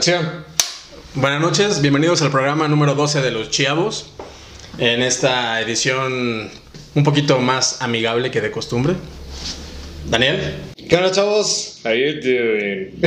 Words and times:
Acción. 0.00 0.46
Buenas 1.14 1.42
noches, 1.42 1.82
bienvenidos 1.82 2.22
al 2.22 2.30
programa 2.30 2.66
número 2.68 2.94
12 2.94 3.20
de 3.20 3.30
Los 3.30 3.50
Chiavos. 3.50 4.06
En 4.78 5.02
esta 5.02 5.60
edición 5.60 6.50
un 6.94 7.04
poquito 7.04 7.38
más 7.38 7.82
amigable 7.82 8.30
que 8.30 8.40
de 8.40 8.50
costumbre. 8.50 8.94
Daniel. 10.08 10.54
¿Qué 10.88 10.96
onda, 10.96 11.10
chavos? 11.10 11.80
How 11.84 11.92
you 11.92 12.18
doing? 12.22 12.98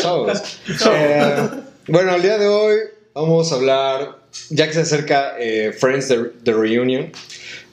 Chavos. 0.00 0.38
Eh, 0.86 1.48
bueno, 1.88 2.14
el 2.14 2.22
día 2.22 2.38
de 2.38 2.46
hoy 2.46 2.76
vamos 3.14 3.50
a 3.50 3.56
hablar, 3.56 4.18
ya 4.50 4.68
que 4.68 4.74
se 4.74 4.82
acerca 4.82 5.34
eh, 5.36 5.72
Friends 5.76 6.06
The, 6.06 6.18
The 6.44 6.52
Reunion. 6.52 7.10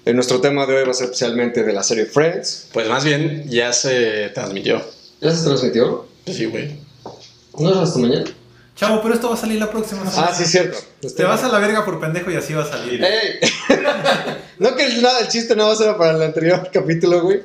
eh, 0.03 0.13
nuestro 0.15 0.41
tema 0.41 0.65
de 0.65 0.77
hoy 0.77 0.85
va 0.85 0.89
a 0.89 0.95
ser 0.95 1.05
especialmente 1.05 1.61
de 1.61 1.73
la 1.73 1.83
serie 1.83 2.07
Friends. 2.07 2.69
Pues 2.73 2.89
más 2.89 3.05
bien 3.05 3.47
ya 3.47 3.71
se 3.71 4.29
transmitió. 4.29 4.81
¿Ya 5.21 5.29
se 5.29 5.43
transmitió? 5.45 6.09
Pues 6.25 6.37
sí, 6.37 6.45
güey. 6.45 6.77
¿No 7.57 7.71
es 7.71 7.77
hasta 7.77 7.99
mañana? 7.99 8.25
Chavo, 8.79 9.01
pero 9.01 9.13
esto 9.13 9.27
va 9.27 9.35
a 9.35 9.37
salir 9.37 9.59
la 9.59 9.69
próxima 9.69 10.09
semana. 10.09 10.29
Ah, 10.31 10.33
sí, 10.33 10.45
cierto. 10.45 10.77
Te 11.15 11.23
vas 11.25 11.43
a 11.43 11.49
la 11.49 11.59
verga 11.59 11.83
por 11.83 11.99
pendejo 11.99 12.31
y 12.31 12.35
así 12.35 12.53
va 12.53 12.63
a 12.63 12.65
salir. 12.65 13.03
¡Ey! 13.03 13.39
no 14.59 14.73
que 14.75 14.85
el, 14.85 15.01
nada, 15.01 15.19
el 15.19 15.27
chiste 15.27 15.53
no 15.57 15.67
va 15.67 15.73
a 15.73 15.75
ser 15.75 15.97
para 15.97 16.15
el 16.15 16.21
anterior 16.21 16.69
capítulo, 16.73 17.21
güey. 17.23 17.41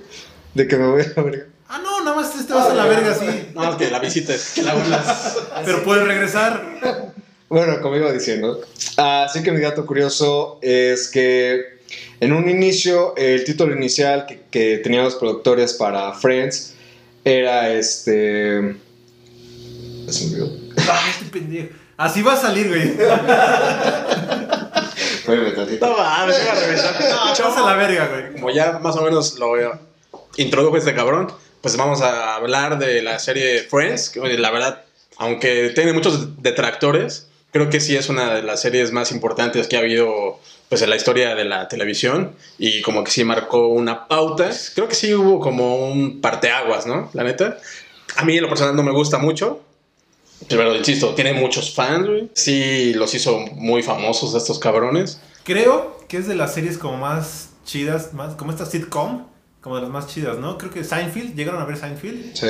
De 0.54 0.68
que 0.68 0.76
me 0.76 0.86
voy 0.86 1.02
a 1.02 1.12
la 1.16 1.22
verga. 1.24 1.46
Ah, 1.68 1.80
no, 1.82 2.04
nada 2.04 2.14
más 2.14 2.46
te 2.46 2.52
vas 2.52 2.70
a 2.70 2.74
la 2.74 2.84
verga 2.84 3.10
así. 3.10 3.48
No, 3.52 3.68
es 3.68 3.76
que 3.76 3.90
la 3.90 3.98
visites, 3.98 4.52
que 4.54 4.62
la 4.62 4.74
vuelas. 4.74 5.36
Pero 5.64 5.82
puedes 5.82 6.06
regresar. 6.06 7.10
Bueno, 7.48 7.80
como 7.80 7.96
iba 7.96 8.12
diciendo. 8.12 8.60
Así 8.96 9.42
que 9.42 9.50
mi 9.50 9.60
dato 9.60 9.84
curioso 9.86 10.60
es 10.62 11.08
que 11.08 11.80
en 12.20 12.32
un 12.32 12.48
inicio, 12.48 13.16
el 13.16 13.42
título 13.42 13.74
inicial 13.74 14.26
que, 14.26 14.42
que 14.52 14.78
tenían 14.78 15.02
los 15.02 15.16
productores 15.16 15.72
para 15.74 16.12
Friends 16.12 16.73
era 17.24 17.70
este. 17.70 18.76
Se 20.08 20.26
me 20.26 20.42
olvidó. 20.42 20.52
Ay, 20.76 21.10
este 21.10 21.24
pendejo. 21.26 21.68
Así 21.96 22.22
va 22.22 22.32
a 22.34 22.36
salir, 22.36 22.68
güey. 22.68 22.96
Espérame 25.14 25.54
tantito. 25.54 25.86
No 25.86 25.96
mames, 25.96 26.36
iba 26.42 26.52
a 26.52 26.54
revisar. 26.56 26.94
No, 27.00 27.66
a 27.66 27.66
la 27.66 27.76
verga, 27.76 28.08
güey. 28.08 28.32
Como 28.32 28.50
ya 28.50 28.78
más 28.80 28.96
o 28.96 29.02
menos 29.02 29.38
lo 29.38 29.54
introdujo 30.36 30.76
este 30.76 30.94
cabrón, 30.94 31.32
pues 31.60 31.76
vamos 31.76 32.02
a 32.02 32.34
hablar 32.34 32.78
de 32.78 33.00
la 33.02 33.18
serie 33.18 33.62
Friends, 33.62 34.10
que 34.10 34.20
la 34.20 34.50
verdad, 34.50 34.82
aunque 35.16 35.70
tiene 35.74 35.92
muchos 35.92 36.42
detractores, 36.42 37.28
creo 37.52 37.70
que 37.70 37.80
sí 37.80 37.96
es 37.96 38.08
una 38.08 38.34
de 38.34 38.42
las 38.42 38.60
series 38.60 38.92
más 38.92 39.12
importantes 39.12 39.68
que 39.68 39.76
ha 39.76 39.78
habido 39.78 40.40
pues 40.74 40.82
en 40.82 40.90
la 40.90 40.96
historia 40.96 41.36
de 41.36 41.44
la 41.44 41.68
televisión 41.68 42.32
y 42.58 42.82
como 42.82 43.04
que 43.04 43.12
sí 43.12 43.22
marcó 43.22 43.68
una 43.68 44.08
pauta. 44.08 44.50
Creo 44.74 44.88
que 44.88 44.96
sí 44.96 45.14
hubo 45.14 45.38
como 45.38 45.86
un 45.86 46.20
parteaguas, 46.20 46.84
¿no? 46.84 47.10
La 47.12 47.22
neta. 47.22 47.58
A 48.16 48.24
mí 48.24 48.36
en 48.36 48.42
lo 48.42 48.48
personal 48.48 48.74
no 48.74 48.82
me 48.82 48.90
gusta 48.90 49.18
mucho. 49.18 49.62
Pero 50.48 50.74
insisto, 50.74 51.14
tiene 51.14 51.32
muchos 51.32 51.72
fans, 51.72 52.08
güey. 52.08 52.28
Sí, 52.34 52.92
los 52.94 53.14
hizo 53.14 53.38
muy 53.52 53.84
famosos 53.84 54.34
estos 54.34 54.58
cabrones. 54.58 55.20
Creo 55.44 56.04
que 56.08 56.16
es 56.16 56.26
de 56.26 56.34
las 56.34 56.52
series 56.52 56.76
como 56.76 56.96
más 56.96 57.50
chidas, 57.64 58.12
más 58.12 58.34
como 58.34 58.50
esta 58.50 58.66
sitcom, 58.66 59.28
como 59.60 59.76
de 59.76 59.82
las 59.82 59.90
más 59.92 60.08
chidas, 60.08 60.38
¿no? 60.38 60.58
Creo 60.58 60.72
que 60.72 60.82
Seinfeld, 60.82 61.36
¿llegaron 61.36 61.62
a 61.62 61.66
ver 61.66 61.76
Seinfeld? 61.76 62.34
Sí. 62.34 62.48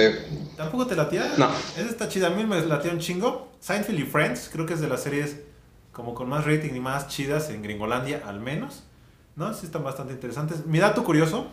¿Tampoco 0.57 0.87
te 0.87 0.97
latía? 0.97 1.35
No. 1.37 1.51
Esa 1.77 1.91
está 1.91 2.09
chida, 2.09 2.29
a 2.29 2.31
mí 2.31 2.47
me 2.47 2.65
latía 2.65 2.91
un 2.91 3.01
chingo. 3.01 3.53
Seinfeld 3.61 4.01
y 4.01 4.05
Friends, 4.05 4.49
creo 4.51 4.65
que 4.65 4.73
es 4.73 4.81
de 4.81 4.89
las 4.89 5.03
series 5.03 5.37
como 5.95 6.15
con 6.15 6.29
más 6.29 6.45
rating 6.45 6.75
y 6.75 6.81
más 6.81 7.09
chidas 7.09 7.49
en 7.49 7.63
Gringolandia, 7.63 8.23
al 8.27 8.41
menos. 8.41 8.83
¿No? 9.37 9.55
Sí 9.55 9.67
están 9.67 9.83
bastante 9.83 10.13
interesantes. 10.13 10.67
Mi 10.67 10.79
dato 10.79 11.03
curioso 11.05 11.47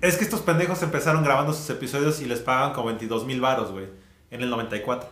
es 0.00 0.16
que 0.16 0.24
estos 0.24 0.40
pendejos 0.40 0.82
empezaron 0.82 1.22
grabando 1.22 1.52
sus 1.52 1.68
episodios 1.70 2.20
y 2.20 2.24
les 2.24 2.40
pagan 2.40 2.72
como 2.72 2.86
22 2.86 3.26
mil 3.26 3.40
varos, 3.40 3.70
güey, 3.70 3.86
en 4.30 4.42
el 4.42 4.50
94. 4.50 5.08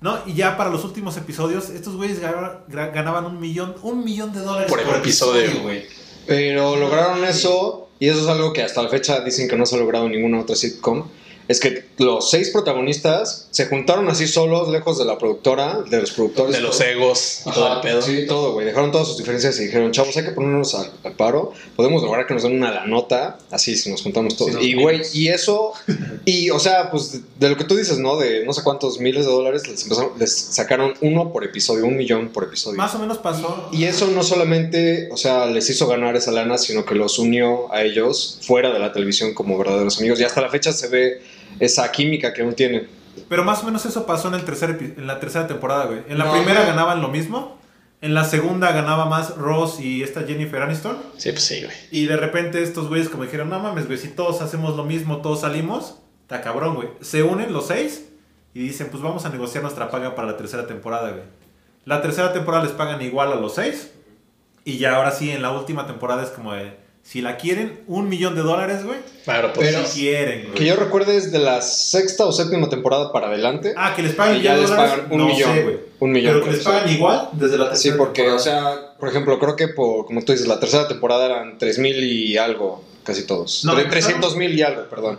¿No? 0.00 0.18
Y 0.26 0.34
ya 0.34 0.56
para 0.56 0.68
los 0.68 0.84
últimos 0.84 1.16
episodios, 1.16 1.70
estos 1.70 1.96
güeyes 1.96 2.20
ganaban, 2.20 3.24
un 3.24 3.40
millón, 3.40 3.74
un 3.82 4.04
millón 4.04 4.32
de 4.32 4.40
dólares 4.40 4.68
Por 4.68 4.80
episodio, 4.80 5.62
güey. 5.62 5.86
Pero 6.26 6.76
lograron 6.76 7.24
eso, 7.24 7.88
y 7.98 8.08
eso 8.08 8.20
es 8.20 8.26
algo 8.26 8.52
que 8.52 8.62
hasta 8.62 8.82
la 8.82 8.88
fecha 8.88 9.20
dicen 9.20 9.48
que 9.48 9.56
no 9.56 9.64
se 9.64 9.76
ha 9.76 9.78
logrado 9.78 10.06
en 10.06 10.12
ninguna 10.12 10.40
otra 10.40 10.56
sitcom. 10.56 11.08
Es 11.46 11.60
que 11.60 11.84
los 11.98 12.30
seis 12.30 12.50
protagonistas 12.50 13.48
se 13.50 13.66
juntaron 13.66 14.08
así 14.08 14.26
solos, 14.26 14.68
lejos 14.70 14.98
de 14.98 15.04
la 15.04 15.18
productora, 15.18 15.80
de 15.90 16.00
los 16.00 16.10
productores. 16.12 16.54
De 16.54 16.60
los 16.62 16.80
egos 16.80 17.42
y 17.44 17.50
todo 17.52 17.74
el 17.74 17.80
pedo. 17.80 18.00
Sí, 18.02 18.26
todo, 18.26 18.52
güey. 18.52 18.66
Dejaron 18.66 18.90
todas 18.90 19.08
sus 19.08 19.18
diferencias 19.18 19.58
y 19.60 19.64
dijeron, 19.66 19.92
chavos, 19.92 20.16
hay 20.16 20.24
que 20.24 20.30
ponernos 20.30 20.74
al, 20.74 20.90
al 21.04 21.12
paro. 21.12 21.52
Podemos 21.76 22.02
lograr 22.02 22.26
que 22.26 22.34
nos 22.34 22.42
den 22.44 22.56
una 22.56 22.70
la 22.72 22.86
nota, 22.86 23.38
así, 23.50 23.76
si 23.76 23.90
nos 23.90 24.02
juntamos 24.02 24.36
todos. 24.36 24.52
Sí, 24.54 24.70
y, 24.70 24.74
güey, 24.82 25.02
y 25.12 25.28
eso, 25.28 25.72
y, 26.24 26.48
o 26.50 26.58
sea, 26.58 26.90
pues 26.90 27.12
de, 27.12 27.20
de 27.38 27.50
lo 27.50 27.56
que 27.58 27.64
tú 27.64 27.76
dices, 27.76 27.98
¿no? 27.98 28.16
De 28.16 28.44
no 28.46 28.52
sé 28.54 28.62
cuántos 28.62 28.98
miles 28.98 29.26
de 29.26 29.30
dólares, 29.32 29.68
les, 29.68 29.82
empezaron- 29.82 30.12
les 30.18 30.34
sacaron 30.34 30.94
uno 31.02 31.30
por 31.32 31.44
episodio, 31.44 31.84
un 31.84 31.96
millón 31.96 32.30
por 32.30 32.44
episodio. 32.44 32.78
Más 32.78 32.94
o 32.94 32.98
menos 32.98 33.18
pasó. 33.18 33.68
Y 33.70 33.84
eso 33.84 34.06
no 34.06 34.22
solamente, 34.22 35.08
o 35.12 35.16
sea, 35.18 35.46
les 35.46 35.68
hizo 35.68 35.86
ganar 35.86 36.16
esa 36.16 36.32
lana, 36.32 36.56
sino 36.56 36.84
que 36.86 36.94
los 36.94 37.18
unió 37.18 37.72
a 37.72 37.82
ellos 37.82 38.38
fuera 38.42 38.70
de 38.72 38.78
la 38.78 38.92
televisión 38.92 39.34
como 39.34 39.58
verdaderos 39.58 39.98
amigos. 39.98 40.18
Y 40.20 40.24
hasta 40.24 40.40
la 40.40 40.48
fecha 40.48 40.72
se 40.72 40.88
ve 40.88 41.22
esa 41.60 41.90
química 41.92 42.32
que 42.32 42.42
aún 42.42 42.54
tienen. 42.54 42.88
Pero 43.28 43.44
más 43.44 43.62
o 43.62 43.66
menos 43.66 43.84
eso 43.86 44.06
pasó 44.06 44.28
en, 44.28 44.34
el 44.34 44.44
tercer 44.44 44.70
en 44.96 45.06
la 45.06 45.20
tercera 45.20 45.46
temporada, 45.46 45.86
güey. 45.86 46.00
En 46.08 46.18
la 46.18 46.24
No, 46.24 46.32
primera 46.32 46.60
no. 46.60 46.66
ganaban 46.66 47.00
lo 47.00 47.08
mismo. 47.08 47.58
En 48.00 48.12
la 48.12 48.24
segunda 48.24 48.70
ganaba 48.72 49.06
más 49.06 49.36
Ross 49.36 49.80
y 49.80 50.02
esta 50.02 50.24
Jennifer 50.24 50.60
Aniston. 50.60 50.98
Sí, 51.16 51.30
pues 51.30 51.44
sí, 51.44 51.62
güey. 51.62 51.74
Y 51.90 52.06
de 52.06 52.16
repente 52.18 52.62
estos 52.62 52.88
güeyes 52.88 53.08
como 53.08 53.22
dijeron, 53.24 53.48
no 53.48 53.58
mames, 53.60 53.86
güey, 53.86 53.96
si 53.98 54.08
todos 54.08 54.42
hacemos 54.42 54.76
lo 54.76 54.84
mismo, 54.84 55.18
todos 55.22 55.40
salimos, 55.40 56.00
está 56.22 56.42
cabrón, 56.42 56.74
güey. 56.74 56.88
Se 57.00 57.22
unen 57.22 57.52
los 57.52 57.68
seis 57.68 58.04
y 58.52 58.60
dicen, 58.60 58.88
pues 58.90 59.02
vamos 59.02 59.24
a 59.24 59.30
negociar 59.30 59.62
nuestra 59.62 59.90
paga 59.90 60.14
para 60.14 60.28
la 60.32 60.36
tercera 60.36 60.66
temporada, 60.66 61.10
güey. 61.10 61.22
La 61.86 62.02
tercera 62.02 62.32
temporada 62.34 62.64
les 62.64 62.72
pagan 62.72 63.00
igual 63.00 63.32
a 63.32 63.36
los 63.36 63.54
seis. 63.54 63.92
Y 64.64 64.76
ya 64.78 64.96
ahora 64.96 65.10
sí, 65.12 65.30
en 65.30 65.40
la 65.40 65.52
última 65.52 65.86
temporada 65.86 66.22
es 66.22 66.30
como 66.30 66.52
de, 66.52 66.76
si 67.04 67.20
la 67.20 67.36
quieren, 67.36 67.82
un 67.86 68.08
millón 68.08 68.34
de 68.34 68.40
dólares, 68.42 68.82
güey. 68.84 68.98
Claro, 69.24 69.52
pues. 69.52 69.68
Pero- 69.74 69.86
Si 69.86 70.00
quieren, 70.00 70.42
güey. 70.46 70.54
Que 70.54 70.64
yo 70.64 70.74
recuerde 70.74 71.16
es 71.16 71.30
de 71.30 71.38
la 71.38 71.60
sexta 71.62 72.24
o 72.24 72.32
séptima 72.32 72.68
temporada 72.70 73.12
para 73.12 73.28
adelante. 73.28 73.74
Ah, 73.76 73.92
que 73.94 74.02
les 74.02 74.14
pagan 74.14 74.36
Y 74.38 74.42
ya 74.42 74.54
les 74.56 74.70
dólares, 74.70 74.90
pagan 74.92 75.12
un 75.12 75.18
no 75.18 75.26
millón, 75.26 75.54
sé, 75.54 75.62
güey. 75.62 75.76
un 76.00 76.12
millón 76.12 76.32
Pero 76.32 76.44
que 76.46 76.50
les 76.50 76.60
episodio. 76.60 76.78
pagan 76.80 76.94
igual 76.94 77.28
desde 77.32 77.58
la 77.58 77.64
Sí, 77.66 77.70
tercera 77.90 77.96
porque, 77.98 78.30
o 78.30 78.38
sea, 78.38 78.94
por 78.98 79.08
ejemplo, 79.10 79.38
creo 79.38 79.54
que 79.54 79.68
por, 79.68 80.06
como 80.06 80.22
tú 80.24 80.32
dices, 80.32 80.48
la 80.48 80.58
tercera 80.58 80.88
temporada 80.88 81.26
eran 81.26 81.58
3.000 81.58 82.02
y 82.02 82.36
algo, 82.38 82.82
casi 83.04 83.26
todos. 83.26 83.64
No, 83.64 83.72
Tre- 83.74 83.82
empezaron- 83.84 83.90
300 83.90 84.36
mil 84.36 84.58
y 84.58 84.62
algo, 84.62 84.88
perdón. 84.88 85.18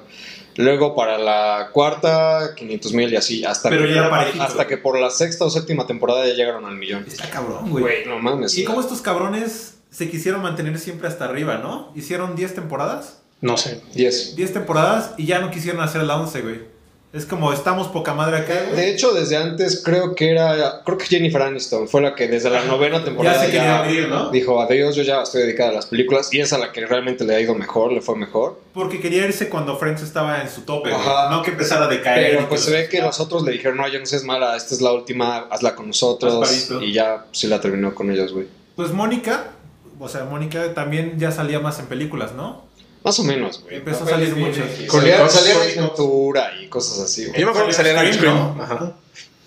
Luego 0.57 0.95
para 0.95 1.17
la 1.17 1.69
cuarta, 1.73 2.55
500 2.55 2.93
mil 2.93 3.11
y 3.11 3.15
así, 3.17 3.43
hasta, 3.43 3.69
Pero 3.69 3.83
que, 3.85 3.93
ya 3.93 3.99
era 3.99 4.09
parejito. 4.09 4.41
hasta 4.43 4.65
que 4.67 4.77
por 4.77 4.97
la 4.97 5.09
sexta 5.09 5.43
o 5.45 5.49
séptima 5.49 5.85
temporada 5.85 6.25
ya 6.25 6.33
llegaron 6.33 6.65
al 6.65 6.75
millón. 6.77 7.03
Está 7.05 7.29
cabrón, 7.29 7.69
güey. 7.69 7.83
Güey, 7.83 8.05
no 8.05 8.17
mames. 8.19 8.57
Y 8.57 8.63
como 8.63 8.79
estos 8.79 9.01
cabrones 9.01 9.73
se 9.89 10.09
quisieron 10.09 10.41
mantener 10.41 10.77
siempre 10.79 11.07
hasta 11.07 11.25
arriba, 11.25 11.57
¿no? 11.57 11.91
Hicieron 11.95 12.35
10 12.35 12.55
temporadas. 12.55 13.19
No 13.41 13.57
sé. 13.57 13.81
10. 13.93 14.35
10 14.35 14.53
temporadas 14.53 15.11
y 15.17 15.25
ya 15.25 15.39
no 15.39 15.51
quisieron 15.51 15.81
hacer 15.81 16.03
la 16.03 16.17
11, 16.17 16.41
güey. 16.41 16.75
Es 17.15 17.25
como 17.25 17.53
estamos 17.53 17.87
poca 17.87 18.13
madre 18.13 18.39
acá, 18.39 18.55
güey. 18.65 18.75
De 18.75 18.91
hecho, 18.91 19.13
desde 19.13 19.37
antes 19.37 19.81
creo 19.85 20.15
que 20.15 20.31
era, 20.31 20.81
creo 20.83 20.97
que 20.97 21.05
Jennifer 21.05 21.41
Aniston 21.43 21.87
fue 21.87 22.01
la 22.01 22.13
que 22.13 22.27
desde 22.27 22.49
la 22.49 22.65
novena 22.65 23.05
temporada 23.05 23.37
Ya 23.37 23.45
se 23.45 23.51
quería 23.51 23.89
ir, 23.89 24.09
¿no? 24.09 24.31
dijo 24.31 24.61
adiós, 24.61 24.97
yo 24.97 25.03
ya 25.03 25.21
estoy 25.21 25.43
dedicada 25.43 25.69
a 25.69 25.73
las 25.75 25.85
películas 25.85 26.33
y 26.33 26.41
es 26.41 26.51
a 26.51 26.57
la 26.57 26.73
que 26.73 26.85
realmente 26.85 27.23
le 27.23 27.33
ha 27.33 27.39
ido 27.39 27.55
mejor, 27.55 27.93
le 27.93 28.01
fue 28.01 28.17
mejor. 28.17 28.59
Porque 28.73 28.99
quería 28.99 29.25
irse 29.25 29.47
cuando 29.47 29.77
Friends 29.77 30.01
estaba 30.01 30.41
en 30.41 30.49
su 30.49 30.63
tope, 30.63 30.89
güey. 30.89 31.01
No 31.31 31.41
que 31.41 31.51
empezara 31.51 31.85
a 31.85 31.87
decaer. 31.87 32.35
Pero 32.35 32.49
pues 32.49 32.61
se 32.65 32.71
ve 32.71 32.89
que 32.89 33.01
los 33.01 33.17
otros 33.21 33.43
le 33.43 33.53
dijeron, 33.53 33.77
no, 33.77 33.87
ya 33.87 33.97
no 33.99 34.05
seas 34.05 34.25
mala, 34.25 34.57
esta 34.57 34.75
es 34.75 34.81
la 34.81 34.91
última, 34.91 35.47
hazla 35.49 35.73
con 35.73 35.87
nosotros. 35.87 36.69
Y 36.81 36.91
ya 36.91 37.27
sí 37.31 37.47
la 37.47 37.61
terminó 37.61 37.95
con 37.95 38.11
ellos, 38.11 38.33
güey. 38.33 38.47
Pues 38.75 38.91
Mónica, 38.91 39.51
o 39.99 40.09
sea, 40.09 40.23
Mónica 40.25 40.73
también 40.73 41.17
ya 41.19 41.31
salía 41.31 41.59
más 41.59 41.79
en 41.79 41.85
películas, 41.87 42.33
¿no? 42.33 42.65
Más 43.03 43.19
o 43.19 43.23
menos, 43.23 43.61
güey. 43.61 43.75
Empezó 43.77 44.03
a 44.03 44.09
salir 44.09 44.35
muchas. 44.35 44.65
Salía, 44.91 45.19
Con- 45.19 45.29
salía 45.29 45.55
Ventura 45.75 46.51
y 46.61 46.67
cosas 46.67 46.99
así, 47.05 47.25
güey. 47.27 47.39
Yo 47.39 47.45
me 47.45 47.51
acuerdo 47.51 47.67
que 47.67 47.73
salía 47.73 47.91
en 48.01 48.07
Ice 48.07 48.17
Scream, 48.17 48.33
Cream. 48.35 48.57
¿no? 48.57 48.63
Ajá. 48.63 48.93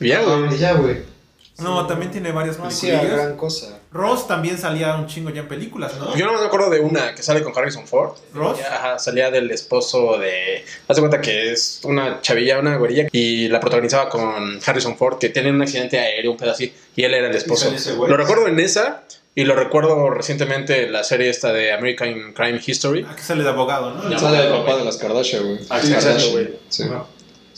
Ya, 0.00 0.22
güey. 0.22 0.58
ya, 0.58 0.72
güey. 0.74 1.18
No, 1.58 1.84
también 1.88 2.12
tiene 2.12 2.30
varias 2.30 2.56
No 2.56 2.66
hacía 2.66 3.00
películas. 3.00 3.24
gran 3.24 3.36
cosa. 3.36 3.80
Ross 3.90 4.28
también 4.28 4.56
salía 4.58 4.94
un 4.94 5.08
chingo 5.08 5.30
ya 5.30 5.40
en 5.40 5.48
películas, 5.48 5.92
¿no? 5.98 6.14
Yo 6.16 6.24
no 6.26 6.38
me 6.38 6.46
acuerdo 6.46 6.70
de 6.70 6.78
una 6.78 7.16
que 7.16 7.22
sale 7.24 7.42
con 7.42 7.52
Harrison 7.56 7.84
Ford. 7.84 8.12
¿Ross? 8.32 8.60
Ajá, 8.60 8.96
salía 9.00 9.28
del 9.32 9.50
esposo 9.50 10.18
de. 10.18 10.64
Haz 10.86 10.96
de 10.96 11.02
cuenta 11.02 11.20
que 11.20 11.50
es 11.50 11.80
una 11.82 12.20
chavilla, 12.20 12.60
una 12.60 12.76
güerilla, 12.76 13.08
y 13.10 13.48
la 13.48 13.58
protagonizaba 13.58 14.08
con 14.08 14.60
Harrison 14.64 14.96
Ford, 14.96 15.18
que 15.18 15.30
tiene 15.30 15.50
un 15.50 15.60
accidente 15.60 15.98
aéreo, 15.98 16.30
un 16.30 16.36
pedo 16.36 16.52
así, 16.52 16.72
y 16.94 17.02
él 17.02 17.12
era 17.12 17.28
el 17.28 17.34
esposo. 17.34 17.72
Lo 18.06 18.16
recuerdo 18.16 18.46
en 18.46 18.60
esa, 18.60 19.02
y 19.38 19.44
lo 19.44 19.54
recuerdo 19.54 20.10
recientemente 20.10 20.86
en 20.86 20.92
la 20.92 21.04
serie 21.04 21.30
esta 21.30 21.52
de 21.52 21.72
American 21.72 22.32
Crime 22.32 22.60
History. 22.66 23.06
Aquí 23.08 23.22
sale 23.22 23.44
de 23.44 23.50
abogado, 23.50 23.94
¿no? 23.94 24.10
Ya. 24.10 24.18
Sale 24.18 24.44
el 24.44 24.50
papá 24.50 24.76
de 24.76 24.84
las 24.84 24.96
Kardashian, 24.96 25.44
güey. 25.44 25.58
Ah, 25.68 25.78
Sí, 25.80 25.92
Kardashian, 25.92 26.32
güey. 26.32 26.48
Sí. 26.68 26.82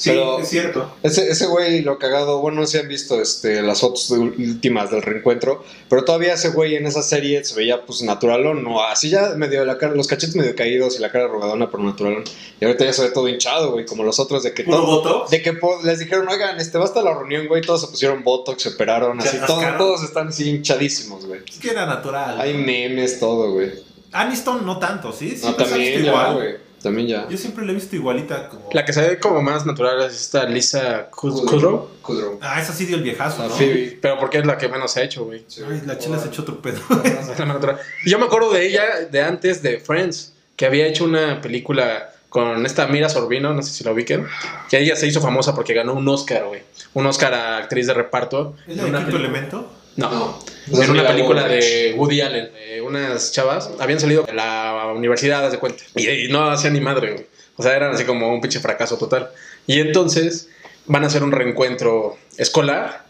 Sí, 0.00 0.08
Pero- 0.10 0.38
es 0.40 0.48
cierto. 0.48 0.90
Ese, 1.02 1.28
ese 1.30 1.46
güey, 1.46 1.82
lo 1.82 1.98
cagado, 1.98 2.40
bueno, 2.40 2.60
no 2.62 2.66
sé 2.66 2.72
si 2.72 2.78
han 2.78 2.88
visto 2.88 3.20
este, 3.20 3.60
las 3.60 3.80
fotos 3.82 4.08
de- 4.08 4.18
últimas 4.18 4.90
del 4.90 5.02
reencuentro, 5.02 5.62
pero 5.90 6.04
todavía 6.04 6.32
ese 6.32 6.48
güey 6.48 6.74
en 6.74 6.86
esa 6.86 7.02
serie 7.02 7.44
se 7.44 7.54
veía 7.54 7.84
pues 7.84 8.00
naturalón, 8.02 8.62
¿no? 8.64 8.82
Así 8.82 9.10
ya 9.10 9.34
medio 9.36 9.62
la 9.66 9.76
cara, 9.76 9.94
los 9.94 10.06
cachetes 10.06 10.34
medio 10.36 10.56
caídos 10.56 10.96
y 10.98 11.02
la 11.02 11.12
cara 11.12 11.26
arrugadona, 11.26 11.70
pero 11.70 11.82
naturalón. 11.82 12.24
Y 12.58 12.64
ahorita 12.64 12.86
ya 12.86 12.94
se 12.94 13.02
ve 13.02 13.10
todo 13.10 13.28
hinchado, 13.28 13.72
güey, 13.72 13.84
como 13.84 14.02
los 14.02 14.18
otros 14.18 14.42
de 14.42 14.54
que 14.54 14.64
todo- 14.64 14.86
voto. 14.86 15.26
De 15.30 15.42
que 15.42 15.52
po- 15.52 15.82
les 15.84 15.98
dijeron, 15.98 16.26
oigan, 16.28 16.58
este, 16.58 16.78
va 16.78 16.84
hasta 16.84 17.02
la 17.02 17.12
reunión, 17.12 17.46
güey, 17.46 17.60
todos 17.60 17.82
se 17.82 17.88
pusieron 17.88 18.24
botox, 18.24 18.62
se 18.62 18.68
operaron, 18.70 19.20
Se 19.20 19.28
así, 19.28 19.38
todo- 19.46 19.60
todos 19.76 20.02
están 20.02 20.28
así 20.28 20.48
hinchadísimos, 20.48 21.26
güey. 21.26 21.40
Es 21.46 21.58
que 21.58 21.72
era 21.72 21.84
natural. 21.84 22.40
Hay 22.40 22.54
memes, 22.54 23.20
todo, 23.20 23.52
güey. 23.52 23.70
Aniston 24.12 24.64
no 24.64 24.78
tanto, 24.78 25.12
¿sí? 25.12 25.32
No, 25.34 25.40
se 25.40 25.48
ha 25.48 25.56
también 25.56 26.02
ya, 26.04 26.32
güey. 26.32 26.69
También 26.82 27.08
ya. 27.08 27.28
Yo 27.28 27.36
siempre 27.36 27.64
la 27.66 27.72
he 27.72 27.74
visto 27.74 27.94
igualita 27.94 28.48
como... 28.48 28.68
La 28.72 28.84
que 28.84 28.92
se 28.94 29.02
ve 29.06 29.18
como 29.18 29.42
más 29.42 29.66
natural 29.66 30.00
es 30.02 30.14
esta 30.18 30.44
Lisa 30.46 31.10
Kud- 31.10 31.44
Kudrow. 31.46 31.88
Kudrow. 32.00 32.38
Ah, 32.40 32.60
esa 32.60 32.72
sí 32.72 32.86
dio 32.86 32.96
el 32.96 33.02
viejazo, 33.02 33.42
¿no? 33.42 33.50
Phoebe. 33.50 33.98
Pero 34.00 34.18
porque 34.18 34.38
es 34.38 34.46
la 34.46 34.56
que 34.56 34.68
menos 34.68 34.92
se 34.92 35.00
ha 35.00 35.02
hecho, 35.04 35.24
güey. 35.26 35.44
Ay, 35.70 35.82
la 35.84 35.98
chela 35.98 36.18
se 36.18 36.28
echó 36.28 36.42
otro 36.42 36.62
pedo. 36.62 36.80
Es 37.04 37.38
la 37.38 37.44
más 37.46 37.56
natural. 37.56 37.78
Y 38.04 38.10
yo 38.10 38.18
me 38.18 38.24
acuerdo 38.26 38.50
de 38.52 38.66
ella 38.66 38.82
de 39.10 39.22
antes 39.22 39.62
de 39.62 39.78
Friends, 39.78 40.32
que 40.56 40.64
había 40.66 40.86
hecho 40.86 41.04
una 41.04 41.40
película 41.42 42.12
con 42.30 42.64
esta 42.64 42.86
Mira 42.86 43.08
Sorbino, 43.08 43.52
no 43.52 43.60
sé 43.62 43.72
si 43.72 43.84
la 43.84 43.90
ubiquen, 43.92 44.26
que 44.70 44.78
ella 44.78 44.94
se 44.96 45.06
hizo 45.06 45.20
famosa 45.20 45.54
porque 45.54 45.74
ganó 45.74 45.94
un 45.94 46.08
Oscar, 46.08 46.44
güey. 46.46 46.62
Un 46.94 47.04
Oscar 47.06 47.34
a 47.34 47.58
actriz 47.58 47.88
de 47.88 47.94
reparto. 47.94 48.54
¿Es 48.66 48.76
la 48.76 48.84
de 48.84 48.88
Una 48.90 48.98
quinto 49.00 49.12
película- 49.16 49.28
elemento? 49.38 49.72
No. 49.96 50.10
No. 50.10 50.82
En 50.82 50.90
una 50.90 51.06
película 51.06 51.46
de 51.48 51.94
Woody 51.96 52.20
Allen, 52.20 52.50
de 52.52 52.80
unas 52.80 53.32
chavas, 53.32 53.70
habían 53.78 54.00
salido 54.00 54.22
de 54.22 54.32
la 54.32 54.92
universidad, 54.94 55.44
haz 55.44 55.52
de 55.52 55.58
cuenta, 55.58 55.82
y, 55.96 56.08
y 56.08 56.28
no 56.28 56.50
hacían 56.50 56.74
ni 56.74 56.80
madre, 56.80 57.12
güey. 57.12 57.26
O 57.56 57.62
sea, 57.62 57.76
eran 57.76 57.92
así 57.92 58.04
como 58.04 58.32
un 58.32 58.40
pinche 58.40 58.60
fracaso 58.60 58.96
total. 58.96 59.30
Y 59.66 59.80
entonces 59.80 60.48
van 60.86 61.04
a 61.04 61.08
hacer 61.08 61.22
un 61.22 61.30
reencuentro 61.30 62.16
escolar. 62.38 63.04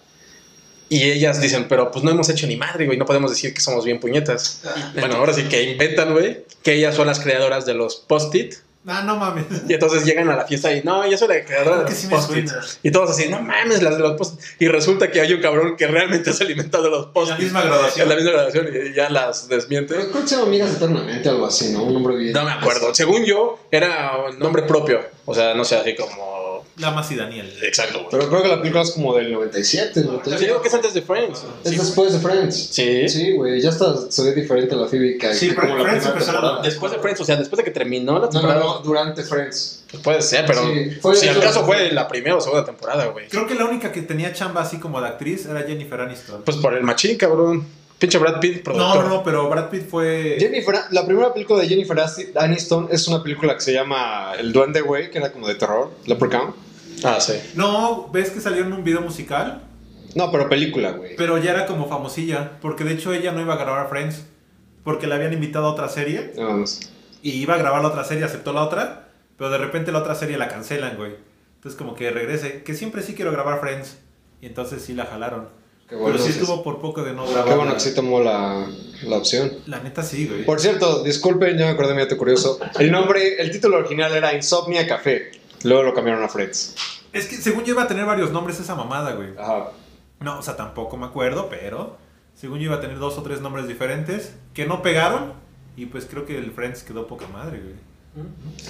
Y 0.89 1.05
ellas 1.05 1.41
dicen, 1.41 1.67
pero 1.69 1.93
pues 1.93 2.05
no 2.05 2.11
hemos 2.11 2.29
hecho 2.29 2.49
ni 2.49 2.57
madre, 2.57 2.85
güey, 2.87 2.99
no 2.99 3.07
podemos 3.07 3.31
decir 3.31 3.55
que 3.55 3.61
somos 3.61 3.85
bien 3.85 4.01
puñetas. 4.01 4.63
Bueno, 4.99 5.15
ahora 5.17 5.33
sí 5.33 5.45
que 5.45 5.63
inventan, 5.63 6.13
güey, 6.13 6.45
que 6.65 6.75
ellas 6.75 6.97
son 6.97 7.07
las 7.07 7.21
creadoras 7.21 7.65
de 7.65 7.75
los 7.75 7.95
post-it. 7.95 8.57
Ah, 8.87 9.03
no 9.05 9.17
mames. 9.17 9.45
Y 9.69 9.75
entonces 9.75 10.05
llegan 10.07 10.31
a 10.31 10.37
la 10.37 10.47
fiesta 10.47 10.73
y, 10.73 10.83
no, 10.83 11.07
yo 11.07 11.19
soy 11.19 11.29
la 11.29 11.45
creadora 11.45 11.79
de 11.79 11.85
los 11.85 11.93
sí 11.93 12.07
me 12.07 12.15
post-it. 12.17 12.49
suena. 12.49 12.65
Y 12.83 12.91
todos 12.91 13.11
así, 13.11 13.29
no 13.29 13.43
mames, 13.43 13.83
las 13.83 13.97
de 13.97 14.03
los 14.03 14.17
post 14.17 14.41
Y 14.59 14.69
resulta 14.69 15.11
que 15.11 15.21
hay 15.21 15.33
un 15.35 15.43
cabrón 15.43 15.77
que 15.77 15.87
realmente 15.87 16.33
se 16.33 16.45
alimenta 16.45 16.81
de 16.81 16.89
los 16.89 17.07
En 17.07 17.13
post-it. 17.13 17.39
la 17.39 17.45
misma 17.45 17.63
graduación. 17.63 18.03
En 18.05 18.09
la 18.09 18.15
misma 18.17 18.31
grabación 18.33 18.69
y 18.73 18.95
ya 18.95 19.11
las 19.11 19.49
desmiente. 19.49 19.95
Que 19.95 20.27
se 20.27 20.37
Amigas 20.37 20.75
Eternamente, 20.77 21.29
algo 21.29 21.47
así, 21.47 21.73
¿no? 21.73 21.83
Un 21.83 21.93
nombre 21.93 22.17
bien. 22.17 22.33
No 22.33 22.45
me 22.45 22.53
acuerdo. 22.53 22.95
Según 22.95 23.25
yo, 23.25 23.59
era 23.71 24.13
un 24.31 24.39
nombre 24.39 24.63
propio. 24.63 25.01
O 25.27 25.35
sea, 25.35 25.55
no 25.55 25.65
sé, 25.65 25.77
así 25.77 25.95
como. 25.95 26.40
Lamas 26.81 27.11
y 27.11 27.17
Daniel. 27.17 27.53
Exacto, 27.63 27.99
güey. 27.99 28.09
Pero 28.11 28.29
creo 28.29 28.43
que 28.43 28.49
la 28.49 28.59
película 28.59 28.83
es 28.83 28.91
como 28.93 29.15
del 29.17 29.33
97, 29.33 30.03
¿no? 30.05 30.23
Yo 30.25 30.39
digo 30.39 30.63
que 30.63 30.69
es 30.69 30.75
antes 30.75 30.95
de 30.95 31.03
Friends. 31.03 31.45
Es 31.65 31.79
después 31.79 32.13
de 32.13 32.19
Friends. 32.21 32.57
Sí. 32.73 33.09
Sí, 33.09 33.33
güey, 33.33 33.61
ya 33.61 33.71
está, 33.71 33.95
se 34.11 34.23
ve 34.25 34.33
diferente 34.35 34.75
la 34.75 34.87
Phoebe 34.87 35.17
que 35.19 35.35
Sí, 35.35 35.49
que 35.49 35.55
pero 35.55 35.69
como 35.69 35.79
la 35.79 35.85
Friends 35.91 36.07
primera 36.09 36.25
temporada. 36.33 36.63
Después 36.63 36.93
de 36.93 36.99
Friends, 36.99 37.21
o 37.21 37.25
sea, 37.25 37.37
después 37.37 37.59
de 37.59 37.65
que 37.65 37.71
terminó 37.71 38.15
la 38.15 38.19
No, 38.21 38.25
no, 38.27 38.31
temporada. 38.31 38.61
no, 38.61 38.79
durante 38.81 39.23
Friends. 39.23 39.85
Puede 40.03 40.23
ser, 40.23 40.45
pero. 40.47 40.63
Sí, 40.65 40.91
fue- 41.01 41.17
si 41.17 41.29
al 41.29 41.41
caso 41.41 41.65
fue 41.65 41.91
la 41.93 42.07
primera 42.09 42.37
o 42.37 42.41
segunda 42.41 42.65
temporada, 42.65 43.07
güey. 43.07 43.29
Creo 43.29 43.47
que 43.47 43.55
la 43.55 43.65
única 43.65 43.91
que 43.93 44.03
tenía 44.03 44.33
chamba 44.33 44.63
así 44.63 44.79
como 44.79 45.01
de 45.01 45.09
actriz 45.09 45.47
era 45.47 45.63
Jennifer 45.63 46.01
Aniston. 46.01 46.43
Pues 46.45 46.57
por 46.59 46.75
el 46.75 46.83
machín, 46.83 47.17
cabrón. 47.17 47.67
Pinche 47.99 48.17
Brad 48.17 48.41
Pitt, 48.41 48.59
No, 48.59 48.63
productor. 48.63 49.05
no, 49.05 49.09
no, 49.11 49.23
pero 49.23 49.51
Brad 49.51 49.69
Pitt 49.69 49.87
fue... 49.91 50.37
Jennifer, 50.39 50.75
la 50.91 51.05
primera 51.05 51.35
película 51.35 51.61
de 51.61 51.69
Jennifer 51.69 51.99
Asti- 51.99 52.31
Aniston 52.35 52.89
es 52.91 53.07
una 53.09 53.23
película 53.23 53.55
que 53.55 53.61
se 53.61 53.75
llama 53.75 54.33
El 54.39 54.55
Duende 54.55 54.81
Güey, 54.81 55.11
que 55.11 55.19
era 55.19 55.31
como 55.31 55.47
de 55.47 55.57
terror, 55.57 55.91
Leprechaun. 56.07 56.55
Ah, 57.05 57.21
sí. 57.21 57.35
No, 57.55 58.09
ves 58.13 58.31
que 58.31 58.41
salió 58.41 58.65
en 58.65 58.73
un 58.73 58.85
video 58.85 59.01
musical, 59.01 59.63
No, 60.15 60.31
pero 60.31 60.49
película, 60.49 60.93
güey. 60.93 61.17
pero 61.17 61.39
ya 61.39 61.53
era 61.53 61.67
como 61.67 61.89
famosilla, 61.89 62.59
porque 62.61 62.85
de 62.85 62.93
hecho 62.95 63.13
ella 63.13 63.33
no 63.33 63.41
iba 63.41 63.55
a 63.55 63.59
grabar 63.59 63.89
Friends, 63.89 64.25
porque 64.85 65.07
le 65.07 65.15
habían 65.15 65.33
invitado 65.33 65.67
a 65.67 65.73
otra 65.73 65.89
serie, 65.89 66.33
más. 66.39 66.81
y 67.23 67.31
iba 67.33 67.55
a 67.55 67.59
grabar 67.59 67.83
la 67.83 67.89
otra 67.89 68.05
serie, 68.05 68.25
aceptó 68.25 68.53
la 68.53 68.63
otra, 68.63 69.09
pero 69.37 69.51
de 69.51 69.59
repente 69.59 69.93
la 69.93 69.99
otra 70.01 70.15
serie 70.15 70.37
la 70.39 70.49
cancelan, 70.49 70.97
güey. 70.97 71.13
Entonces 71.57 71.79
como 71.79 71.95
que 71.95 72.11
regrese, 72.11 72.63
que 72.63 72.75
siempre 72.75 73.03
sí 73.03 73.15
quiero 73.15 73.33
grabar 73.33 73.61
Friends, 73.61 73.99
y 74.41 74.47
entonces 74.47 74.83
sí 74.83 74.95
la 74.95 75.05
jalaron. 75.07 75.49
Qué 75.89 75.97
bueno, 75.97 76.13
pero 76.13 76.25
sí 76.25 76.33
sí. 76.33 76.39
estuvo 76.39 76.63
por 76.63 76.81
poco 76.81 77.03
de 77.03 77.13
no 77.13 77.27
grabar. 77.27 77.45
Qué 77.49 77.55
bueno 77.57 77.75
que 77.75 77.81
sí 77.81 77.95
tomó 77.95 78.21
la, 78.21 78.65
la 79.03 79.17
opción. 79.17 79.51
La 79.67 79.81
neta 79.81 80.03
sí, 80.05 80.27
güey. 80.29 80.45
Por 80.45 80.61
cierto, 80.61 81.03
disculpen, 81.03 81.59
ya 81.59 81.67
me 81.67 81.73
acordé 81.73 81.89
de 81.89 81.95
mi 81.97 82.01
dato 82.03 82.17
curioso. 82.17 82.61
El 82.79 82.93
nombre, 82.93 83.41
el 83.43 83.51
título 83.51 83.79
original 83.79 84.15
era 84.15 84.33
Insomnia 84.33 84.87
Café. 84.87 85.33
Luego 85.65 85.83
lo 85.83 85.95
cambiaron 85.95 86.23
a 86.23 86.29
Friends. 86.29 86.75
Es 87.13 87.27
que 87.27 87.37
según 87.37 87.65
yo 87.65 87.75
iba 87.75 87.83
a 87.83 87.89
tener 87.89 88.07
varios 88.07 88.31
nombres 88.31 88.61
esa 88.61 88.75
mamada, 88.75 89.13
güey. 89.13 89.31
Ajá. 89.39 89.71
No, 90.21 90.39
o 90.39 90.43
sea, 90.43 90.57
tampoco 90.57 90.97
me 90.97 91.07
acuerdo, 91.07 91.49
pero 91.49 91.97
según 92.35 92.59
yo 92.59 92.67
iba 92.67 92.77
a 92.77 92.81
tener 92.81 92.99
dos 92.99 93.19
o 93.19 93.23
tres 93.23 93.41
nombres 93.41 93.67
diferentes 93.69 94.33
que 94.55 94.67
no 94.67 94.83
pegaron. 94.83 95.33
Y 95.77 95.87
pues 95.87 96.05
creo 96.05 96.27
que 96.27 96.37
el 96.37 96.53
Friends 96.53 96.83
quedó 96.83 97.07
poca 97.07 97.27
madre, 97.29 97.61
güey. 97.61 97.75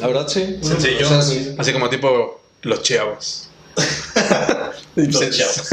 La 0.01 0.07
verdad, 0.07 0.29
sí. 0.29 0.59
Sencillo. 0.63 1.07
O 1.07 1.09
sea, 1.09 1.23
sí. 1.23 1.55
Así 1.59 1.73
como 1.73 1.89
tipo 1.89 2.41
los 2.63 2.83
chavos. 2.83 3.51
Los 4.97 5.31
chavos. 5.31 5.73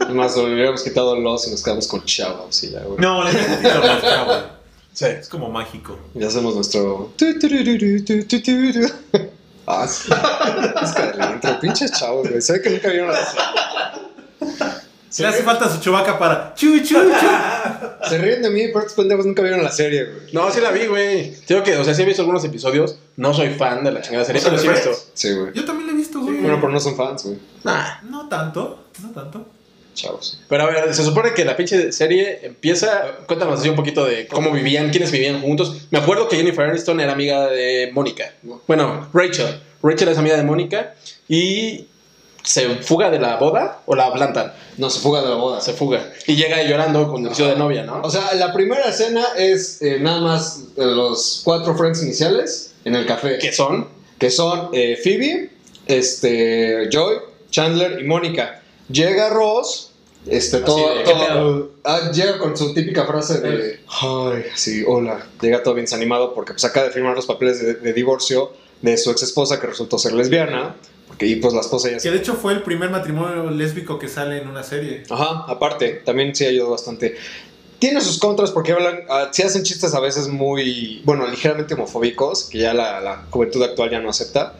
Además, 0.00 0.34
lo 0.36 0.44
hubiéramos 0.44 0.82
quitado 0.82 1.14
los 1.16 1.46
y 1.46 1.50
nos 1.50 1.62
quedamos 1.62 1.86
con 1.86 2.02
chavos 2.04 2.64
y 2.64 2.70
ya, 2.70 2.82
güey. 2.82 2.98
No, 2.98 3.22
le 3.22 3.32
los 3.32 4.00
chavos. 4.00 4.44
Sí. 4.94 5.04
Es 5.04 5.28
como 5.28 5.50
mágico. 5.50 5.98
Ya 6.14 6.28
hacemos 6.28 6.54
nuestro. 6.54 7.12
Ah, 9.70 9.86
sí. 9.86 10.10
Es 10.82 10.92
que 10.92 11.48
pinches 11.60 11.92
chavos, 11.92 12.26
güey. 12.26 12.40
Se 12.40 12.54
ve 12.54 12.62
que 12.62 12.70
nunca 12.70 12.88
vieron 12.88 13.12
la 13.12 13.18
Se 15.10 15.22
le 15.22 15.28
hace 15.28 15.42
falta 15.42 15.68
su 15.68 15.78
chubaca 15.78 16.18
para. 16.18 16.54
Chu, 16.54 16.78
chu, 16.78 16.94
chu. 16.94 17.26
Se 18.08 18.16
ríen 18.16 18.40
de 18.40 18.48
mí, 18.48 18.68
pero 18.68 18.80
estos 18.80 18.94
pendejos 18.94 19.26
nunca 19.26 19.42
vieron 19.42 19.62
la 19.62 19.70
serie, 19.70 20.06
güey. 20.06 20.32
No, 20.32 20.50
sí 20.50 20.62
la 20.62 20.70
vi, 20.70 20.86
güey. 20.86 21.34
Digo 21.46 21.62
que, 21.62 21.76
o 21.76 21.84
sea, 21.84 21.92
sí 21.92 22.00
he 22.00 22.06
visto 22.06 22.22
algunos 22.22 22.42
episodios. 22.44 22.98
No 23.16 23.34
soy 23.34 23.50
fan 23.50 23.84
de 23.84 23.92
la 23.92 24.00
chingada 24.00 24.24
serie, 24.24 24.40
pero 24.42 24.56
sí 24.58 24.66
he 24.66 24.70
¿de 24.70 24.74
visto. 24.74 24.90
Sí, 25.12 25.34
güey. 25.34 25.52
Yo 25.52 25.66
también 25.66 25.88
lo 25.88 25.92
he 25.92 25.96
visto, 25.96 26.20
güey. 26.20 26.38
Bueno, 26.38 26.58
pero 26.60 26.72
no 26.72 26.80
son 26.80 26.96
fans, 26.96 27.24
güey. 27.24 27.38
Nah. 27.64 28.00
No 28.04 28.26
tanto, 28.28 28.84
no 29.02 29.10
tanto. 29.10 29.46
Chavos. 29.98 30.40
Pero 30.48 30.62
a 30.62 30.66
ver, 30.66 30.94
se 30.94 31.02
supone 31.02 31.34
que 31.34 31.44
la 31.44 31.56
pinche 31.56 31.90
serie 31.92 32.40
empieza. 32.42 33.16
Cuéntanos 33.26 33.58
así 33.58 33.68
un 33.68 33.76
poquito 33.76 34.04
de 34.04 34.28
cómo 34.28 34.52
vivían, 34.52 34.90
quiénes 34.90 35.10
vivían 35.10 35.40
juntos. 35.42 35.88
Me 35.90 35.98
acuerdo 35.98 36.28
que 36.28 36.36
Jennifer 36.36 36.70
Aniston 36.70 37.00
era 37.00 37.12
amiga 37.12 37.48
de 37.48 37.90
Mónica. 37.92 38.32
Bueno, 38.66 39.08
Rachel. 39.12 39.60
Rachel 39.82 40.08
es 40.08 40.18
amiga 40.18 40.36
de 40.36 40.42
Mónica 40.42 40.94
y 41.28 41.86
se 42.42 42.66
fuga 42.76 43.10
de 43.10 43.18
la 43.18 43.36
boda 43.36 43.82
o 43.86 43.94
la 43.94 44.12
plantan. 44.12 44.52
No, 44.78 44.88
se 44.88 45.00
fuga 45.00 45.22
de 45.22 45.28
la 45.28 45.34
boda. 45.34 45.60
Se 45.60 45.74
fuga. 45.74 46.10
Y 46.26 46.36
llega 46.36 46.62
llorando 46.62 47.10
con 47.10 47.22
el 47.22 47.28
vestido 47.28 47.50
de 47.50 47.56
novia, 47.56 47.84
¿no? 47.84 48.00
O 48.02 48.10
sea, 48.10 48.32
la 48.34 48.52
primera 48.52 48.88
escena 48.88 49.22
es 49.36 49.82
eh, 49.82 49.98
nada 50.00 50.20
más 50.20 50.64
eh, 50.76 50.84
los 50.84 51.42
cuatro 51.44 51.76
friends 51.76 52.02
iniciales 52.02 52.74
en 52.84 52.94
el 52.94 53.06
café. 53.06 53.38
¿Qué 53.38 53.52
son? 53.52 53.88
Que 54.18 54.30
son 54.30 54.70
eh, 54.72 54.98
Phoebe, 55.02 55.50
este, 55.86 56.88
Joy, 56.90 57.16
Chandler 57.50 58.00
y 58.00 58.04
Mónica. 58.04 58.62
Llega 58.90 59.28
Ross, 59.28 59.92
este, 60.26 60.60
todo, 60.60 61.70
ah, 61.84 62.10
llega 62.12 62.38
con 62.38 62.56
su 62.56 62.72
típica 62.72 63.04
frase 63.06 63.40
de, 63.40 63.80
ay, 64.02 64.44
sí, 64.54 64.82
hola. 64.86 65.26
Llega 65.40 65.62
todo 65.62 65.74
bien 65.74 65.84
desanimado 65.84 66.34
porque 66.34 66.52
pues 66.52 66.64
acaba 66.64 66.86
de 66.86 66.92
firmar 66.92 67.14
los 67.14 67.26
papeles 67.26 67.60
de, 67.60 67.74
de 67.74 67.92
divorcio 67.92 68.52
de 68.82 68.96
su 68.96 69.10
ex 69.10 69.22
esposa 69.22 69.60
que 69.60 69.66
resultó 69.66 69.98
ser 69.98 70.12
lesbiana. 70.12 70.76
Porque 71.06 71.26
y 71.26 71.36
pues 71.36 71.54
la 71.54 71.60
esposa 71.60 71.88
ya 71.88 71.94
Que 71.94 72.00
se... 72.00 72.10
de 72.10 72.18
hecho 72.18 72.34
fue 72.34 72.52
el 72.52 72.62
primer 72.62 72.90
matrimonio 72.90 73.50
lésbico 73.50 73.98
que 73.98 74.08
sale 74.08 74.38
en 74.42 74.48
una 74.48 74.62
serie. 74.62 75.04
Ajá, 75.08 75.44
aparte, 75.48 76.02
también 76.04 76.34
sí 76.34 76.44
ayudó 76.44 76.70
bastante. 76.70 77.16
Tiene 77.78 78.00
sus 78.00 78.18
contras 78.18 78.50
porque 78.50 78.72
hablan, 78.72 79.00
ah, 79.08 79.28
sí 79.32 79.42
hacen 79.42 79.62
chistes 79.62 79.94
a 79.94 80.00
veces 80.00 80.28
muy, 80.28 81.00
bueno, 81.04 81.26
ligeramente 81.28 81.74
homofóbicos, 81.74 82.44
que 82.44 82.58
ya 82.58 82.74
la, 82.74 83.00
la 83.00 83.24
juventud 83.30 83.62
actual 83.62 83.90
ya 83.90 84.00
no 84.00 84.10
acepta, 84.10 84.54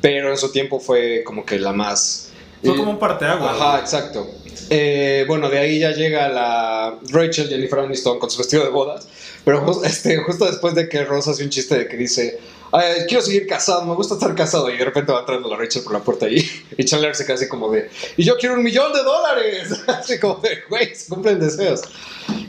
pero 0.00 0.30
en 0.30 0.36
su 0.38 0.50
tiempo 0.50 0.80
fue 0.80 1.22
como 1.24 1.44
que 1.46 1.58
la 1.60 1.72
más... 1.72 2.30
Fue 2.64 2.72
y- 2.74 2.76
como 2.76 2.90
un 2.92 2.98
parteaguas. 2.98 3.54
Ajá, 3.60 3.78
exacto. 3.78 4.26
Eh, 4.70 5.24
bueno, 5.28 5.50
de 5.50 5.58
ahí 5.58 5.78
ya 5.80 5.92
llega 5.92 6.28
la 6.30 6.98
Rachel 7.10 7.48
Jennifer 7.48 7.78
Aniston 7.80 8.18
con 8.18 8.30
su 8.30 8.38
vestido 8.38 8.64
de 8.64 8.70
bodas, 8.70 9.06
pero 9.44 9.64
jus- 9.66 9.82
este, 9.84 10.16
justo 10.18 10.46
después 10.46 10.74
de 10.74 10.88
que 10.88 11.04
Ross 11.04 11.28
hace 11.28 11.44
un 11.44 11.50
chiste 11.50 11.76
de 11.78 11.86
que 11.88 11.96
dice, 11.96 12.40
"Ay, 12.72 13.04
quiero 13.06 13.22
seguir 13.22 13.46
casado, 13.46 13.84
me 13.84 13.94
gusta 13.94 14.14
estar 14.14 14.34
casado, 14.34 14.70
y 14.70 14.76
de 14.78 14.84
repente 14.84 15.12
va 15.12 15.20
entrando 15.20 15.48
la 15.48 15.56
Rachel 15.56 15.82
por 15.82 15.92
la 15.92 16.00
puerta 16.00 16.26
ahí, 16.26 16.44
y 16.76 16.84
Chandler 16.84 17.14
se 17.14 17.30
así 17.32 17.46
como 17.48 17.70
de, 17.70 17.90
y 18.16 18.24
yo 18.24 18.36
quiero 18.36 18.54
un 18.56 18.62
millón 18.64 18.92
de 18.92 19.02
dólares, 19.02 19.68
así 19.86 20.18
como 20.18 20.36
de, 20.36 20.58
güey, 20.68 20.94
se 20.94 21.08
cumplen 21.08 21.38
deseos. 21.38 21.82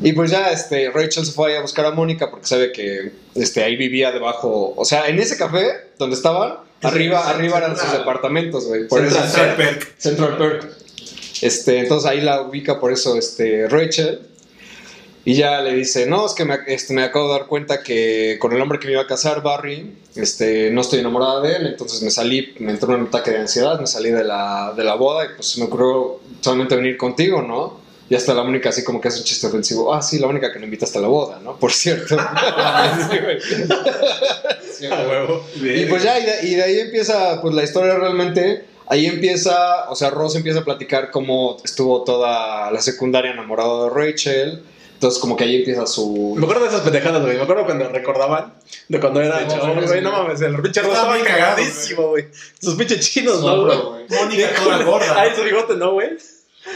Y 0.01 0.13
pues 0.13 0.31
ya 0.31 0.51
este, 0.51 0.89
Rachel 0.91 1.25
se 1.25 1.31
fue 1.31 1.51
ahí 1.51 1.57
a 1.57 1.61
buscar 1.61 1.85
a 1.85 1.91
Mónica 1.91 2.29
porque 2.31 2.45
sabe 2.47 2.71
que 2.71 3.11
este, 3.35 3.63
ahí 3.63 3.75
vivía 3.75 4.11
debajo, 4.11 4.73
o 4.75 4.85
sea, 4.85 5.07
en 5.07 5.19
ese 5.19 5.37
café 5.37 5.91
donde 5.97 6.15
estaban, 6.15 6.55
arriba, 6.81 7.29
arriba 7.29 7.57
eran 7.57 7.77
sus 7.77 7.91
departamentos, 7.91 8.65
güey. 8.67 8.87
Por 8.87 9.03
eso- 9.05 9.15
Central 9.21 9.55
Perk. 9.55 9.97
Central 9.97 10.37
Perk. 10.37 10.67
Este, 11.41 11.79
entonces 11.79 12.09
ahí 12.09 12.21
la 12.21 12.41
ubica 12.41 12.79
por 12.79 12.91
eso 12.93 13.17
este, 13.17 13.67
Rachel. 13.67 14.21
Y 15.25 15.35
ya 15.35 15.61
le 15.61 15.73
dice, 15.73 16.05
no, 16.05 16.25
es 16.25 16.33
que 16.33 16.43
me, 16.43 16.57
este, 16.67 16.93
me 16.93 17.03
acabo 17.03 17.27
de 17.27 17.39
dar 17.39 17.47
cuenta 17.47 17.81
que 17.81 18.37
con 18.39 18.51
el 18.51 18.61
hombre 18.61 18.77
que 18.79 18.87
me 18.87 18.93
iba 18.93 19.03
a 19.03 19.07
casar, 19.07 19.41
Barry, 19.41 19.95
este, 20.15 20.69
no 20.71 20.81
estoy 20.81 20.99
enamorada 20.99 21.39
de 21.39 21.55
él, 21.55 21.67
entonces 21.67 22.01
me 22.01 22.11
salí, 22.11 22.53
me 22.59 22.71
entró 22.71 22.93
un 22.93 23.07
ataque 23.07 23.31
de 23.31 23.39
ansiedad, 23.39 23.79
me 23.79 23.87
salí 23.87 24.11
de 24.11 24.25
la, 24.25 24.73
de 24.75 24.83
la 24.83 24.95
boda 24.95 25.25
y 25.25 25.29
pues 25.35 25.57
me 25.57 25.65
ocurrió 25.65 26.19
solamente 26.41 26.75
venir 26.75 26.97
contigo, 26.97 27.41
¿no? 27.41 27.81
Y 28.09 28.15
hasta 28.15 28.33
la 28.33 28.41
única 28.41 28.69
así 28.69 28.83
como 28.83 28.99
que 28.99 29.07
hace 29.07 29.19
un 29.19 29.23
chiste 29.23 29.47
ofensivo, 29.47 29.93
ah, 29.93 30.01
sí, 30.01 30.19
la 30.19 30.27
única 30.27 30.51
que 30.51 30.59
no 30.59 30.65
invita 30.65 30.85
hasta 30.85 30.99
la 30.99 31.07
boda, 31.07 31.39
¿no? 31.41 31.57
Por 31.57 31.71
cierto. 31.71 32.17
Sí. 34.73 34.87
Y 35.63 35.85
pues 35.85 36.03
ya, 36.03 36.19
y 36.19 36.25
de, 36.25 36.47
y 36.47 36.55
de 36.55 36.63
ahí 36.63 36.79
empieza 36.79 37.39
pues 37.41 37.55
la 37.55 37.63
historia 37.63 37.95
realmente. 37.95 38.65
Ahí 38.87 39.05
empieza, 39.05 39.89
o 39.89 39.95
sea, 39.95 40.09
Ross 40.09 40.35
empieza 40.35 40.59
a 40.59 40.65
platicar 40.65 41.09
cómo 41.11 41.57
estuvo 41.63 42.03
toda 42.03 42.69
la 42.69 42.81
secundaria 42.81 43.31
enamorado 43.31 43.85
de 43.85 43.89
Rachel. 43.91 44.63
Entonces 45.03 45.19
como 45.19 45.35
que 45.35 45.43
ahí 45.43 45.57
empieza 45.57 45.85
su... 45.85 46.33
Me 46.37 46.43
acuerdo 46.43 46.61
de 46.61 46.69
esas 46.69 46.79
pendejadas, 46.79 47.21
güey. 47.21 47.35
Me 47.35 47.43
acuerdo 47.43 47.65
cuando 47.65 47.89
recordaban 47.89 48.53
de 48.87 48.99
cuando 49.01 49.21
era 49.21 49.39
Sí, 49.39 49.47
chavo, 49.49 49.81
güey. 49.81 49.99
No 49.99 50.13
mames, 50.13 50.39
el 50.39 50.55
pinche 50.61 50.79
Estaba 50.79 51.21
cagadísimo, 51.21 52.07
güey. 52.07 52.27
Sus 52.61 52.75
pinches 52.75 53.11
chinos, 53.11 53.41
¿no, 53.41 53.65
güey? 53.65 53.77
Mónica 54.07 54.49
toda 54.55 54.81
gorda. 54.83 55.19
Ay, 55.19 55.31
su 55.35 55.43
bigote, 55.43 55.75
¿no, 55.75 55.91
güey? 55.91 56.11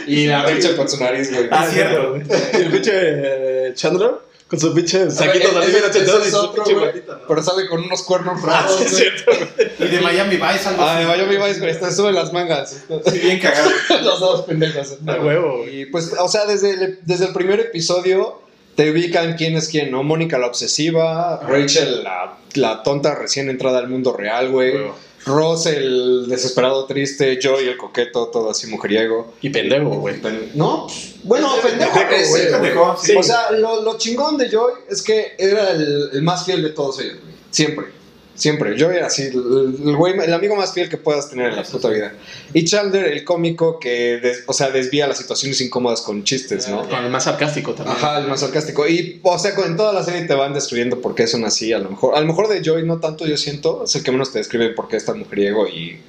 Y 0.07 0.27
la 0.27 0.43
Rachel 0.43 0.75
con 0.75 0.89
su 0.89 0.99
nariz, 0.99 1.33
güey. 1.33 1.47
Ah, 1.49 1.69
cierto, 1.71 2.09
güey. 2.09 2.23
Y 2.53 2.55
el 2.57 2.69
pinche 2.69 2.91
eh, 2.93 3.73
Chandler 3.75 4.11
con 4.47 4.59
sus 4.59 4.73
pinches 4.73 5.13
saquitos 5.15 5.51
A 5.51 5.59
ver, 5.59 5.63
así 5.63 5.71
bien 5.71 5.83
ese- 5.83 5.89
ochenteros 5.99 6.27
y 6.27 6.31
su 6.31 6.53
pinche. 6.53 7.03
Pero 7.27 7.43
sale 7.43 7.67
con 7.67 7.83
unos 7.83 8.01
cuernos 8.03 8.39
Ah, 8.43 8.61
raros, 8.61 8.77
sí, 8.77 8.83
es 8.85 8.91
güey. 8.91 9.03
cierto, 9.03 9.31
güey. 9.55 9.71
Y 9.89 9.95
de 9.95 10.01
Miami 10.01 10.35
Vice, 10.37 10.69
algo 10.69 10.83
Ah, 10.83 10.99
de. 10.99 11.05
Miami 11.05 11.37
Vice, 11.37 11.59
güey. 11.59 11.71
Está 11.71 11.91
sube 11.91 12.11
las 12.13 12.31
mangas. 12.33 12.83
Sí, 13.11 13.19
bien 13.19 13.39
cagado. 13.39 13.69
Los 14.03 14.19
dos 14.19 14.41
pendejos. 14.45 14.97
A 15.05 15.13
huevo. 15.19 15.65
Y 15.67 15.85
pues, 15.87 16.13
o 16.19 16.27
sea, 16.29 16.45
desde 16.45 16.71
el, 16.71 16.99
desde 17.03 17.25
el 17.25 17.33
primer 17.33 17.59
episodio 17.59 18.41
te 18.75 18.91
ubican 18.91 19.33
quién 19.35 19.55
es 19.57 19.67
quién, 19.69 19.91
¿no? 19.91 20.03
Mónica 20.03 20.37
la 20.37 20.47
obsesiva, 20.47 21.41
Rachel 21.47 22.03
la, 22.03 22.37
la 22.53 22.83
tonta 22.83 23.15
recién 23.15 23.49
entrada 23.49 23.79
al 23.79 23.87
mundo 23.89 24.13
real, 24.13 24.49
güey. 24.49 24.75
Huevo. 24.75 24.95
Ross 25.27 25.65
el 25.67 26.25
desesperado 26.27 26.85
triste, 26.85 27.37
Joy 27.41 27.67
el 27.67 27.77
coqueto, 27.77 28.27
todo 28.27 28.49
así 28.49 28.67
mujeriego. 28.67 29.33
Y 29.41 29.49
pendejo, 29.49 29.89
güey. 29.91 30.19
Pen- 30.21 30.51
No, 30.55 30.87
pues, 30.87 31.15
bueno, 31.23 31.49
pendejo. 31.61 31.93
Pendejo, 31.93 32.15
ese, 32.15 32.29
güey. 32.29 32.41
güey. 32.49 32.61
Pendejo, 32.61 32.97
sí. 33.01 33.15
O 33.15 33.23
sea, 33.23 33.51
lo, 33.51 33.81
lo 33.83 33.97
chingón 33.97 34.37
de 34.37 34.49
Joy 34.49 34.73
es 34.89 35.01
que 35.03 35.33
era 35.37 35.71
el, 35.71 36.09
el 36.13 36.21
más 36.23 36.45
fiel 36.45 36.63
de 36.63 36.69
todos 36.71 36.99
ellos, 37.01 37.17
güey. 37.21 37.35
Siempre. 37.51 37.96
Siempre. 38.37 38.77
Joy 38.77 38.95
era 38.95 39.07
así, 39.07 39.23
el, 39.23 39.75
el 39.83 39.95
güey, 39.95 40.13
el 40.17 40.33
amigo 40.33 40.55
más 40.55 40.71
fiel 40.71 40.87
que 40.89 40.97
puedas 40.97 41.29
tener 41.29 41.49
en 41.49 41.55
la 41.57 41.63
puta 41.63 41.89
vida. 41.89 42.13
Y 42.53 42.63
Chandler, 42.65 43.05
el 43.07 43.23
cómico 43.23 43.79
que, 43.79 44.19
des- 44.21 44.43
o 44.45 44.53
sea, 44.53 44.69
desvía 44.69 45.07
las 45.07 45.17
situaciones 45.17 45.59
incómodas 45.59 46.01
con 46.01 46.23
chistes, 46.23 46.67
¿no? 46.69 46.87
Con 46.87 47.03
el 47.03 47.09
más 47.09 47.23
sarcástico 47.25 47.73
también. 47.73 47.97
Ajá, 47.97 48.19
el 48.19 48.27
más 48.27 48.39
sarcástico. 48.41 48.87
Y, 48.87 49.19
o 49.23 49.39
sea, 49.39 49.55
con- 49.55 49.65
en 49.65 49.75
toda 49.75 49.91
la 49.91 50.03
serie 50.03 50.21
te 50.25 50.35
van 50.35 50.53
describiendo 50.53 51.01
por 51.01 51.15
qué 51.15 51.25
son 51.27 51.43
así, 51.45 51.73
a 51.73 51.79
lo 51.79 51.89
mejor. 51.89 52.15
A 52.15 52.21
lo 52.21 52.27
mejor 52.27 52.47
de 52.47 52.61
Joy 52.63 52.85
no 52.85 52.99
tanto, 52.99 53.25
yo 53.25 53.37
siento. 53.37 53.83
Es 53.85 53.95
el 53.95 54.03
que 54.03 54.11
menos 54.11 54.31
te 54.31 54.37
describe 54.37 54.69
por 54.69 54.87
qué 54.87 54.97
es 54.97 55.05
tan 55.05 55.17
mujeriego 55.19 55.67
y 55.67 55.99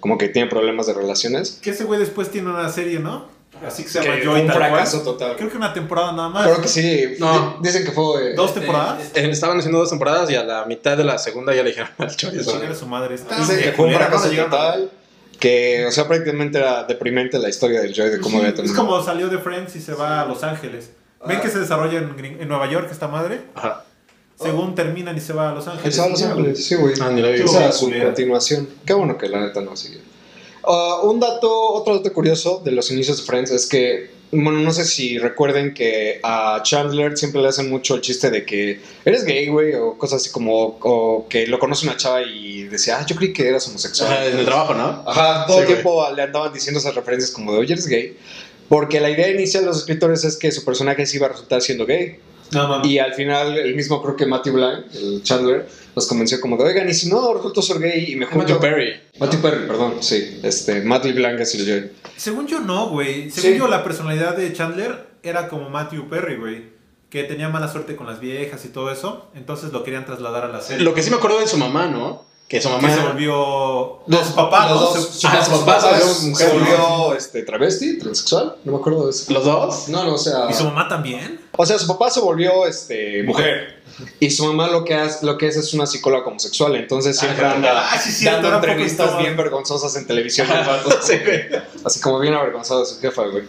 como 0.00 0.16
que 0.18 0.28
tiene 0.28 0.48
problemas 0.48 0.86
de 0.86 0.94
relaciones. 0.94 1.58
Que 1.62 1.70
ese 1.70 1.84
güey 1.84 2.00
después 2.00 2.30
tiene 2.30 2.48
una 2.50 2.70
serie, 2.70 2.98
¿no? 2.98 3.28
Así 3.66 3.82
que 3.84 3.88
se 3.88 4.02
llama 4.02 4.16
Que 4.16 4.24
Joy 4.24 4.40
un 4.42 4.46
tal 4.46 4.56
fracaso 4.56 5.02
cual. 5.02 5.16
total. 5.16 5.36
Creo 5.36 5.50
que 5.50 5.56
una 5.56 5.72
temporada 5.72 6.12
nada 6.12 6.28
más. 6.28 6.44
Creo 6.46 6.60
que 6.60 6.68
sí. 6.68 7.14
No. 7.18 7.56
Di- 7.60 7.68
Dicen 7.68 7.84
que 7.84 7.92
fue... 7.92 8.34
¿Dos 8.34 8.54
temporadas? 8.54 9.00
Eh, 9.14 9.28
Estaban 9.30 9.58
haciendo 9.58 9.78
dos 9.78 9.90
temporadas 9.90 10.30
y 10.30 10.36
a 10.36 10.44
la 10.44 10.64
mitad 10.66 10.96
de 10.96 11.04
la 11.04 11.18
segunda 11.18 11.54
ya 11.54 11.62
le 11.62 11.70
dijeron 11.70 11.90
al 11.98 12.14
chorizo. 12.14 12.52
Chingar 12.52 12.70
a 12.72 12.74
su 12.74 12.86
madre. 12.86 13.16
Dicen 13.16 13.58
que 13.60 13.72
fue 13.72 13.86
un 13.86 13.94
fracaso 13.94 14.30
total. 14.30 14.90
Que, 15.40 15.84
o 15.86 15.90
sea, 15.90 16.06
prácticamente 16.06 16.58
era 16.58 16.84
deprimente 16.84 17.38
la 17.38 17.48
historia 17.48 17.80
del 17.80 17.92
Joy 17.92 18.08
de 18.08 18.20
cómo 18.20 18.38
había 18.38 18.50
Es 18.50 18.54
terminado. 18.54 18.86
como 18.86 19.02
salió 19.02 19.28
de 19.28 19.38
Friends 19.38 19.74
y 19.76 19.80
se 19.80 19.92
va 19.92 20.20
a 20.20 20.26
Los 20.26 20.42
Ángeles. 20.44 20.90
¿Ven 21.26 21.40
que 21.40 21.48
se 21.48 21.58
desarrolla 21.58 21.98
en, 21.98 22.14
en 22.40 22.48
Nueva 22.48 22.70
York 22.70 22.88
esta 22.90 23.08
madre? 23.08 23.40
Ajá. 23.54 23.82
Según 24.40 24.74
terminan 24.74 25.16
y 25.16 25.20
se 25.20 25.32
va 25.32 25.50
a 25.50 25.54
Los 25.54 25.66
Ángeles. 25.68 25.94
Se 25.94 26.00
va 26.00 26.06
a 26.06 26.10
Los 26.10 26.22
Ángeles, 26.22 26.64
sí, 26.66 26.74
güey. 26.76 26.94
Ah, 27.00 27.10
ni 27.10 27.20
la 27.22 27.28
vi. 27.28 27.40
Esa 27.40 27.72
Sí, 27.72 27.78
su 27.86 27.90
continuación. 28.04 28.68
Qué 28.86 28.92
bueno 28.92 29.16
que 29.18 29.28
la 29.28 29.40
neta 29.40 29.60
no 29.60 29.76
siguió. 29.76 30.00
Ah, 30.66 31.00
un 31.02 31.20
dato, 31.20 31.50
otro 31.72 31.96
dato 31.96 32.12
curioso 32.12 32.60
de 32.64 32.72
los 32.72 32.90
inicios 32.90 33.18
de 33.18 33.22
Friends 33.24 33.50
es 33.50 33.66
que, 33.66 34.10
bueno, 34.30 34.60
no 34.60 34.72
sé 34.72 34.84
si 34.84 35.18
recuerden 35.18 35.74
que 35.74 36.20
a 36.22 36.60
Chandler 36.62 37.16
siempre 37.16 37.42
le 37.42 37.48
hacen 37.48 37.70
mucho 37.70 37.94
el 37.94 38.00
chiste 38.00 38.30
de 38.30 38.44
que 38.44 38.80
eres 39.04 39.24
gay, 39.24 39.48
güey, 39.48 39.74
o 39.74 39.96
cosas 39.96 40.22
así 40.22 40.30
como, 40.30 40.78
o 40.80 41.26
que 41.28 41.46
lo 41.46 41.58
conoce 41.58 41.86
una 41.86 41.96
chava 41.96 42.22
y 42.22 42.64
decía, 42.64 42.98
ah, 42.98 43.06
yo 43.06 43.16
creí 43.16 43.32
que 43.32 43.48
eras 43.48 43.68
homosexual. 43.68 44.12
Ajá, 44.12 44.26
en 44.26 44.38
el 44.38 44.44
trabajo, 44.44 44.74
¿no? 44.74 45.02
Ajá, 45.06 45.46
todo 45.46 45.58
Sí, 45.58 45.62
el 45.62 45.66
tiempo 45.68 46.04
le 46.14 46.22
andaban 46.22 46.52
diciendo 46.52 46.80
esas 46.80 46.94
referencias 46.94 47.30
como 47.30 47.52
de, 47.52 47.58
oye, 47.58 47.72
eres 47.72 47.86
gay. 47.86 48.16
Porque 48.68 49.00
la 49.00 49.10
idea 49.10 49.28
inicial 49.28 49.64
de 49.64 49.68
los 49.68 49.78
escritores 49.78 50.24
es 50.24 50.36
que 50.36 50.50
su 50.50 50.64
personaje 50.64 51.04
sí 51.06 51.18
iba 51.18 51.26
a 51.26 51.30
resultar 51.30 51.60
siendo 51.60 51.86
gay. 51.86 52.18
No. 52.54 52.84
Y 52.84 52.98
al 52.98 53.14
final, 53.14 53.56
el 53.58 53.74
mismo 53.74 54.02
creo 54.02 54.16
que 54.16 54.26
Matthew 54.26 54.54
Blank, 54.54 54.86
el 54.94 55.22
Chandler, 55.22 55.68
los 55.94 56.06
convenció 56.06 56.40
como 56.40 56.56
de, 56.56 56.64
oigan, 56.64 56.88
y 56.88 56.94
si 56.94 57.08
no 57.08 57.34
resulto 57.34 57.62
ser 57.62 57.78
gay 57.78 58.12
y 58.12 58.16
me 58.16 58.26
junto... 58.26 58.40
Matthew 58.40 58.60
Perry. 58.60 58.92
Matthew 59.20 59.40
Perry, 59.40 59.66
perdón, 59.66 59.94
sí. 60.00 60.40
Este, 60.42 60.80
Matthew 60.82 61.14
Blank 61.14 61.40
es 61.40 61.54
el 61.54 61.66
Joy. 61.66 61.90
Según 62.16 62.46
yo 62.46 62.60
no, 62.60 62.88
güey. 62.88 63.30
Según 63.30 63.52
Sí. 63.52 63.58
yo 63.58 63.68
la 63.68 63.84
personalidad 63.84 64.36
de 64.36 64.52
Chandler 64.52 65.06
era 65.22 65.48
como 65.48 65.68
Matthew 65.70 66.08
Perry, 66.08 66.36
güey. 66.36 66.74
Que 67.10 67.22
tenía 67.24 67.48
mala 67.48 67.70
suerte 67.70 67.94
con 67.94 68.06
las 68.08 68.18
viejas 68.20 68.64
y 68.64 68.68
todo 68.68 68.90
eso. 68.90 69.30
Entonces 69.36 69.72
lo 69.72 69.84
querían 69.84 70.04
trasladar 70.04 70.44
a 70.44 70.48
la 70.48 70.60
serie. 70.60 70.84
Lo 70.84 70.94
que 70.94 71.02
sí 71.02 71.10
me 71.10 71.16
acuerdo 71.16 71.38
de 71.38 71.46
su 71.46 71.56
mamá, 71.56 71.86
¿no? 71.86 72.24
Que 72.48 72.60
su 72.60 72.68
que 72.68 72.74
mamá 72.74 72.94
se 72.94 73.00
volvió... 73.00 74.00
No, 74.06 74.24
su 74.24 74.34
papá, 74.34 74.68
Los 74.70 74.80
dos. 74.80 74.92
Se- 75.12 75.20
Su- 75.20 75.26
Ah, 75.26 75.42
su 75.44 75.50
su 75.50 75.60
papá 75.60 75.76
papá 75.80 75.96
se 75.98 76.02
se 76.02 76.04
volvió 76.04 76.28
mujer, 76.30 76.52
volvió 76.52 77.14
este, 77.16 77.42
travesti, 77.42 77.98
transexual, 77.98 78.56
no 78.64 78.72
me 78.72 78.78
acuerdo 78.78 79.04
de 79.06 79.10
eso. 79.12 79.32
¿Los 79.32 79.44
dos? 79.44 79.88
No, 79.88 80.04
no, 80.04 80.14
o 80.14 80.18
sea... 80.18 80.46
¿Y 80.50 80.52
su 80.54 80.64
mamá 80.64 80.86
también? 80.86 81.40
O 81.56 81.64
sea, 81.64 81.78
su 81.78 81.86
papá 81.86 82.10
se 82.10 82.20
volvió 82.20 82.66
este, 82.66 83.22
mujer. 83.22 83.82
Y 84.20 84.30
su 84.30 84.44
mamá 84.44 84.68
lo 84.68 84.84
que, 84.84 84.94
hace, 84.94 85.24
lo 85.24 85.38
que 85.38 85.46
es 85.48 85.56
es 85.56 85.72
una 85.72 85.86
psicóloga 85.86 86.26
homosexual. 86.26 86.74
Entonces 86.76 87.16
siempre 87.18 87.38
claro. 87.40 87.56
anda 87.56 87.88
Ah, 87.92 87.98
sí, 87.98 88.24
dando 88.24 88.52
entrevistas 88.54 89.16
bien 89.18 89.36
vergonzosas 89.36 89.94
en 89.96 90.06
televisión. 90.06 90.46
así 91.84 92.00
como 92.00 92.18
bien 92.18 92.34
avergonzado 92.34 92.80
de 92.80 92.86
su 92.86 93.00
jefa, 93.00 93.22
güey. 93.22 93.44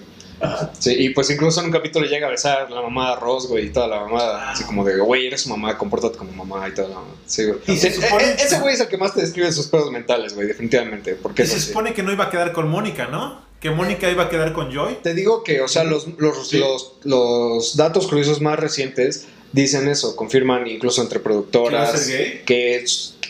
Sí, 0.80 0.96
y 0.98 1.10
pues 1.10 1.30
incluso 1.30 1.60
en 1.62 1.68
un 1.68 1.72
capítulo 1.72 2.06
llega 2.06 2.28
a 2.28 2.30
besar 2.30 2.70
la 2.70 2.82
mamá 2.82 3.12
de 3.12 3.22
Ross, 3.22 3.48
güey, 3.48 3.68
y 3.68 3.70
toda 3.70 3.88
la 3.88 4.02
mamá, 4.02 4.52
así 4.52 4.64
como 4.66 4.84
de, 4.84 4.98
güey, 4.98 5.28
eres 5.28 5.42
su 5.42 5.50
mamá, 5.50 5.78
compórtate 5.78 6.18
como 6.18 6.32
mamá 6.46 6.68
y 6.68 6.74
toda 6.74 6.90
la 6.90 6.96
mamá. 6.96 7.14
Sí, 7.26 7.46
güey. 7.46 7.60
Y 7.68 7.78
se 7.78 7.92
Sí, 7.92 8.02
supone- 8.02 8.24
e- 8.26 8.44
ese 8.44 8.60
güey 8.60 8.74
es 8.74 8.80
el 8.82 8.88
que 8.88 8.98
más 8.98 9.14
te 9.14 9.22
describe 9.22 9.52
sus 9.52 9.68
pedos 9.68 9.92
mentales, 9.92 10.34
güey, 10.36 10.48
definitivamente. 10.48 11.16
Porque 11.16 11.44
Y 11.44 11.48
se 11.48 11.60
supone 11.60 11.94
que 11.94 12.04
no 12.04 12.12
iba 12.12 12.26
a 12.26 12.30
quedar 12.30 12.52
con 12.52 12.68
Mónica, 12.70 13.08
¿no? 13.08 13.42
Que 13.60 13.72
Mónica 13.72 14.10
iba 14.12 14.24
a 14.24 14.30
quedar 14.30 14.54
con 14.54 14.72
Joy. 14.72 14.98
Te 15.02 15.14
digo 15.14 15.44
que, 15.44 15.62
o 15.62 15.68
sea, 15.68 15.84
los, 15.84 16.08
los, 16.20 16.50
Sí. 16.50 16.58
los, 16.60 16.94
los 17.04 17.78
datos 17.78 18.08
curiosos 18.08 18.42
más 18.42 18.60
recientes 18.60 19.28
dicen 19.54 19.88
eso, 19.88 20.16
confirman 20.16 20.68
incluso 20.68 21.02
entre 21.02 21.20
productoras. 21.20 21.90
¿Que 21.92 21.98
va 21.98 21.98
a 21.98 21.98
ser 21.98 22.18
gay? 22.18 22.86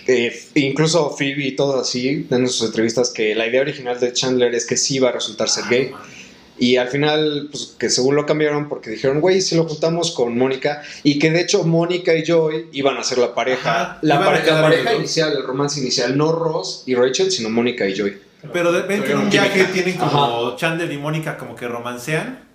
que 0.06 0.40
incluso 0.56 1.10
Phoebe 1.18 1.48
y 1.48 1.56
todo 1.56 1.80
así, 1.80 2.28
en 2.30 2.48
sus 2.48 2.68
entrevistas, 2.68 3.10
que 3.10 3.34
la 3.34 3.48
idea 3.48 3.62
original 3.62 4.00
de 4.00 4.14
Chandler 4.14 4.54
es 4.54 4.66
que 4.68 4.78
sí 4.78 4.96
iba 4.98 5.10
a 5.10 5.12
resultar 5.12 5.50
ser 5.50 5.64
gay. 5.70 5.92
Y 6.58 6.78
al 6.78 6.88
final, 6.88 7.50
pues 7.52 7.76
que 7.78 7.90
según 7.90 8.16
lo 8.16 8.26
cambiaron 8.26 8.70
porque 8.70 8.90
dijeron, 8.90 9.20
güey, 9.20 9.42
si 9.42 9.56
lo 9.56 9.66
juntamos 9.66 10.12
con 10.12 10.38
Mónica. 10.38 10.84
Y 11.04 11.20
que 11.20 11.32
de 11.32 11.42
hecho 11.42 11.64
Mónica 11.64 12.16
y 12.16 12.24
Joy 12.26 12.68
iban 12.72 12.98
a 12.98 13.04
ser 13.04 13.18
la 13.18 13.36
pareja. 13.36 13.82
Ajá, 13.82 14.00
la, 14.02 14.24
pareja 14.24 14.94
inicial, 14.94 15.34
el 15.36 15.44
romance 15.44 15.80
inicial. 15.80 16.18
No 16.18 16.32
Ross 16.32 16.84
y 16.86 16.96
Rachel, 16.96 17.32
sino 17.32 17.50
Mónica 17.50 17.88
y 17.88 17.96
Joy. 17.96 18.18
Pero 18.54 18.72
de- 18.72 18.84
ven 18.84 19.04
que 19.04 19.12
en 19.12 19.18
un 19.18 19.30
viaje 19.30 19.66
tienen 19.66 19.98
como 19.98 20.56
Chandler 20.56 20.92
y 20.92 20.98
Mónica 20.98 21.38
como 21.38 21.56
que 21.56 21.68
romancean. 21.68 22.46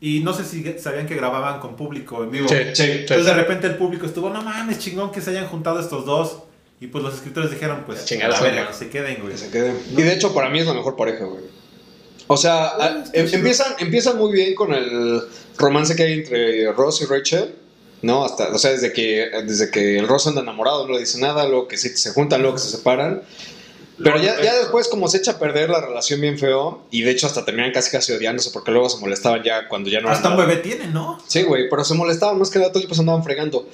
Y 0.00 0.20
no 0.20 0.32
sé 0.32 0.44
si 0.44 0.64
sabían 0.78 1.06
que 1.06 1.14
grababan 1.14 1.60
con 1.60 1.76
público 1.76 2.22
en 2.24 2.30
vivo. 2.30 2.48
Sí, 2.48 2.56
sí. 2.72 2.82
Entonces 2.82 3.26
de 3.26 3.34
repente 3.34 3.66
el 3.66 3.74
público 3.74 4.06
estuvo, 4.06 4.30
no 4.30 4.42
mames, 4.42 4.78
chingón 4.78 5.12
que 5.12 5.20
se 5.20 5.30
hayan 5.30 5.46
juntado 5.46 5.80
estos 5.80 6.06
dos. 6.06 6.38
Y 6.80 6.86
pues 6.86 7.04
los 7.04 7.14
escritores 7.14 7.50
dijeron, 7.50 7.82
pues, 7.84 8.06
Chingar 8.06 8.32
a 8.32 8.40
ver, 8.40 8.66
que 8.66 8.72
se 8.72 8.88
queden, 8.88 9.18
güey. 9.20 9.32
Que 9.32 9.38
se 9.38 9.50
queden. 9.50 9.78
Y 9.90 10.00
de 10.00 10.14
hecho, 10.14 10.32
para 10.32 10.48
mí 10.48 10.60
es 10.60 10.66
la 10.66 10.72
mejor 10.72 10.96
pareja, 10.96 11.26
güey. 11.26 11.42
O 12.32 12.36
sea, 12.36 12.68
a- 12.78 13.04
em- 13.12 13.28
empiezan, 13.34 13.74
empiezan 13.80 14.16
muy 14.16 14.30
bien 14.32 14.54
con 14.54 14.72
el 14.72 15.20
romance 15.58 15.96
que 15.96 16.04
hay 16.04 16.12
entre 16.12 16.70
Ross 16.72 17.02
y 17.02 17.06
Rachel. 17.06 17.56
¿No? 18.02 18.24
Hasta, 18.24 18.48
o 18.54 18.58
sea, 18.58 18.70
desde 18.70 18.92
que, 18.94 19.28
desde 19.44 19.70
que 19.70 19.98
el 19.98 20.06
Ross 20.08 20.26
anda 20.26 20.40
enamorado, 20.40 20.86
no 20.86 20.94
le 20.94 21.00
dice 21.00 21.18
nada, 21.18 21.46
luego 21.48 21.66
que 21.68 21.76
se, 21.76 21.94
se 21.96 22.12
juntan, 22.12 22.40
luego 22.40 22.56
que 22.56 22.62
se 22.62 22.70
separan. 22.70 23.22
Pero 24.02 24.16
ya, 24.18 24.40
ya 24.42 24.56
después, 24.56 24.88
como 24.88 25.06
se 25.08 25.18
echa 25.18 25.32
a 25.32 25.38
perder 25.38 25.68
la 25.68 25.82
relación 25.82 26.18
bien 26.22 26.38
feo, 26.38 26.84
y 26.90 27.02
de 27.02 27.10
hecho 27.10 27.26
hasta 27.26 27.44
terminan 27.44 27.72
casi 27.72 27.90
casi 27.90 28.12
odiándose 28.14 28.50
porque 28.52 28.70
luego 28.70 28.88
se 28.88 28.96
molestaban 28.98 29.42
ya 29.42 29.68
cuando 29.68 29.90
ya 29.90 30.00
no 30.00 30.08
Hasta 30.08 30.30
un 30.30 30.38
bebé 30.38 30.56
tiene, 30.56 30.86
¿no? 30.86 31.18
Sí, 31.26 31.42
güey, 31.42 31.68
pero 31.68 31.84
se 31.84 31.92
molestaban 31.92 32.38
más 32.38 32.48
que 32.48 32.58
nada, 32.58 32.70
todo 32.70 32.78
el 32.78 32.84
tiempo 32.84 32.94
se 32.94 33.00
andaban 33.02 33.22
fregando. 33.22 33.68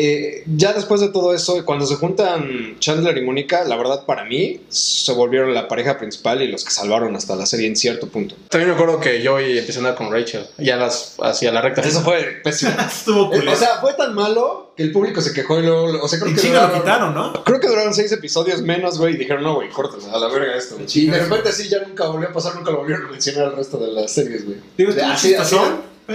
Eh, 0.00 0.44
ya 0.46 0.72
después 0.72 1.00
de 1.00 1.08
todo 1.08 1.34
eso, 1.34 1.64
cuando 1.64 1.84
se 1.86 1.96
juntan 1.96 2.76
Chandler 2.78 3.18
y 3.18 3.22
Mónica, 3.22 3.64
la 3.64 3.76
verdad 3.76 4.04
para 4.06 4.24
mí 4.24 4.60
se 4.68 5.12
volvieron 5.12 5.52
la 5.54 5.66
pareja 5.66 5.98
principal 5.98 6.40
y 6.40 6.48
los 6.48 6.64
que 6.64 6.70
salvaron 6.70 7.16
hasta 7.16 7.34
la 7.34 7.46
serie 7.46 7.66
en 7.66 7.74
cierto 7.74 8.06
punto. 8.08 8.36
También 8.48 8.70
me 8.70 8.74
acuerdo 8.76 9.00
que 9.00 9.26
Joey 9.26 9.58
empezó 9.58 9.78
a 9.78 9.80
andar 9.80 9.94
con 9.96 10.12
Rachel. 10.12 10.46
Ya 10.58 10.76
las 10.76 11.16
hacia 11.20 11.50
la 11.50 11.60
recta. 11.62 11.80
Eso 11.82 12.02
fue 12.02 12.40
pésimo. 12.44 12.70
Estuvo 12.88 13.26
Eh, 13.26 13.38
culero. 13.38 13.52
o 13.52 13.56
sea, 13.56 13.78
fue 13.80 13.94
tan 13.94 14.14
malo 14.14 14.72
que 14.76 14.84
el 14.84 14.92
público 14.92 15.20
se 15.20 15.32
quejó 15.32 15.58
y 15.58 15.62
luego, 15.62 16.00
o 16.00 16.06
sea, 16.08 16.20
creo 16.20 16.30
y 16.30 16.34
que 16.36 16.40
chinga 16.42 16.60
lo 16.62 16.66
duraron, 16.68 16.82
quitaron, 16.82 17.14
¿no? 17.14 17.44
creo 17.44 17.58
que 17.58 17.66
duraron 17.66 17.92
seis 17.92 18.12
episodios 18.12 18.62
menos, 18.62 18.98
güey, 18.98 19.14
y 19.14 19.16
dijeron, 19.16 19.42
no, 19.42 19.54
güey, 19.56 19.68
córtale, 19.70 20.04
a 20.12 20.18
la 20.18 20.28
verga 20.28 20.54
esto. 20.56 20.76
Y 20.94 21.06
de 21.06 21.18
repente 21.18 21.50
sí, 21.52 21.68
ya 21.68 21.80
nunca 21.80 22.06
volvió 22.06 22.28
a 22.28 22.32
pasar, 22.32 22.54
nunca 22.54 22.70
lo 22.70 22.78
volvieron 22.78 23.06
a 23.06 23.10
mencionar 23.10 23.46
al 23.46 23.56
resto 23.56 23.78
de 23.78 23.90
las 23.90 24.12
series, 24.12 24.44
güey. 24.44 24.58
Digo, 24.76 24.92
así, 25.04 25.34
así, 25.34 25.56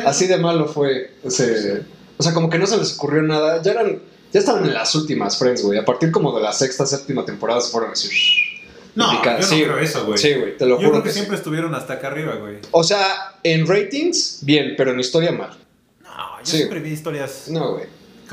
Así 0.06 0.28
de 0.28 0.38
malo 0.38 0.68
fue 0.68 1.12
ese... 1.24 1.82
O 2.18 2.24
sea, 2.24 2.34
como 2.34 2.50
que 2.50 2.58
no 2.60 2.68
se 2.68 2.78
les 2.78 2.94
ocurrió 2.96 3.22
nada. 3.22 3.62
Ya 3.62 3.72
eran... 3.72 4.00
Ya 4.32 4.40
estaban 4.40 4.66
en 4.66 4.74
las 4.74 4.96
últimas 4.96 5.38
Friends, 5.38 5.62
güey. 5.64 5.78
A 5.78 5.86
partir 5.86 6.12
como 6.12 6.36
de 6.36 6.42
la 6.42 6.52
sexta, 6.54 6.86
séptima 6.88 7.24
temporada 7.26 7.62
se 7.62 7.72
fueron 7.72 7.90
a 7.90 7.94
decir... 7.94 8.12
No, 8.96 9.24
yo 9.24 9.32
no 9.32 9.42
Sí, 9.44 9.64
creo 9.64 9.80
eso, 9.80 10.06
güey. 10.06 10.18
Sí, 10.20 10.34
güey, 10.34 10.56
te 10.58 10.66
lo 10.66 10.72
Yo 10.80 10.88
juro 10.88 10.90
creo 10.92 11.04
que, 11.04 11.10
que 11.10 11.14
sí. 11.14 11.20
siempre 11.20 11.38
estuvieron 11.38 11.74
hasta 11.74 11.94
acá 11.94 12.08
arriba, 12.08 12.36
güey. 12.36 12.58
O 12.72 12.84
sea, 12.84 13.38
en 13.44 13.66
ratings, 13.68 14.40
bien, 14.42 14.76
pero 14.78 14.92
en 14.92 15.00
historia 15.00 15.32
mal. 15.32 15.50
No, 16.04 16.10
yo 16.40 16.46
Sí. 16.46 16.58
siempre 16.58 16.80
vi 16.80 16.92
historias. 16.92 17.46
No, 17.50 17.74
güey. 17.74 17.86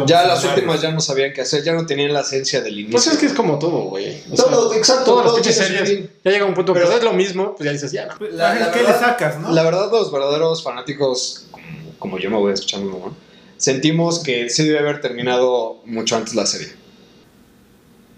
Ya 0.06 0.26
las 0.26 0.42
últimas 0.44 0.80
ya 0.80 0.90
no 0.92 1.00
sabían 1.00 1.32
qué 1.34 1.42
hacer, 1.42 1.62
ya 1.62 1.72
no 1.74 1.84
tenían 1.84 2.12
la 2.12 2.20
esencia 2.20 2.60
del 2.62 2.74
inicio. 2.74 2.92
Pues 2.92 3.06
es 3.06 3.18
que 3.18 3.26
es 3.26 3.32
como 3.34 3.58
todo, 3.58 3.84
güey. 3.88 4.22
Todo, 4.36 4.72
exacto, 4.74 5.04
Todas 5.04 5.24
las 5.26 5.32
todo 5.34 5.42
pinches 5.42 5.56
series. 5.56 5.88
fin. 5.90 6.10
Ya 6.24 6.30
llega 6.30 6.44
un 6.46 6.54
punto 6.54 6.72
que 6.74 6.80
Pero- 6.80 6.92
es 6.96 7.02
lo 7.04 7.12
mismo, 7.12 7.54
pues 7.56 7.64
ya 7.66 7.72
dices, 7.72 7.92
ya 7.92 8.06
no. 8.06 8.14
Pues, 8.18 8.32
La- 8.34 8.54
la 8.54 8.70
¿Qué 8.70 8.78
verdad- 8.80 8.94
le 9.00 9.06
sacas, 9.06 9.38
no? 9.40 9.50
La 9.52 9.62
verdad, 9.62 9.90
los 9.90 10.10
verdaderos 10.12 10.62
fanáticos, 10.62 11.46
como, 11.50 11.66
como 11.98 12.18
yo 12.18 12.30
me 12.30 12.36
voy 12.36 12.52
escuchando, 12.54 12.90
¿no? 12.90 13.16
Sentimos 13.60 14.18
que 14.24 14.48
sí 14.50 14.64
debe 14.64 14.80
haber 14.80 15.00
terminado 15.00 15.80
mucho 15.84 16.16
antes 16.16 16.34
la 16.34 16.46
serie. 16.46 16.72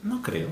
No 0.02 0.22
creo. 0.22 0.48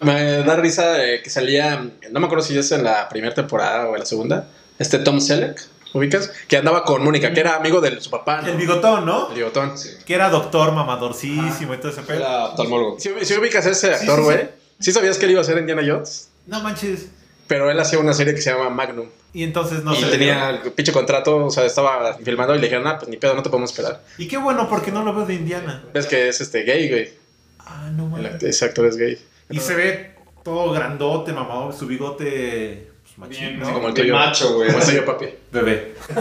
Me 0.00 0.42
da 0.42 0.56
risa 0.56 1.02
eh, 1.04 1.22
que 1.22 1.30
salía, 1.30 1.90
no 2.10 2.20
me 2.20 2.26
acuerdo 2.26 2.44
si 2.44 2.58
es 2.58 2.70
en 2.72 2.84
la 2.84 3.08
primera 3.08 3.34
temporada 3.34 3.88
o 3.88 3.94
en 3.94 4.00
la 4.00 4.06
segunda, 4.06 4.48
este 4.78 4.98
Tom 4.98 5.20
Selleck, 5.20 5.58
¿ubicas? 5.94 6.30
Que 6.48 6.58
andaba 6.58 6.84
con 6.84 7.02
Mónica, 7.02 7.32
que 7.32 7.40
era 7.40 7.56
amigo 7.56 7.80
de 7.80 7.98
su 8.00 8.10
papá. 8.10 8.42
¿no? 8.42 8.48
El 8.48 8.56
bigotón, 8.58 9.06
¿no? 9.06 9.30
El 9.30 9.36
bigotón. 9.36 9.72
Que 10.04 10.14
era 10.14 10.28
doctor 10.28 10.72
mamadorcísimo 10.72 11.72
y 11.74 11.78
todo 11.78 11.90
ese 11.92 12.02
pedo. 12.02 12.18
Era 12.18 12.46
oftalmólogo. 12.46 13.00
Si, 13.00 13.10
si 13.22 13.34
ubicas 13.34 13.64
a 13.66 13.70
ese 13.70 13.94
Sí, 13.96 14.02
actor, 14.02 14.18
sí, 14.18 14.24
güey, 14.24 14.38
sí. 14.38 14.46
sí. 14.80 14.92
sabías 14.92 15.16
que 15.16 15.24
él 15.24 15.30
iba 15.30 15.40
a 15.40 15.44
ser 15.44 15.56
Indiana 15.56 15.82
Jones? 15.86 16.28
No 16.46 16.60
manches. 16.60 17.06
Pero 17.46 17.70
él 17.70 17.78
hacía 17.78 17.98
una 17.98 18.12
serie 18.12 18.34
que 18.34 18.40
se 18.40 18.50
llama 18.50 18.70
Magnum. 18.70 19.06
Y 19.32 19.42
entonces 19.42 19.84
no 19.84 19.92
y 19.92 19.96
se 19.96 20.06
tenía 20.06 20.50
el 20.50 20.72
pinche 20.72 20.92
contrato, 20.92 21.46
o 21.46 21.50
sea, 21.50 21.64
estaba 21.64 22.14
filmando 22.14 22.54
y 22.54 22.58
le 22.58 22.64
dijeron, 22.64 22.86
ah, 22.86 22.98
pues 22.98 23.08
ni 23.08 23.16
pedo, 23.18 23.34
no 23.34 23.42
te 23.42 23.50
podemos 23.50 23.70
esperar. 23.70 24.00
dio. 24.16 24.24
Y 24.26 24.28
qué 24.28 24.38
bueno, 24.38 24.68
porque 24.68 24.90
no 24.90 25.04
lo 25.04 25.14
veo 25.14 25.26
de 25.26 25.34
Indiana. 25.34 25.84
Ves 25.92 26.06
que 26.06 26.28
es 26.28 26.40
este 26.40 26.62
gay, 26.62 26.88
güey. 26.88 27.10
Ah, 27.58 27.90
no 27.92 28.06
mames. 28.06 28.42
ese 28.42 28.64
actor 28.64 28.86
es 28.86 28.96
gay. 28.96 29.18
Y 29.50 29.58
se 29.60 29.74
ve 29.74 30.14
todo 30.42 30.72
grandote, 30.72 31.32
mamado, 31.32 31.72
su 31.72 31.86
bigote 31.86 32.88
pues, 33.02 33.18
machín, 33.18 33.48
Bien, 33.48 33.60
¿no? 33.60 33.72
como 33.74 33.88
el 33.88 33.94
tuyo. 33.94 34.14
macho, 34.14 34.54
güey. 34.54 34.68
Como 34.68 34.80
el 34.80 34.88
tuyo, 34.88 35.04
papi. 35.04 35.26
Bebé. 35.52 35.94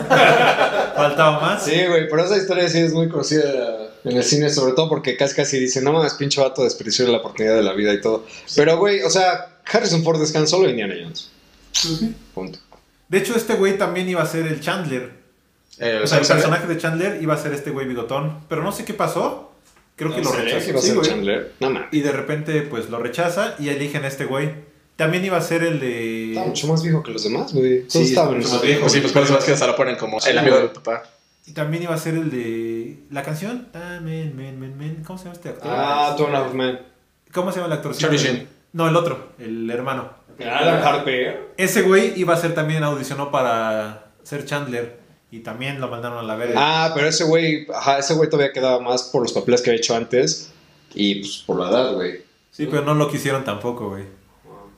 Faltaba 0.95 1.39
más. 1.39 1.63
Sí, 1.63 1.85
güey, 1.87 2.09
pero 2.09 2.23
esa 2.23 2.37
historia 2.37 2.67
sí 2.69 2.79
es 2.79 2.93
muy 2.93 3.07
conocida 3.09 3.84
en 4.05 4.17
el 4.17 4.23
cine, 4.23 4.49
sobre 4.49 4.73
todo 4.73 4.87
porque 4.89 5.17
casi 5.17 5.35
casi 5.35 5.59
dicen, 5.59 5.83
no 5.83 5.91
mames, 5.93 6.13
pinche 6.13 6.39
vato 6.41 6.63
desperdició 6.63 7.07
la 7.07 7.17
oportunidad 7.17 7.55
de 7.55 7.63
la 7.63 7.73
vida 7.73 7.93
y 7.93 8.01
todo. 8.01 8.25
Pero, 8.55 8.77
güey, 8.77 9.01
o 9.01 9.09
sea, 9.09 9.59
Harrison 9.65 10.03
Ford 10.03 10.19
descansó 10.19 10.57
solo 10.57 10.69
Indiana 10.69 10.95
Jones. 11.01 11.29
Pues 11.71 11.97
sí. 11.97 12.15
Punto. 12.33 12.59
De 13.09 13.17
hecho, 13.17 13.35
este 13.35 13.55
güey 13.55 13.77
también 13.77 14.07
iba 14.09 14.21
a 14.21 14.25
ser 14.25 14.45
el 14.47 14.59
Chandler. 14.61 15.11
Eh, 15.79 15.99
O 16.03 16.07
sea, 16.07 16.19
el 16.19 16.25
personaje 16.27 16.67
de 16.67 16.77
Chandler 16.77 17.21
iba 17.21 17.33
a 17.33 17.37
ser 17.37 17.53
este 17.53 17.71
güey 17.71 17.87
bigotón. 17.87 18.39
Pero 18.47 18.63
no 18.63 18.71
sé 18.71 18.85
qué 18.85 18.93
pasó. 18.93 19.51
Creo 19.95 20.11
que 20.11 20.17
¿En 20.19 20.23
lo 20.25 20.31
rechazó. 20.31 20.63
que 20.65 20.69
iba 20.71 20.79
a 20.79 20.81
Sí, 20.81 20.87
ser 20.87 20.95
güey. 20.97 21.09
Chandler? 21.09 21.51
No 21.59 21.69
mames. 21.69 21.89
Y 21.91 22.01
de 22.01 22.11
repente, 22.11 22.61
pues 22.63 22.89
lo 22.89 22.99
rechaza 22.99 23.55
y 23.59 23.69
eligen 23.69 24.03
a 24.05 24.07
este 24.07 24.25
güey. 24.25 24.51
También 24.95 25.25
iba 25.25 25.37
a 25.37 25.41
ser 25.41 25.63
el 25.63 25.79
de. 25.79 26.29
Estaba 26.29 26.47
mucho 26.47 26.67
más 26.67 26.81
viejo 26.81 27.03
que 27.03 27.11
los 27.11 27.23
demás, 27.23 27.53
güey. 27.53 27.83
Sí, 27.89 28.03
estaban 28.03 28.39
más 28.39 28.61
viejo. 28.61 28.87
Sí, 28.87 29.01
pues 29.01 29.11
por 29.11 29.23
eso 29.23 29.37
es 29.37 29.43
que 29.43 29.51
hasta 29.51 29.67
lo 29.67 29.75
ponen 29.75 29.97
como 29.97 30.19
el 30.25 30.37
amigo 30.37 30.57
del 30.57 30.69
papá. 30.69 31.03
Y 31.47 31.53
también 31.53 31.83
iba 31.83 31.93
a 31.93 31.97
ser 31.97 32.15
el 32.15 32.31
de. 32.31 33.03
La 33.11 33.23
canción. 33.23 33.67
Ah, 33.73 33.99
men, 34.01 34.35
men, 34.35 34.59
men, 34.59 34.77
men. 34.77 35.03
¿Cómo 35.05 35.17
se 35.19 35.25
llama 35.25 35.35
este 35.35 35.49
actor? 35.49 35.71
Ah, 35.71 36.15
Half 36.17 36.53
Men. 36.53 36.79
¿Cómo 37.31 37.51
se 37.51 37.59
llama 37.59 37.67
el 37.67 37.77
actor? 37.77 37.95
Charlie 37.95 38.17
Sheen. 38.17 38.47
No, 38.73 38.87
el 38.87 38.95
otro, 38.95 39.33
el 39.39 39.69
hermano. 39.69 40.09
Alan 40.39 40.83
Harper. 40.83 41.53
Ese 41.57 41.83
güey 41.83 42.19
iba 42.19 42.33
a 42.33 42.37
ser 42.37 42.53
también, 42.53 42.83
audicionó 42.83 43.31
para 43.31 44.11
ser 44.23 44.45
Chandler. 44.45 44.99
Y 45.31 45.39
también 45.39 45.81
lo 45.81 45.87
mandaron 45.89 46.17
a 46.17 46.23
la 46.23 46.35
verga. 46.35 46.55
Ah, 46.57 46.91
pero 46.93 47.07
ese 47.07 47.25
güey, 47.25 47.67
ajá, 47.73 47.99
ese 47.99 48.13
güey 48.13 48.29
todavía 48.29 48.53
quedaba 48.53 48.79
más 48.79 49.03
por 49.03 49.21
los 49.21 49.33
papeles 49.33 49.61
que 49.61 49.69
había 49.69 49.79
hecho 49.79 49.95
antes 49.95 50.51
y 50.93 51.15
pues 51.15 51.43
por 51.45 51.59
la 51.59 51.69
edad, 51.69 51.93
güey. 51.93 52.21
Sí, 52.51 52.67
pero 52.69 52.83
no 52.83 52.93
lo 52.93 53.09
quisieron 53.09 53.43
tampoco, 53.43 53.89
güey. 53.89 54.05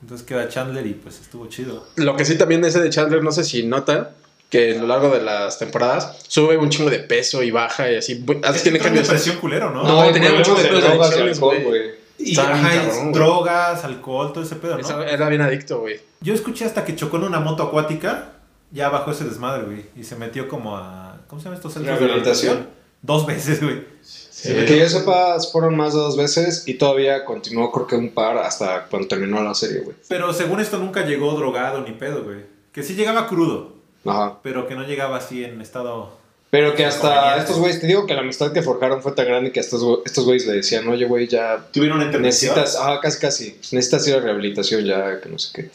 Entonces 0.02 0.26
queda 0.26 0.48
Chandler 0.48 0.86
y 0.86 0.94
pues 0.94 1.20
estuvo 1.20 1.46
chido. 1.46 1.86
Lo 1.96 2.16
que 2.16 2.24
sí 2.24 2.36
también 2.36 2.64
ese 2.64 2.80
de 2.80 2.90
Chandler, 2.90 3.22
no 3.22 3.30
sé 3.30 3.44
si 3.44 3.64
notan 3.64 4.08
que 4.50 4.76
a 4.76 4.80
lo 4.80 4.86
largo 4.86 5.10
de 5.10 5.22
las 5.22 5.58
temporadas 5.58 6.16
sube 6.26 6.56
un 6.56 6.70
chingo 6.70 6.88
de 6.90 7.00
peso 7.00 7.42
y 7.42 7.50
baja 7.50 7.90
y 7.92 7.96
así. 7.96 8.24
Antes 8.26 8.62
tiene 8.62 8.78
Tiene 8.78 8.78
cambios. 8.80 9.06
depresión 9.06 9.36
culero, 9.36 9.70
¿no? 9.70 9.82
No, 9.84 10.12
tenía 10.12 10.32
mucho 10.32 10.54
de 10.54 10.68
drogas, 10.68 11.38
güey. 11.40 11.98
Y, 12.20 12.36
ajá, 12.38 12.84
cabrón, 12.84 13.12
drogas, 13.12 13.84
alcohol, 13.84 14.32
todo 14.32 14.42
ese 14.42 14.56
pedo, 14.56 14.74
¿no? 14.74 14.80
Esa- 14.80 15.04
Era 15.08 15.28
bien 15.28 15.40
adicto, 15.40 15.80
güey. 15.80 16.00
Yo 16.20 16.34
escuché 16.34 16.64
hasta 16.64 16.84
que 16.84 16.96
chocó 16.96 17.16
en 17.18 17.24
una 17.24 17.38
moto 17.38 17.62
acuática, 17.62 18.32
ya 18.72 18.88
bajó 18.88 19.12
ese 19.12 19.24
desmadre, 19.24 19.64
güey. 19.64 19.84
Y 19.96 20.02
se 20.02 20.16
metió 20.16 20.48
como 20.48 20.76
a. 20.76 21.20
¿Cómo 21.28 21.40
se 21.40 21.44
llaman 21.44 21.58
estos 21.58 21.74
centros 21.74 21.98
de 22.00 22.06
Rehabilitación. 22.06 22.54
rehabilitación? 22.56 22.78
Dos 23.02 23.24
veces, 23.26 23.62
güey. 23.62 23.84
Sí. 24.02 24.52
Que 24.66 24.78
yo 24.78 24.88
sepa, 24.88 25.38
fueron 25.52 25.76
más 25.76 25.92
de 25.94 26.00
dos 26.00 26.16
veces 26.16 26.64
y 26.66 26.74
todavía 26.74 27.24
continuó, 27.24 27.70
creo 27.70 27.86
que 27.86 27.94
un 27.96 28.12
par 28.14 28.38
hasta 28.38 28.86
cuando 28.86 29.06
terminó 29.06 29.40
la 29.42 29.54
serie, 29.54 29.80
güey. 29.82 29.96
Pero 30.08 30.32
según 30.32 30.58
esto 30.60 30.78
nunca 30.78 31.04
llegó 31.06 31.32
drogado 31.34 31.82
ni 31.82 31.92
pedo, 31.92 32.24
güey. 32.24 32.38
Que 32.72 32.82
sí 32.82 32.94
llegaba 32.94 33.28
crudo, 33.28 33.76
Ajá. 34.10 34.38
pero 34.42 34.66
que 34.68 34.74
no 34.74 34.84
llegaba 34.84 35.16
así 35.18 35.44
en 35.44 35.60
estado. 35.60 36.16
Pero 36.50 36.74
que 36.74 36.84
hasta 36.86 37.36
estos 37.36 37.58
güeyes, 37.58 37.78
te 37.80 37.86
digo 37.86 38.06
que 38.06 38.14
la 38.14 38.20
amistad 38.20 38.52
que 38.52 38.62
forjaron 38.62 39.02
fue 39.02 39.12
tan 39.12 39.26
grande 39.26 39.52
que 39.52 39.60
hasta 39.60 39.76
estos 39.76 39.82
güey- 39.86 40.02
estos 40.06 40.24
güeyes 40.24 40.46
le 40.46 40.54
decían, 40.54 40.88
oye, 40.88 41.04
güey, 41.04 41.28
ya 41.28 41.66
Tuvieron 41.72 42.00
una 42.00 42.10
necesitas, 42.18 42.74
ajá, 42.76 43.00
casi 43.00 43.18
casi, 43.20 43.50
pues 43.50 43.72
necesitas 43.74 44.08
ir 44.08 44.14
a 44.14 44.20
rehabilitación 44.20 44.82
ya, 44.84 45.20
que 45.20 45.28
no 45.28 45.38
sé 45.38 45.50
qué. 45.54 45.70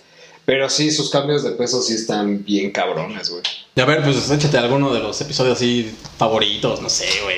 Pero 0.45 0.67
sí, 0.69 0.89
sus 0.91 1.09
cambios 1.11 1.43
de 1.43 1.51
peso 1.51 1.81
sí 1.81 1.93
están 1.93 2.43
bien 2.43 2.71
cabrones, 2.71 3.29
güey. 3.29 3.43
Y 3.75 3.81
a 3.81 3.85
ver, 3.85 4.03
pues 4.03 4.29
échate 4.31 4.57
alguno 4.57 4.91
de 4.93 4.99
los 4.99 5.21
episodios 5.21 5.57
así 5.57 5.95
favoritos, 6.17 6.81
no 6.81 6.89
sé, 6.89 7.05
güey. 7.23 7.35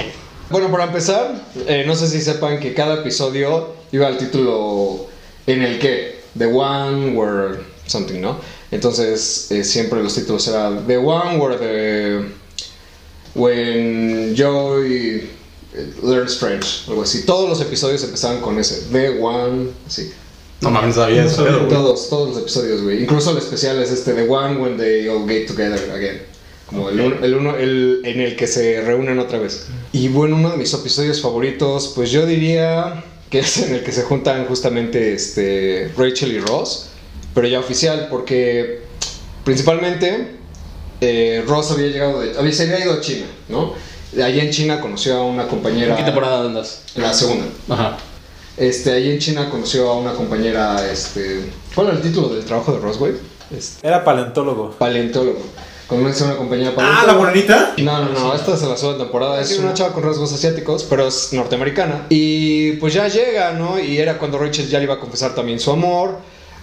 Bueno, 0.50 0.72
para 0.72 0.86
empezar, 0.86 1.36
eh, 1.68 1.84
no 1.86 1.94
sé 1.96 2.08
si 2.08 2.22
sepan 2.22 2.60
que 2.60 2.74
cada 2.74 2.96
episodio 2.96 3.76
iba 3.92 4.08
al 4.08 4.18
título 4.18 5.08
en 5.46 5.62
el 5.62 5.78
que, 5.80 6.22
The 6.38 6.46
One 6.46 7.12
Where 7.18 7.60
Something, 7.86 8.22
¿no? 8.22 8.40
Entonces, 8.76 9.50
eh, 9.52 9.64
siempre 9.64 10.04
los 10.04 10.14
títulos 10.14 10.46
eran 10.50 10.86
The 10.86 10.98
One 10.98 11.38
Where 11.38 11.58
the... 11.58 12.46
When 13.34 14.36
Joy 14.36 15.30
eh, 15.74 15.94
Learns 16.04 16.38
French, 16.38 16.84
algo 16.88 17.04
así. 17.04 17.26
Todos 17.26 17.50
los 17.50 17.62
episodios 17.62 18.04
empezaban 18.04 18.42
con 18.42 18.60
ese, 18.60 18.88
The 18.92 19.20
One, 19.22 19.70
así. 19.88 20.12
No 20.60 20.72
mames, 20.72 20.96
sabía 20.96 21.26
eso. 21.26 21.44
Todos, 21.70 22.10
todos 22.10 22.30
los 22.30 22.38
episodios, 22.40 22.82
güey. 22.82 23.04
Incluso 23.04 23.32
el 23.32 23.38
especial 23.38 23.82
es 23.82 23.92
este, 23.92 24.14
The 24.14 24.28
One 24.28 24.58
When 24.58 24.78
They 24.78 25.08
All 25.08 25.28
Get 25.28 25.48
Together 25.48 25.92
Again. 25.92 26.22
Como 26.66 26.90
el, 26.90 27.00
uno, 27.00 27.24
el 27.24 27.36
uno 27.36 27.56
el, 27.56 28.02
en 28.04 28.20
el 28.20 28.36
que 28.36 28.48
se 28.48 28.82
reúnen 28.82 29.20
otra 29.20 29.40
vez. 29.40 29.68
Y 29.94 30.10
bueno, 30.10 30.36
uno 30.36 30.50
de 30.50 30.58
mis 30.58 30.74
episodios 30.74 31.22
favoritos, 31.22 31.94
pues 31.96 32.12
yo 32.12 32.26
diría 32.26 33.04
que 33.30 33.40
es 33.40 33.58
en 33.58 33.76
el 33.76 33.84
que 33.84 33.92
se 33.92 34.04
juntan 34.04 34.46
justamente 34.46 35.14
este, 35.14 35.92
Rachel 35.98 36.32
y 36.34 36.40
Ross, 36.40 36.90
pero 37.36 37.48
ya 37.48 37.60
oficial, 37.60 38.08
porque 38.10 38.82
principalmente 39.44 40.38
eh, 41.02 41.44
Ross 41.48 41.72
había 41.72 41.88
llegado 41.88 42.22
de, 42.22 42.38
había, 42.38 42.52
se 42.52 42.64
había 42.64 42.84
ido 42.86 42.94
a 42.94 43.02
China, 43.02 43.26
¿no? 43.50 43.74
Allí 44.24 44.40
en 44.40 44.50
China 44.50 44.80
conoció 44.80 45.18
a 45.18 45.24
una 45.26 45.48
compañera. 45.48 45.92
¿En 45.92 45.98
qué 45.98 46.04
temporada 46.04 46.46
andas? 46.46 46.84
La 46.96 47.14
segunda. 47.14 47.46
Ajá. 47.70 47.98
Este, 48.58 48.94
ahí 48.94 49.12
en 49.12 49.20
China 49.20 49.50
conoció 49.50 49.90
a 49.92 49.98
una 49.98 50.14
compañera, 50.14 50.90
este... 50.90 51.52
¿Cuál 51.76 51.88
era 51.88 51.98
el 51.98 52.02
título 52.02 52.30
del 52.30 52.46
trabajo 52.46 52.72
de 52.72 52.80
Ross, 52.80 52.98
güey? 52.98 53.14
Este, 53.56 53.86
Era 53.86 54.04
paleontólogo. 54.06 54.72
paleontólogo. 54.72 55.42
Conoce 55.88 56.24
a 56.24 56.28
una 56.28 56.38
compañera 56.38 56.74
Ah, 56.78 57.04
la 57.06 57.14
morenita. 57.14 57.74
No, 57.78 58.06
no, 58.06 58.12
no, 58.12 58.34
esta 58.34 58.56
es 58.56 58.62
la 58.64 58.76
segunda 58.78 59.04
temporada. 59.04 59.40
Es 59.42 59.60
una 59.60 59.74
chava 59.74 59.94
con 59.94 60.02
rasgos 60.04 60.34
asiáticos, 60.34 60.84
pero 60.90 61.08
es 61.08 61.32
norteamericana. 61.34 62.08
Y 62.10 62.72
pues 62.78 62.94
ya 62.94 63.08
llega, 63.08 63.52
¿no? 63.52 63.78
Y 63.78 63.98
era 64.00 64.18
cuando 64.18 64.40
Rachel 64.40 64.68
ya 64.68 64.80
le 64.80 64.86
iba 64.86 64.96
a 64.96 65.00
confesar 65.00 65.36
también 65.36 65.60
su 65.60 65.70
amor. 65.70 66.18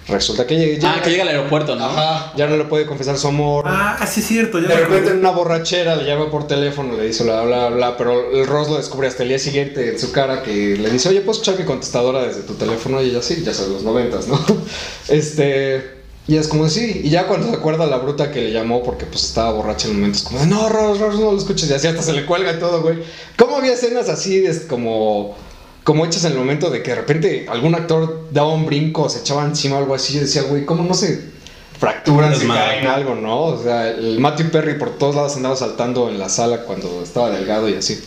Resulta 0.08 0.46
que 0.46 0.56
llega. 0.56 0.94
Ah, 0.94 1.02
que 1.02 1.10
llega 1.10 1.22
al 1.22 1.28
aeropuerto, 1.28 1.76
¿no? 1.76 1.84
Ajá, 1.84 2.32
ya 2.36 2.48
no 2.48 2.56
le 2.56 2.64
puede 2.64 2.86
confesar 2.86 3.16
su 3.18 3.28
amor. 3.28 3.64
Ah, 3.68 4.04
sí 4.06 4.20
es 4.20 4.26
cierto. 4.26 4.58
Ya 4.58 4.68
De 4.68 4.76
repente 4.76 5.10
en 5.10 5.18
una 5.18 5.30
borrachera 5.30 5.96
le 5.96 6.04
llama 6.04 6.30
por 6.30 6.46
teléfono, 6.46 6.96
le 6.96 7.06
dice 7.06 7.22
bla 7.24 7.42
bla 7.42 7.68
bla, 7.68 7.96
pero 7.96 8.32
el 8.32 8.46
Ross 8.46 8.68
lo 8.68 8.76
descubre 8.76 9.06
hasta 9.06 9.22
el 9.22 9.28
día 9.28 9.38
siguiente 9.38 9.90
en 9.90 9.98
su 9.98 10.10
cara 10.12 10.42
que 10.42 10.76
le 10.76 10.90
dice, 10.90 11.08
oye, 11.08 11.20
¿puedo 11.20 11.32
escuchar 11.32 11.58
mi 11.58 11.64
contestadora 11.64 12.22
desde 12.24 12.42
tu 12.42 12.54
teléfono? 12.54 13.00
Y 13.00 13.10
ella 13.10 13.22
sí, 13.22 13.42
ya 13.44 13.54
son 13.54 13.72
los 13.72 13.82
noventas, 13.82 14.26
¿no? 14.26 14.38
Este, 15.08 16.02
y 16.26 16.36
es 16.36 16.48
como 16.48 16.68
sí, 16.68 17.02
y 17.04 17.10
ya 17.10 17.26
cuando 17.26 17.48
se 17.48 17.54
acuerda 17.54 17.86
la 17.86 17.98
bruta 17.98 18.30
que 18.30 18.40
le 18.40 18.52
llamó 18.52 18.82
porque 18.82 19.06
pues 19.06 19.24
estaba 19.24 19.52
borracha 19.52 19.86
en 19.86 19.94
el 19.94 19.98
momento, 19.98 20.18
es 20.18 20.24
como, 20.24 20.44
no, 20.46 20.68
Ross, 20.68 20.98
Ross, 20.98 21.14
no 21.16 21.32
lo 21.32 21.38
escuches, 21.38 21.68
y 21.68 21.74
así 21.74 21.88
hasta 21.88 22.02
se 22.02 22.12
le 22.12 22.26
cuelga 22.26 22.52
y 22.52 22.58
todo, 22.58 22.80
güey. 22.80 22.98
¿Cómo 23.36 23.56
había 23.56 23.72
escenas 23.72 24.08
así, 24.08 24.44
es 24.44 24.60
como... 24.60 25.36
Como 25.84 26.06
hechas 26.06 26.24
en 26.24 26.32
el 26.32 26.38
momento 26.38 26.70
de 26.70 26.82
que 26.82 26.90
de 26.90 26.96
repente 26.96 27.46
algún 27.48 27.74
actor 27.74 28.28
daba 28.30 28.52
un 28.52 28.66
brinco, 28.66 29.08
se 29.08 29.20
echaba 29.20 29.44
encima 29.44 29.78
algo 29.78 29.94
así, 29.94 30.16
y 30.16 30.20
decía, 30.20 30.42
güey, 30.42 30.64
¿cómo 30.64 30.84
no 30.84 30.94
se 30.94 31.32
fracturan, 31.78 32.36
se 32.36 32.46
caen 32.46 32.86
algo, 32.86 33.16
¿no? 33.16 33.40
O 33.42 33.62
sea, 33.62 33.90
el 33.90 34.20
Matthew 34.20 34.50
Perry 34.50 34.78
por 34.78 34.96
todos 34.98 35.16
lados 35.16 35.34
andaba 35.36 35.56
saltando 35.56 36.08
en 36.08 36.18
la 36.18 36.28
sala 36.28 36.58
cuando 36.62 37.02
estaba 37.02 37.30
delgado 37.30 37.68
y 37.68 37.74
así. 37.74 38.00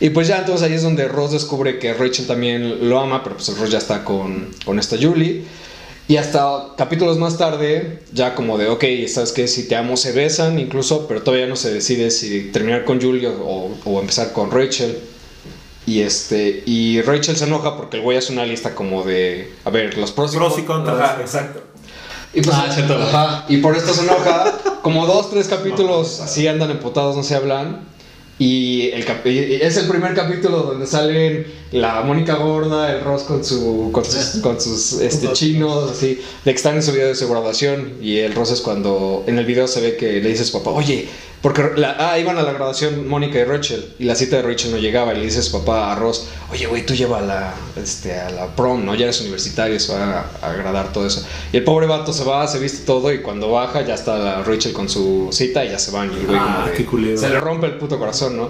Y 0.00 0.10
pues 0.10 0.28
ya 0.28 0.38
entonces 0.38 0.66
ahí 0.66 0.74
es 0.74 0.82
donde 0.82 1.08
Ross 1.08 1.32
descubre 1.32 1.78
que 1.78 1.94
Rachel 1.94 2.26
también 2.26 2.88
lo 2.88 2.98
ama, 2.98 3.22
pero 3.22 3.36
pues 3.36 3.56
Ross 3.56 3.70
ya 3.70 3.78
está 3.78 4.04
con, 4.04 4.50
con 4.64 4.78
esta 4.78 4.96
Julie. 5.00 5.44
Y 6.06 6.16
hasta 6.16 6.74
capítulos 6.76 7.16
más 7.16 7.38
tarde, 7.38 8.00
ya 8.12 8.34
como 8.34 8.58
de, 8.58 8.68
ok, 8.68 8.84
sabes 9.08 9.32
que 9.32 9.48
si 9.48 9.66
te 9.68 9.76
amo 9.76 9.96
se 9.96 10.12
besan 10.12 10.58
incluso, 10.58 11.06
pero 11.06 11.22
todavía 11.22 11.46
no 11.46 11.56
se 11.56 11.72
decide 11.72 12.10
si 12.10 12.50
terminar 12.52 12.84
con 12.84 13.00
Julio 13.00 13.32
o, 13.42 13.70
o 13.84 14.00
empezar 14.00 14.32
con 14.32 14.50
Rachel. 14.50 14.98
Y 15.86 16.00
este 16.00 16.62
y 16.66 17.02
Rachel 17.02 17.36
se 17.36 17.44
enoja 17.44 17.76
porque 17.76 17.98
el 17.98 18.02
güey 18.02 18.16
hace 18.16 18.32
una 18.32 18.46
lista 18.46 18.74
como 18.74 19.02
de, 19.04 19.52
a 19.64 19.70
ver, 19.70 19.98
los 19.98 20.12
pros, 20.12 20.34
Pros 20.34 20.58
y 20.58 20.62
contras. 20.62 20.98
Ajá, 20.98 21.20
exacto. 21.20 21.60
Y 22.32 22.40
pues, 22.40 22.56
Ah, 22.56 22.66
cierto. 22.72 22.94
ajá, 23.00 23.44
y 23.48 23.58
por 23.58 23.76
esto 23.76 23.92
se 23.92 24.02
enoja. 24.02 24.58
Como 24.82 25.06
dos, 25.06 25.30
tres 25.30 25.46
capítulos 25.48 26.20
así 26.20 26.48
andan 26.48 26.70
emputados, 26.70 27.16
no 27.16 27.22
se 27.22 27.34
hablan. 27.34 27.80
El 28.38 29.04
y 29.26 29.58
es 29.62 29.76
el 29.76 29.86
primer 29.86 30.14
capítulo 30.14 30.58
donde 30.62 30.86
salen 30.86 31.46
la 31.74 32.00
Mónica 32.02 32.34
Gorda, 32.36 32.92
el 32.92 33.02
Ross 33.02 33.22
con, 33.24 33.44
su, 33.44 33.90
con 33.92 34.04
sus, 34.04 34.40
con 34.42 34.60
sus 34.60 34.92
este, 35.00 35.32
chinos, 35.32 35.90
así, 35.90 36.20
de 36.44 36.50
que 36.50 36.56
están 36.56 36.76
en 36.76 36.82
su 36.82 36.92
video 36.92 37.08
de 37.08 37.14
su 37.14 37.28
graduación. 37.28 37.94
Y 38.00 38.18
el 38.18 38.34
Ross 38.34 38.50
es 38.52 38.60
cuando 38.60 39.24
en 39.26 39.38
el 39.38 39.44
video 39.44 39.66
se 39.68 39.80
ve 39.80 39.96
que 39.96 40.20
le 40.20 40.28
dice 40.28 40.42
a 40.42 40.46
su 40.46 40.52
papá, 40.52 40.70
oye, 40.70 41.08
porque 41.42 41.62
la, 41.76 41.96
ah, 41.98 42.18
iban 42.18 42.38
a 42.38 42.42
la 42.42 42.52
graduación 42.54 43.06
Mónica 43.06 43.38
y 43.38 43.44
Rachel, 43.44 43.92
y 43.98 44.04
la 44.04 44.14
cita 44.14 44.36
de 44.36 44.42
Rachel 44.42 44.70
no 44.70 44.78
llegaba, 44.78 45.12
y 45.12 45.18
le 45.18 45.24
dice 45.24 45.40
a 45.40 45.42
su 45.42 45.52
papá 45.52 45.92
a 45.92 45.94
Ross, 45.96 46.26
oye, 46.50 46.66
güey, 46.66 46.86
tú 46.86 46.94
lleva 46.94 47.18
a 47.18 47.20
la, 47.20 47.54
este, 47.76 48.18
a 48.18 48.30
la 48.30 48.46
prom, 48.56 48.82
¿no? 48.86 48.94
Ya 48.94 49.04
eres 49.04 49.20
universitario, 49.20 49.78
se 49.78 49.92
va 49.92 50.20
a, 50.40 50.46
a 50.46 50.50
agradar 50.52 50.90
todo 50.90 51.06
eso. 51.06 51.22
Y 51.52 51.58
el 51.58 51.64
pobre 51.64 51.86
vato 51.86 52.14
se 52.14 52.24
va, 52.24 52.46
se 52.48 52.58
viste 52.58 52.86
todo, 52.86 53.12
y 53.12 53.20
cuando 53.20 53.50
baja 53.50 53.82
ya 53.82 53.92
está 53.94 54.16
la 54.18 54.42
Rachel 54.42 54.72
con 54.72 54.88
su 54.88 55.28
cita 55.32 55.62
y 55.66 55.70
ya 55.70 55.78
se 55.78 55.90
van. 55.90 56.10
Y 56.12 56.20
el 56.20 56.26
güey 56.28 56.38
Ah, 56.40 56.54
como 56.60 56.66
de- 56.68 56.72
qué 56.78 56.86
culero. 56.86 57.18
se 57.18 57.28
le 57.28 57.38
rompe 57.40 57.66
el 57.66 57.74
puto 57.74 57.98
corazón, 57.98 58.38
¿no? 58.38 58.48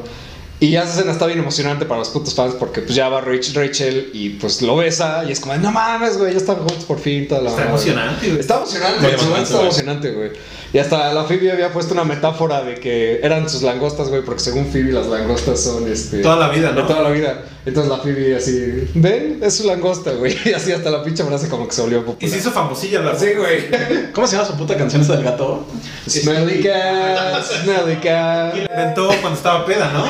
Y 0.66 0.77
esa 0.77 0.88
escena 0.88 1.12
está 1.12 1.27
bien 1.27 1.38
emocionante 1.38 1.85
para 1.85 1.98
los 1.98 2.09
putos 2.09 2.35
fans 2.35 2.55
porque 2.59 2.81
pues 2.81 2.94
ya 2.94 3.09
va 3.09 3.20
Rach- 3.22 3.53
Rachel 3.55 4.11
y 4.12 4.31
pues 4.31 4.62
lo 4.62 4.77
besa 4.77 5.24
y 5.29 5.33
es 5.33 5.40
como, 5.40 5.55
no 5.57 5.70
mames, 5.72 6.16
güey, 6.16 6.33
ya 6.33 6.38
están 6.38 6.57
juntos 6.57 6.85
por 6.85 6.98
fin. 6.98 7.29
Toda 7.29 7.42
la 7.42 7.50
Está 7.50 7.61
madre". 7.64 7.72
emocionante, 7.74 8.27
güey. 8.29 8.40
Está 8.40 8.57
emocionante, 8.57 9.07
está 9.42 9.61
emocionante, 9.61 10.11
güey. 10.12 10.31
Y 10.72 10.79
hasta 10.79 11.12
la 11.12 11.24
Phoebe 11.24 11.53
había 11.53 11.72
puesto 11.72 11.92
una 11.94 12.05
metáfora 12.05 12.62
de 12.64 12.74
que 12.77 13.20
eran 13.22 13.48
sus 13.48 13.62
langostas, 13.62 14.09
güey, 14.09 14.22
porque 14.22 14.40
según 14.40 14.66
Phoebe 14.66 14.90
las 14.92 15.07
langostas 15.07 15.61
son 15.62 15.87
este... 15.90 16.20
Toda 16.20 16.37
la 16.37 16.48
vida, 16.48 16.72
De 16.72 16.81
¿no? 16.83 16.87
toda 16.87 17.03
la 17.03 17.11
vida. 17.11 17.44
Entonces 17.66 17.90
la 17.90 17.98
Phoebe 17.98 18.37
así, 18.37 18.90
ven, 18.94 19.38
es 19.42 19.55
su 19.55 19.66
langosta, 19.66 20.11
güey. 20.12 20.37
Y 20.44 20.53
así 20.53 20.70
hasta 20.72 20.90
la 20.90 21.03
pinche 21.03 21.24
frase 21.24 21.48
como 21.48 21.66
que 21.66 21.74
se 21.74 21.81
volvió 21.81 22.05
popular. 22.05 22.18
Y 22.20 22.29
se 22.29 22.38
hizo 22.38 22.50
famosilla 22.50 23.00
la 23.00 23.18
Sí, 23.18 23.29
güey. 23.35 24.12
¿Cómo 24.12 24.27
se 24.27 24.37
llama 24.37 24.46
su 24.48 24.55
puta 24.57 24.77
canción 24.77 25.00
esa 25.00 25.14
del 25.16 25.24
gato? 25.24 25.66
Smelly 26.07 26.62
cat, 26.62 27.42
smelly 27.62 27.96
cat. 27.96 28.55
La 28.55 28.83
inventó 28.83 29.09
cuando 29.20 29.35
estaba 29.35 29.64
peda, 29.64 29.90
¿no? 29.92 30.05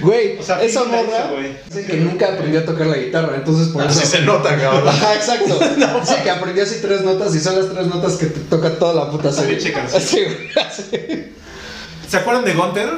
Güey, 0.00 0.38
O 0.38 0.42
sea, 0.42 0.62
esa 0.62 0.84
morra 0.84 1.30
dice 1.66 1.84
que 1.84 1.96
nunca 1.98 2.32
aprendió 2.32 2.60
a 2.60 2.64
tocar 2.64 2.86
la 2.86 2.96
guitarra, 2.96 3.36
entonces 3.36 3.68
por 3.68 3.82
eso... 3.84 4.00
Así 4.00 4.06
se 4.06 4.22
nota, 4.22 4.56
cabrón. 4.58 4.88
Ajá, 4.88 5.14
exacto. 5.14 5.58
Dice 6.00 6.22
que 6.22 6.30
aprendió 6.30 6.62
así 6.62 6.76
tres 6.80 7.02
notas 7.02 7.34
y 7.34 7.40
son 7.40 7.58
las 7.58 7.70
tres 7.70 7.86
notas 7.88 8.14
que 8.14 8.26
te 8.26 8.40
toca 8.40 8.70
toda 8.78 8.94
la 8.94 9.10
puta 9.10 9.30
serie. 9.30 9.56
pinche 9.56 9.72
canción. 9.72 10.00
Sí, 10.02 10.22
güey, 10.24 10.66
así. 10.66 11.32
¿Se 12.08 12.16
acuerdan 12.16 12.44
de 12.44 12.54
Gunter? 12.54 12.88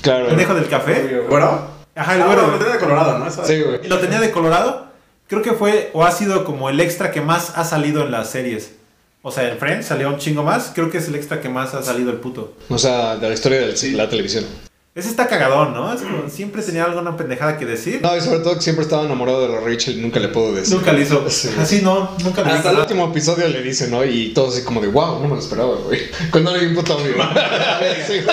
Claro. 0.00 0.24
El 0.24 0.28
pendejo 0.28 0.54
del 0.54 0.68
café. 0.68 1.22
¿Bueno? 1.28 1.77
Ajá, 1.98 2.14
el 2.14 2.22
Ah, 2.22 2.26
güero. 2.26 2.42
bueno, 2.42 2.52
lo 2.54 2.58
tenía 2.58 2.74
de 2.74 2.80
Colorado, 2.80 3.18
¿no? 3.18 3.30
Sí, 3.30 3.62
güey. 3.62 3.80
Y 3.84 3.88
lo 3.88 3.98
tenía 3.98 4.20
de 4.20 4.30
Colorado. 4.30 4.86
Creo 5.26 5.42
que 5.42 5.52
fue 5.52 5.90
o 5.92 6.04
ha 6.04 6.10
sido 6.12 6.44
como 6.44 6.70
el 6.70 6.80
extra 6.80 7.10
que 7.10 7.20
más 7.20 7.52
ha 7.58 7.64
salido 7.64 8.02
en 8.02 8.10
las 8.12 8.30
series. 8.30 8.72
O 9.22 9.30
sea, 9.32 9.48
en 9.50 9.58
Friends 9.58 9.86
salió 9.86 10.08
un 10.08 10.18
chingo 10.18 10.42
más. 10.42 10.70
Creo 10.74 10.90
que 10.90 10.98
es 10.98 11.08
el 11.08 11.14
extra 11.16 11.40
que 11.40 11.48
más 11.48 11.74
ha 11.74 11.82
salido 11.82 12.10
el 12.10 12.18
puto. 12.18 12.54
O 12.70 12.78
sea, 12.78 13.16
de 13.16 13.28
la 13.28 13.34
historia 13.34 13.60
de 13.60 13.92
la 13.92 14.08
televisión. 14.08 14.44
Ese 14.98 15.10
está 15.10 15.28
cagadón, 15.28 15.74
¿no? 15.74 15.92
Es 15.94 16.00
como, 16.00 16.28
siempre 16.28 16.60
tenía 16.60 16.82
alguna 16.82 17.16
pendejada 17.16 17.56
que 17.56 17.64
decir. 17.64 18.00
No, 18.02 18.16
y 18.16 18.20
sobre 18.20 18.40
todo 18.40 18.56
que 18.56 18.62
siempre 18.62 18.82
estaba 18.82 19.04
enamorado 19.04 19.42
de 19.42 19.48
la 19.48 19.60
Rachel 19.60 19.96
y 19.96 20.00
nunca 20.02 20.18
le 20.18 20.26
puedo 20.26 20.52
decir. 20.52 20.74
Nunca 20.74 20.92
le 20.92 21.02
hizo. 21.02 21.30
Sí. 21.30 21.50
Así 21.56 21.82
no, 21.82 22.16
nunca 22.24 22.42
le 22.42 22.48
Hasta 22.48 22.58
hizo 22.58 22.68
el 22.70 22.74
nada. 22.74 22.80
último 22.80 23.06
episodio 23.06 23.46
le 23.46 23.62
dice, 23.62 23.86
¿no? 23.86 24.04
Y 24.04 24.30
todo 24.34 24.48
así 24.48 24.64
como 24.64 24.80
de, 24.80 24.88
wow, 24.88 25.20
no 25.22 25.28
me 25.28 25.36
lo 25.36 25.38
esperaba, 25.38 25.76
güey. 25.76 26.00
Cuando 26.32 26.52
le 26.52 26.58
vi 26.58 26.66
un 26.66 26.74
puto 26.74 26.94
audio. 26.94 27.14
Sí. 28.08 28.24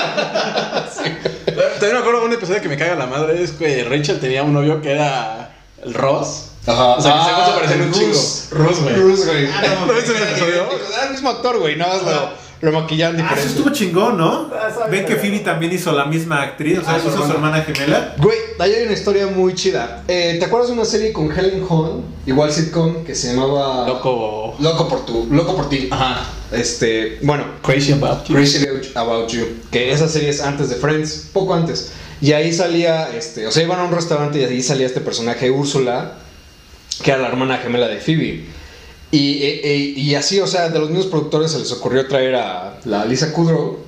También 1.45 1.93
me 1.93 1.99
acuerdo 1.99 2.21
de 2.21 2.25
un 2.25 2.33
episodio 2.33 2.61
que 2.61 2.69
me 2.69 2.77
caga 2.77 2.95
la 2.95 3.05
madre. 3.05 3.43
Es 3.43 3.51
que 3.51 3.83
Rachel 3.83 4.19
tenía 4.19 4.41
un 4.41 4.53
novio 4.53 4.81
que 4.81 4.91
era 4.91 5.55
el 5.83 5.93
Ross. 5.93 6.47
Ajá. 6.65 6.95
O 6.95 7.01
sea, 7.01 7.13
que 7.13 7.19
según 7.25 7.45
se 7.45 7.51
parecen 7.51 7.81
un 7.83 7.91
chingo. 7.91 8.67
Rus, 8.67 8.79
güey. 8.81 8.95
Rus, 8.95 9.25
güey. 9.27 9.47
Ah, 9.53 9.63
no, 9.81 9.85
¿No 9.85 9.93
viste 9.93 10.17
el 10.17 10.23
episodio? 10.23 10.67
Era 10.93 11.05
el 11.05 11.11
mismo 11.11 11.29
actor, 11.29 11.59
güey. 11.59 11.75
Nada 11.75 11.93
más 11.93 12.03
lo, 12.03 12.44
lo 12.61 12.71
maquillaban 12.71 13.15
Ah, 13.19 13.19
eso 13.19 13.29
diferente. 13.35 13.57
estuvo 13.57 13.73
chingón, 13.73 14.17
¿no? 14.17 14.49
Ah, 14.53 14.87
Ven 14.89 15.05
que. 15.05 15.15
Phoebe 15.15 15.39
también 15.39 15.71
hizo 15.73 15.91
la 15.91 16.05
misma 16.05 16.41
actriz, 16.41 16.79
o 16.79 16.81
sea, 16.81 16.95
Ah, 16.95 16.99
su 16.99 17.07
hizo 17.09 17.17
su 17.17 17.23
hermana. 17.31 17.57
hermana 17.59 17.63
gemela. 17.63 18.15
Güey, 18.17 18.37
ahí 18.59 18.71
hay 18.73 18.83
una 18.83 18.93
historia 18.93 19.27
muy 19.27 19.53
chida. 19.53 20.03
Eh, 20.07 20.37
¿Te 20.39 20.45
acuerdas 20.45 20.69
de 20.69 20.75
una 20.75 20.85
serie 20.85 21.11
con 21.13 21.31
Helen 21.31 21.63
Hunt? 21.67 22.05
Igual 22.25 22.51
sitcom 22.51 23.03
que 23.03 23.13
se 23.13 23.33
llamaba... 23.33 23.87
Loco. 23.87 24.55
Loco 24.59 24.87
por 24.87 25.05
tu... 25.05 25.27
Loco 25.31 25.55
por 25.55 25.69
ti. 25.69 25.89
Ajá. 25.91 26.25
Este, 26.51 27.19
bueno, 27.21 27.43
Crazy 27.61 27.91
About 27.91 28.25
You. 28.27 28.35
Crazy 28.35 28.65
About 28.95 29.29
You, 29.31 29.45
que 29.71 29.91
esa 29.91 30.07
serie 30.07 30.29
es 30.29 30.41
antes 30.41 30.69
de 30.69 30.75
Friends, 30.75 31.29
poco 31.33 31.53
antes. 31.53 31.91
Y 32.21 32.31
ahí 32.31 32.53
salía, 32.53 33.09
este, 33.15 33.45
o 33.45 33.51
sea, 33.51 33.63
iban 33.63 33.79
a 33.79 33.83
un 33.83 33.91
restaurante 33.91 34.39
y 34.39 34.43
ahí 34.45 34.63
salía 34.63 34.85
este 34.85 35.01
personaje, 35.01 35.51
Úrsula, 35.51 36.13
que 37.03 37.11
era 37.11 37.19
la 37.21 37.27
hermana 37.27 37.57
gemela 37.57 37.87
de 37.87 37.97
Phoebe. 37.97 38.45
Y, 39.15 39.43
e- 39.43 39.61
e- 39.63 39.77
y 39.99 40.15
así, 40.15 40.39
o 40.39 40.47
sea, 40.47 40.69
de 40.69 40.79
los 40.79 40.89
mismos 40.89 41.07
productores 41.07 41.51
se 41.51 41.59
les 41.59 41.71
ocurrió 41.71 42.07
traer 42.07 42.35
a 42.35 42.79
la 42.85 43.05
Lisa 43.05 43.31
Kudrow 43.33 43.79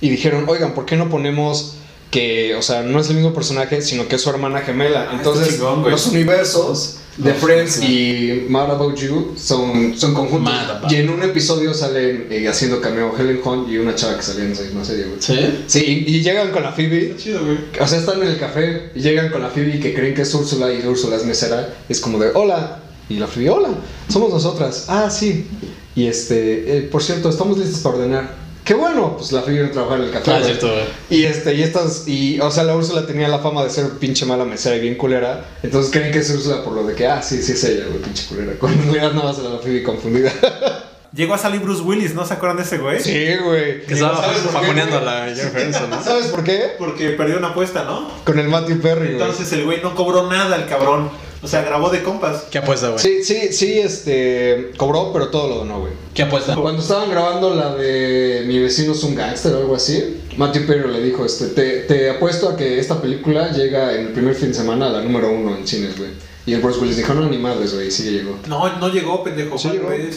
y 0.00 0.08
dijeron, 0.10 0.44
oigan, 0.48 0.74
¿por 0.74 0.86
qué 0.86 0.96
no 0.96 1.08
ponemos 1.10 1.74
que, 2.10 2.54
o 2.56 2.62
sea, 2.62 2.82
no 2.82 3.00
es 3.00 3.08
el 3.08 3.16
mismo 3.16 3.32
personaje, 3.32 3.82
sino 3.82 4.08
que 4.08 4.16
es 4.16 4.22
su 4.22 4.30
hermana 4.30 4.60
gemela? 4.60 5.08
Ah, 5.10 5.14
Entonces, 5.16 5.48
chingón, 5.54 5.88
los 5.88 6.06
universos 6.06 6.96
de 7.18 7.34
Friends 7.34 7.82
y 7.82 8.46
Mad 8.48 8.70
About 8.70 8.96
You 8.98 9.34
son, 9.36 9.94
son 9.98 10.14
conjuntos. 10.14 10.50
Mad 10.52 10.70
About. 10.70 10.90
Y 10.92 10.96
en 10.96 11.10
un 11.10 11.22
episodio 11.22 11.74
salen 11.74 12.26
eh, 12.30 12.48
haciendo 12.48 12.80
cameo 12.80 13.14
Helen 13.18 13.40
Hunt 13.44 13.68
y 13.70 13.76
una 13.78 13.94
chava 13.94 14.16
que 14.16 14.22
salía 14.22 14.44
en 14.44 14.52
esa 14.52 14.62
misma 14.62 14.84
serie, 14.84 15.04
güey. 15.04 15.16
¿Sí? 15.20 15.62
Sí, 15.66 16.04
y, 16.06 16.16
y 16.16 16.22
llegan 16.22 16.50
con 16.50 16.62
la 16.62 16.72
Phoebe. 16.72 17.14
Chido, 17.18 17.44
güey. 17.44 17.58
O 17.80 17.86
sea, 17.86 17.98
están 17.98 18.20
en 18.22 18.28
el 18.28 18.38
café 18.38 18.90
y 18.94 19.00
llegan 19.00 19.30
con 19.30 19.42
la 19.42 19.48
Phoebe 19.50 19.78
que 19.78 19.92
creen 19.94 20.14
que 20.14 20.22
es 20.22 20.34
Úrsula 20.34 20.72
y 20.72 20.86
Úrsula 20.86 21.16
es 21.16 21.24
mesera. 21.24 21.74
Es 21.88 22.00
como 22.00 22.18
de, 22.18 22.30
hola. 22.34 22.81
Y 23.12 23.18
la 23.18 23.28
hola, 23.52 23.68
somos 24.08 24.30
nosotras. 24.30 24.86
Ah, 24.88 25.10
sí. 25.10 25.46
Y 25.94 26.06
este, 26.06 26.78
eh, 26.78 26.82
por 26.82 27.02
cierto, 27.02 27.28
estamos 27.28 27.58
listos 27.58 27.80
para 27.80 27.96
ordenar. 27.96 28.42
Qué 28.64 28.72
bueno, 28.72 29.16
pues 29.18 29.32
la 29.32 29.42
Phoebe 29.42 29.64
no 29.64 29.70
trabaja 29.70 29.96
en 29.96 30.02
el 30.04 30.10
café. 30.10 30.30
Ah, 30.30 30.40
cierto, 30.42 30.68
güey. 30.68 30.84
Y 31.10 31.24
este, 31.26 31.54
y 31.54 31.62
estas, 31.62 32.08
y, 32.08 32.40
o 32.40 32.50
sea, 32.50 32.64
la 32.64 32.74
Úrsula 32.74 33.04
tenía 33.06 33.28
la 33.28 33.40
fama 33.40 33.64
de 33.64 33.68
ser 33.68 33.90
pinche 33.98 34.24
mala 34.24 34.46
mesera 34.46 34.76
y 34.76 34.80
bien 34.80 34.94
culera. 34.94 35.44
Entonces 35.62 35.92
creen 35.92 36.10
que 36.10 36.20
es 36.20 36.30
Úrsula 36.30 36.64
por 36.64 36.72
lo 36.72 36.84
de 36.84 36.94
que, 36.94 37.06
ah, 37.06 37.20
sí, 37.20 37.42
sí 37.42 37.52
es 37.52 37.64
ella, 37.64 37.84
güey, 37.86 38.00
pinche 38.00 38.24
culera. 38.28 38.52
Cuando 38.58 38.82
en 38.82 38.92
realidad 38.92 39.12
nada 39.12 39.28
más 39.28 39.38
era 39.38 39.50
la 39.50 39.58
Phoebe 39.58 39.82
confundida. 39.82 40.32
Llegó 41.12 41.34
a 41.34 41.38
salir 41.38 41.60
Bruce 41.60 41.82
Willis, 41.82 42.14
¿no 42.14 42.24
se 42.24 42.32
acuerdan 42.32 42.56
de 42.56 42.62
ese 42.62 42.78
güey? 42.78 42.98
sí, 42.98 43.36
güey. 43.44 43.84
Que 43.84 43.92
estaba 43.92 44.16
¿Sabes 44.16 44.38
por 44.38 44.52
qué, 44.52 44.58
fajoneando 44.58 44.96
a 44.96 45.00
la 45.02 45.34
Jennifer 45.34 45.62
Aniston, 45.64 45.90
¿no? 45.90 46.02
¿Sabes 46.02 46.26
por 46.28 46.42
qué? 46.42 46.70
Porque 46.78 47.10
perdió 47.10 47.36
una 47.36 47.48
apuesta, 47.48 47.84
¿no? 47.84 48.10
Con 48.24 48.38
el 48.38 48.48
Matthew 48.48 48.80
Perry, 48.80 49.12
güey. 49.12 49.20
Entonces 49.20 49.52
el 49.52 49.64
güey 49.64 49.82
no 49.82 49.94
cobró 49.94 50.30
nada, 50.30 50.56
el 50.56 50.66
cabrón. 50.66 51.10
O 51.42 51.48
sea, 51.48 51.62
grabó 51.62 51.90
de 51.90 52.02
compas. 52.04 52.46
¿Qué 52.50 52.58
apuesta, 52.58 52.88
güey? 52.88 53.00
Sí, 53.00 53.24
sí, 53.24 53.52
sí, 53.52 53.78
este, 53.80 54.70
cobró, 54.76 55.12
pero 55.12 55.28
todo 55.28 55.48
lo 55.48 55.54
donó, 55.56 55.80
güey. 55.80 55.92
¿Qué 56.14 56.22
apuesta? 56.22 56.54
Cuando 56.54 56.80
estaban 56.80 57.10
grabando 57.10 57.52
la 57.54 57.74
de 57.74 58.44
Mi 58.46 58.60
vecino 58.60 58.92
es 58.92 59.02
un 59.02 59.16
gángster 59.16 59.52
o 59.54 59.58
algo 59.58 59.74
así, 59.74 60.20
Matthew 60.36 60.66
Perry 60.66 60.92
le 60.92 61.02
dijo, 61.02 61.24
este, 61.26 61.46
te, 61.48 61.80
te 61.80 62.10
apuesto 62.10 62.48
a 62.48 62.56
que 62.56 62.78
esta 62.78 63.00
película 63.00 63.50
llega 63.50 63.92
en 63.94 64.06
el 64.06 64.12
primer 64.12 64.36
fin 64.36 64.48
de 64.48 64.54
semana 64.54 64.86
a 64.86 64.90
la 64.90 65.02
número 65.02 65.30
uno 65.32 65.56
en 65.56 65.66
cines, 65.66 65.98
güey. 65.98 66.10
Y 66.46 66.54
el 66.54 66.60
Bruce 66.60 66.80
Willis 66.80 66.96
dijo, 66.96 67.14
no, 67.14 67.28
ni 67.28 67.38
madres, 67.38 67.74
güey, 67.74 67.88
y 67.88 67.90
sí 67.90 68.04
llegó. 68.04 68.36
No, 68.46 68.78
no 68.78 68.88
llegó, 68.88 69.24
pendejo. 69.24 69.58
Sí 69.58 69.68
¿cuál, 69.68 69.78
llegó. 69.78 69.88
güey? 69.88 70.10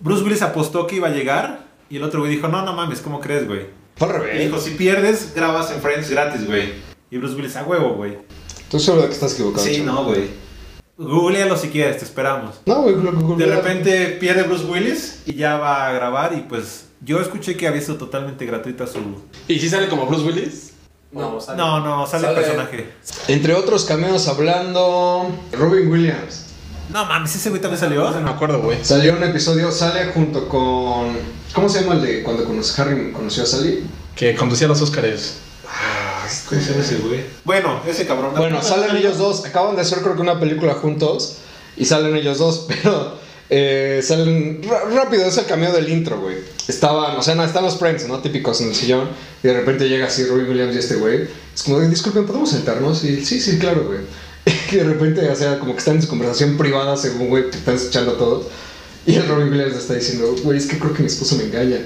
Bruce 0.00 0.22
Willis 0.22 0.42
apostó 0.42 0.86
que 0.86 0.96
iba 0.96 1.08
a 1.08 1.12
llegar 1.12 1.66
y 1.88 1.96
el 1.96 2.02
otro 2.02 2.20
güey 2.20 2.34
dijo, 2.34 2.48
no, 2.48 2.62
no 2.62 2.74
mames, 2.74 3.00
¿cómo 3.00 3.20
crees, 3.20 3.46
güey? 3.46 3.66
Y 4.00 4.04
revés. 4.04 4.40
dijo, 4.40 4.58
si 4.58 4.70
pierdes, 4.70 5.32
grabas 5.34 5.70
en 5.70 5.80
Friends 5.80 6.10
gratis, 6.10 6.46
güey. 6.46 6.72
Y 7.10 7.16
Bruce 7.18 7.34
Willis, 7.34 7.56
a 7.56 7.64
huevo, 7.64 7.94
güey. 7.94 8.18
Tú 8.70 8.78
seguro 8.80 9.02
de 9.02 9.08
que 9.08 9.14
estás 9.14 9.34
equivocado. 9.34 9.64
Sí, 9.64 9.82
no, 9.82 10.04
güey. 10.04 10.28
Googlealo 10.96 11.56
si 11.56 11.68
quieres, 11.70 11.98
te 11.98 12.04
esperamos. 12.04 12.56
No, 12.66 12.82
güey, 12.82 12.94
lo- 12.96 13.10
lo- 13.12 13.36
De 13.36 13.46
repente 13.46 14.06
pierde 14.20 14.44
Bruce 14.44 14.64
Willis 14.64 15.22
y 15.26 15.34
ya 15.34 15.56
va 15.58 15.88
a 15.88 15.92
grabar 15.92 16.32
y 16.36 16.42
pues 16.42 16.84
yo 17.00 17.20
escuché 17.20 17.56
que 17.56 17.66
había 17.66 17.80
sido 17.80 17.96
totalmente 17.96 18.46
gratuita 18.46 18.86
su... 18.86 18.98
¿Y 19.48 19.58
si 19.58 19.68
sale 19.68 19.88
como 19.88 20.06
Bruce 20.06 20.24
Willis? 20.24 20.70
No, 21.10 21.40
sale. 21.40 21.58
No, 21.58 21.80
no, 21.80 22.06
sale 22.06 22.28
el 22.28 22.34
personaje. 22.34 22.92
Entre 23.28 23.54
otros 23.54 23.84
cameos 23.84 24.26
hablando, 24.28 25.30
Robin 25.52 25.90
Williams. 25.90 26.46
No 26.90 27.04
mames, 27.06 27.34
ese 27.34 27.50
güey 27.50 27.60
también 27.60 27.80
salió. 27.80 28.10
No 28.10 28.20
me 28.20 28.30
acuerdo, 28.30 28.60
güey. 28.62 28.78
Salió 28.84 29.14
un 29.16 29.22
episodio, 29.24 29.70
sale 29.72 30.06
junto 30.12 30.48
con... 30.48 31.16
¿Cómo 31.54 31.68
se 31.68 31.80
llama 31.80 31.94
el 31.94 32.02
de 32.02 32.22
cuando 32.22 32.44
conoce- 32.44 32.80
Harry 32.80 33.12
conoció 33.12 33.42
a 33.42 33.46
Sally? 33.46 33.84
Que 34.14 34.34
conducía 34.36 34.68
los 34.68 34.80
Óscares. 34.82 35.38
¿Cómo 36.48 36.60
se 36.60 36.70
llama 36.70 36.82
ese 36.82 36.96
güey? 36.96 37.24
Bueno, 37.44 37.80
ese 37.86 38.06
cabrón. 38.06 38.32
Bueno, 38.36 38.62
salen 38.62 38.96
ellos 38.96 39.18
dos. 39.18 39.44
Acaban 39.44 39.76
de 39.76 39.82
hacer 39.82 39.98
creo 40.00 40.14
que 40.14 40.22
una 40.22 40.40
película 40.40 40.74
juntos. 40.74 41.38
Y 41.76 41.84
salen 41.84 42.14
ellos 42.16 42.38
dos, 42.38 42.66
pero 42.68 43.18
eh, 43.50 44.00
salen 44.02 44.62
rápido. 44.94 45.26
Es 45.26 45.38
el 45.38 45.46
cameo 45.46 45.72
del 45.72 45.88
intro, 45.88 46.20
güey. 46.20 46.36
Estaban, 46.68 47.16
o 47.16 47.22
sea, 47.22 47.34
no, 47.34 47.44
están 47.44 47.64
los 47.64 47.78
friends, 47.78 48.06
¿no? 48.08 48.20
Típicos 48.20 48.60
en 48.60 48.68
el 48.68 48.74
sillón. 48.74 49.08
Y 49.42 49.48
de 49.48 49.54
repente 49.54 49.88
llega 49.88 50.06
así 50.06 50.24
Robin 50.24 50.48
Williams 50.48 50.74
y 50.74 50.78
este 50.78 50.96
güey. 50.96 51.28
Es 51.54 51.62
como, 51.62 51.80
disculpen, 51.80 52.26
¿podemos 52.26 52.50
sentarnos? 52.50 53.04
Y 53.04 53.24
sí, 53.24 53.40
sí, 53.40 53.58
claro, 53.58 53.84
güey. 53.84 54.00
Y 54.72 54.76
de 54.76 54.84
repente, 54.84 55.28
o 55.28 55.36
sea, 55.36 55.58
como 55.58 55.72
que 55.72 55.78
están 55.78 55.96
en 55.96 56.02
su 56.02 56.08
conversación 56.08 56.56
privada, 56.56 56.96
según, 56.96 57.28
güey, 57.28 57.50
que 57.50 57.56
están 57.56 57.76
escuchando 57.76 58.12
todos. 58.14 58.46
Y 59.06 59.14
el 59.16 59.26
Robin 59.28 59.50
Williams 59.50 59.76
está 59.76 59.94
diciendo, 59.94 60.34
güey, 60.42 60.58
es 60.58 60.66
que 60.66 60.78
creo 60.78 60.92
que 60.92 61.02
mi 61.02 61.06
esposo 61.06 61.36
me 61.36 61.44
engaña. 61.44 61.78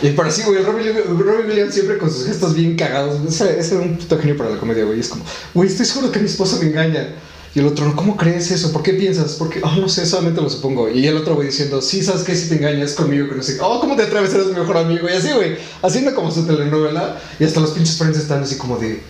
Y 0.00 0.10
para 0.10 0.30
sí, 0.30 0.42
güey, 0.42 0.62
Robin, 0.62 1.48
Williams 1.48 1.74
siempre 1.74 1.98
con 1.98 2.10
sus 2.10 2.26
gestos 2.26 2.54
bien 2.54 2.76
cagados. 2.76 3.20
Ese, 3.28 3.58
era 3.74 3.82
un 3.82 3.98
puto 3.98 4.18
genio 4.18 4.36
para 4.36 4.50
la 4.50 4.58
comedia, 4.58 4.84
güey. 4.84 5.00
Es 5.00 5.08
como, 5.08 5.24
güey, 5.54 5.68
estoy 5.68 5.86
seguro 5.86 6.10
que 6.10 6.18
mi 6.18 6.26
esposo 6.26 6.58
me 6.58 6.66
engaña. 6.66 7.14
Y 7.54 7.58
el 7.58 7.66
otro, 7.66 7.94
¿cómo 7.94 8.16
crees 8.16 8.50
eso? 8.50 8.72
¿Por 8.72 8.82
qué 8.82 8.94
piensas? 8.94 9.34
Porque, 9.34 9.60
oh, 9.62 9.76
no 9.76 9.88
sé, 9.88 10.06
solamente 10.06 10.40
lo 10.40 10.48
supongo. 10.48 10.88
Y 10.88 11.06
el 11.06 11.18
otro, 11.18 11.34
güey, 11.34 11.48
diciendo, 11.48 11.82
sí, 11.82 12.02
¿sabes 12.02 12.22
qué? 12.22 12.34
Si 12.34 12.48
te 12.48 12.56
engañas 12.56 12.94
conmigo, 12.94 13.28
que 13.28 13.34
no 13.34 13.42
sé. 13.42 13.58
Oh, 13.60 13.78
¿cómo 13.78 13.94
te 13.94 14.04
atreves? 14.04 14.32
Eres 14.32 14.46
mi 14.46 14.54
mejor 14.54 14.78
amigo. 14.78 15.06
Y 15.08 15.12
así, 15.12 15.30
güey, 15.32 15.58
haciendo 15.82 16.14
como 16.14 16.30
su 16.30 16.46
telenovela. 16.46 17.20
Y 17.38 17.44
hasta 17.44 17.60
los 17.60 17.72
pinches 17.72 17.98
friends 17.98 18.18
están 18.18 18.42
así 18.42 18.56
como 18.56 18.78
de, 18.78 19.02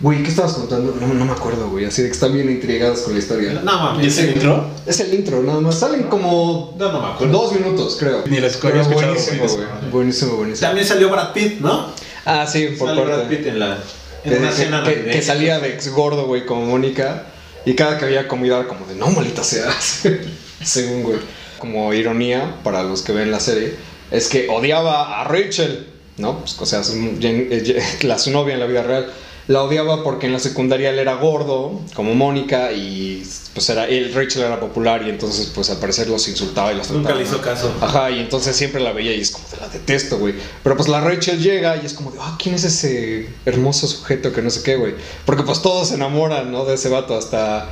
güey, 0.00 0.22
¿qué 0.22 0.28
estabas 0.30 0.54
contando? 0.54 0.96
No, 1.00 1.06
no 1.14 1.24
me 1.24 1.32
acuerdo, 1.32 1.68
güey. 1.70 1.84
Así 1.84 2.02
de 2.02 2.08
que 2.08 2.14
están 2.14 2.32
bien 2.32 2.50
intrigados 2.50 3.00
con 3.00 3.12
la 3.14 3.18
historia. 3.18 3.52
No 3.54 3.62
mames. 3.64 4.04
¿Y 4.04 4.08
ese 4.08 4.30
intro? 4.32 4.66
Es 4.86 5.00
el 5.00 5.14
intro, 5.14 5.42
nada 5.42 5.60
más. 5.60 5.78
Salen 5.78 6.04
como 6.04 6.74
No, 6.78 6.92
no 6.92 7.00
me 7.00 7.06
acuerdo. 7.14 7.32
dos 7.38 7.52
minutos, 7.52 7.96
creo. 7.98 8.22
Ni 8.26 8.38
lo 8.40 8.46
escu- 8.46 8.58
Pero 8.62 8.68
había 8.80 8.82
escuchado, 8.82 9.12
buenísimo, 9.14 9.46
güey. 9.48 9.90
Buenísimo, 9.90 10.36
buenísimo. 10.36 10.66
También 10.68 10.86
salió 10.86 11.10
Brad 11.10 11.32
Pitt, 11.32 11.60
¿no? 11.60 11.92
Ah, 12.24 12.46
sí, 12.46 12.68
por 12.78 12.88
Sale 12.88 13.04
Brad 13.04 13.18
parte. 13.20 13.36
Pitt 13.36 13.46
en 13.46 13.58
la. 13.58 13.78
En 14.24 14.38
una 14.38 14.50
que- 14.50 14.56
cena 14.56 14.82
que- 14.82 15.04
que 15.04 15.22
salía 15.22 15.60
de 15.60 15.68
ex 15.74 15.88
gordo, 15.92 16.26
güey, 16.26 16.44
como 16.46 16.66
Mónica. 16.66 17.26
Y 17.64 17.74
cada 17.74 17.98
que 17.98 18.04
había 18.04 18.28
comida 18.28 18.58
era 18.60 18.68
como 18.68 18.86
de, 18.86 18.94
no, 18.94 19.08
malita 19.10 19.42
seas. 19.42 20.02
Según, 20.62 21.02
güey. 21.02 21.18
Como 21.58 21.92
ironía 21.94 22.56
para 22.62 22.82
los 22.82 23.02
que 23.02 23.12
ven 23.12 23.30
la 23.30 23.40
serie, 23.40 23.74
es 24.10 24.28
que 24.28 24.48
odiaba 24.50 25.20
a 25.20 25.24
Rachel, 25.24 25.86
¿no? 26.18 26.38
Pues, 26.40 26.56
o 26.60 26.66
sea, 26.66 26.84
su, 26.84 26.92
eh, 27.22 27.82
la, 28.02 28.18
su 28.18 28.30
novia 28.30 28.54
en 28.54 28.60
la 28.60 28.66
vida 28.66 28.82
real. 28.82 29.10
La 29.48 29.62
odiaba 29.62 30.02
porque 30.02 30.26
en 30.26 30.32
la 30.32 30.40
secundaria 30.40 30.90
él 30.90 30.98
era 30.98 31.14
gordo, 31.14 31.80
como 31.94 32.14
Mónica, 32.14 32.72
y 32.72 33.24
pues 33.54 33.70
era 33.70 33.86
él, 33.86 34.12
Rachel 34.12 34.42
era 34.42 34.58
popular, 34.58 35.06
y 35.06 35.10
entonces, 35.10 35.52
pues 35.54 35.70
al 35.70 35.78
parecer 35.78 36.08
los 36.08 36.26
insultaba 36.26 36.72
y 36.72 36.76
los 36.76 36.90
Nunca 36.90 37.10
trataba 37.10 37.22
le 37.22 37.28
hizo 37.28 37.40
caso. 37.40 37.72
Ajá, 37.80 38.10
y 38.10 38.18
entonces 38.18 38.56
siempre 38.56 38.80
la 38.80 38.92
veía 38.92 39.14
y 39.14 39.20
es 39.20 39.30
como 39.30 39.48
de 39.48 39.58
la 39.58 39.68
detesto, 39.68 40.18
güey. 40.18 40.34
Pero 40.64 40.76
pues 40.76 40.88
la 40.88 41.00
Rachel 41.00 41.40
llega 41.40 41.76
y 41.76 41.86
es 41.86 41.94
como 41.94 42.10
de, 42.10 42.18
ah, 42.20 42.36
¿quién 42.42 42.56
es 42.56 42.64
ese 42.64 43.28
hermoso 43.44 43.86
sujeto 43.86 44.32
que 44.32 44.42
no 44.42 44.50
sé 44.50 44.64
qué, 44.64 44.74
güey? 44.74 44.94
Porque 45.24 45.44
pues 45.44 45.62
todos 45.62 45.88
se 45.88 45.94
enamoran, 45.94 46.50
¿no? 46.50 46.64
De 46.64 46.74
ese 46.74 46.88
vato 46.88 47.16
hasta... 47.16 47.68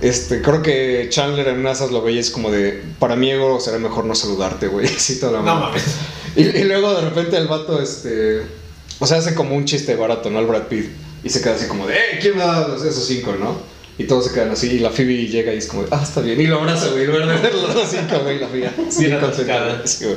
Este, 0.00 0.42
creo 0.42 0.62
que 0.62 1.06
Chandler 1.08 1.46
en 1.46 1.64
esas 1.64 1.92
lo 1.92 2.02
veía 2.02 2.18
es 2.18 2.32
como 2.32 2.50
de, 2.50 2.82
para 2.98 3.14
mí 3.14 3.30
ego 3.30 3.60
será 3.60 3.78
mejor 3.78 4.04
no 4.06 4.16
saludarte, 4.16 4.66
güey. 4.66 4.88
Toda 5.20 5.32
la 5.34 5.42
No 5.42 5.54
mames. 5.54 5.84
Y, 6.34 6.42
y 6.42 6.64
luego 6.64 6.92
de 6.94 7.02
repente 7.02 7.36
el 7.36 7.46
vato, 7.46 7.80
este... 7.80 8.42
O 8.98 9.06
sea, 9.06 9.18
hace 9.18 9.36
como 9.36 9.54
un 9.54 9.64
chiste 9.64 9.94
barato, 9.94 10.28
¿no? 10.28 10.40
El 10.40 10.46
Brad 10.46 10.62
Pitt. 10.62 10.90
Y 11.24 11.28
se 11.28 11.40
queda 11.40 11.54
así 11.54 11.66
como 11.66 11.86
de, 11.86 11.94
eh, 11.94 12.18
¿quién 12.20 12.36
me 12.36 12.42
da 12.42 12.66
los- 12.68 12.84
esos 12.84 13.06
cinco, 13.06 13.34
no? 13.38 13.56
Y 13.98 14.04
todos 14.04 14.26
se 14.26 14.32
quedan 14.34 14.50
así. 14.50 14.68
Y 14.70 14.78
la 14.80 14.90
Phoebe 14.90 15.26
llega 15.28 15.52
y 15.54 15.58
es 15.58 15.66
como 15.66 15.82
de, 15.82 15.88
ah, 15.92 16.00
está 16.02 16.20
bien. 16.20 16.40
Y 16.40 16.46
lo 16.46 16.58
abraza, 16.60 16.88
güey. 16.90 17.06
De 17.06 17.12
ver 17.12 17.26
los 17.54 17.88
cinco, 17.88 18.18
güey. 18.24 18.38
La 18.40 18.48
Phoebe. 18.48 18.70
Sí, 19.84 20.04
güey. 20.04 20.16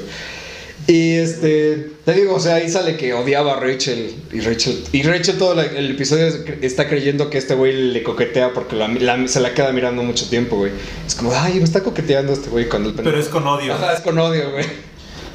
Y 0.87 1.13
este, 1.15 1.89
te 2.05 2.13
digo, 2.13 2.35
o 2.35 2.39
sea, 2.39 2.55
ahí 2.55 2.69
sale 2.69 2.95
que 2.95 3.13
odiaba 3.13 3.53
a 3.53 3.59
Rachel. 3.59 4.13
Y 4.31 4.39
Rachel, 4.41 4.83
y 4.91 5.01
Rachel 5.01 5.37
todo 5.37 5.55
la- 5.55 5.65
el 5.65 5.91
episodio 5.91 6.27
es- 6.27 6.41
está 6.61 6.87
creyendo 6.87 7.29
que 7.31 7.39
este 7.39 7.55
güey 7.55 7.73
le 7.91 8.03
coquetea 8.03 8.53
porque 8.53 8.75
la- 8.75 8.87
la- 8.87 9.27
se 9.27 9.39
la 9.39 9.53
queda 9.55 9.71
mirando 9.71 10.03
mucho 10.03 10.29
tiempo, 10.29 10.57
güey. 10.57 10.71
Es 11.07 11.15
como, 11.15 11.31
ay, 11.33 11.55
me 11.55 11.63
está 11.63 11.81
coqueteando 11.81 12.33
este 12.33 12.49
güey 12.49 12.69
cuando 12.69 12.89
el 12.89 12.95
Pero 12.95 13.19
es 13.19 13.29
con 13.29 13.47
odio. 13.47 13.73
Ajá, 13.73 13.93
es 13.93 14.01
con 14.01 14.17
odio, 14.19 14.51
güey. 14.51 14.65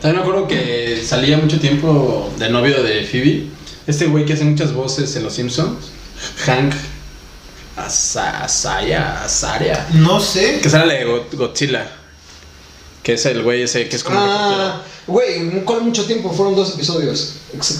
También 0.00 0.22
me 0.24 0.28
acuerdo 0.28 0.46
que 0.46 1.02
salía 1.04 1.36
mucho 1.36 1.58
tiempo 1.58 2.32
de 2.38 2.48
novio 2.48 2.82
de 2.84 3.02
Phoebe. 3.04 3.46
Este 3.90 4.06
güey 4.06 4.24
que 4.24 4.34
hace 4.34 4.44
muchas 4.44 4.72
voces 4.72 5.14
en 5.16 5.24
Los 5.24 5.34
Simpsons. 5.34 5.86
Hank 6.46 6.72
Asa- 7.76 8.44
Asaya, 8.44 9.24
Azaria. 9.24 9.86
No 9.94 10.20
sé. 10.20 10.60
Que 10.60 10.68
sale 10.70 10.98
de 10.98 11.04
Go- 11.04 11.26
Godzilla. 11.32 11.90
Que 13.02 13.14
es 13.14 13.24
el 13.26 13.42
güey 13.42 13.62
ese 13.62 13.88
que 13.88 13.96
es 13.96 14.04
como 14.04 14.18
Ah, 14.20 14.82
güey, 15.06 15.64
¿cuál 15.64 15.80
mucho 15.82 16.04
tiempo? 16.04 16.30
Fueron 16.32 16.54
dos 16.54 16.74
episodios. 16.74 17.36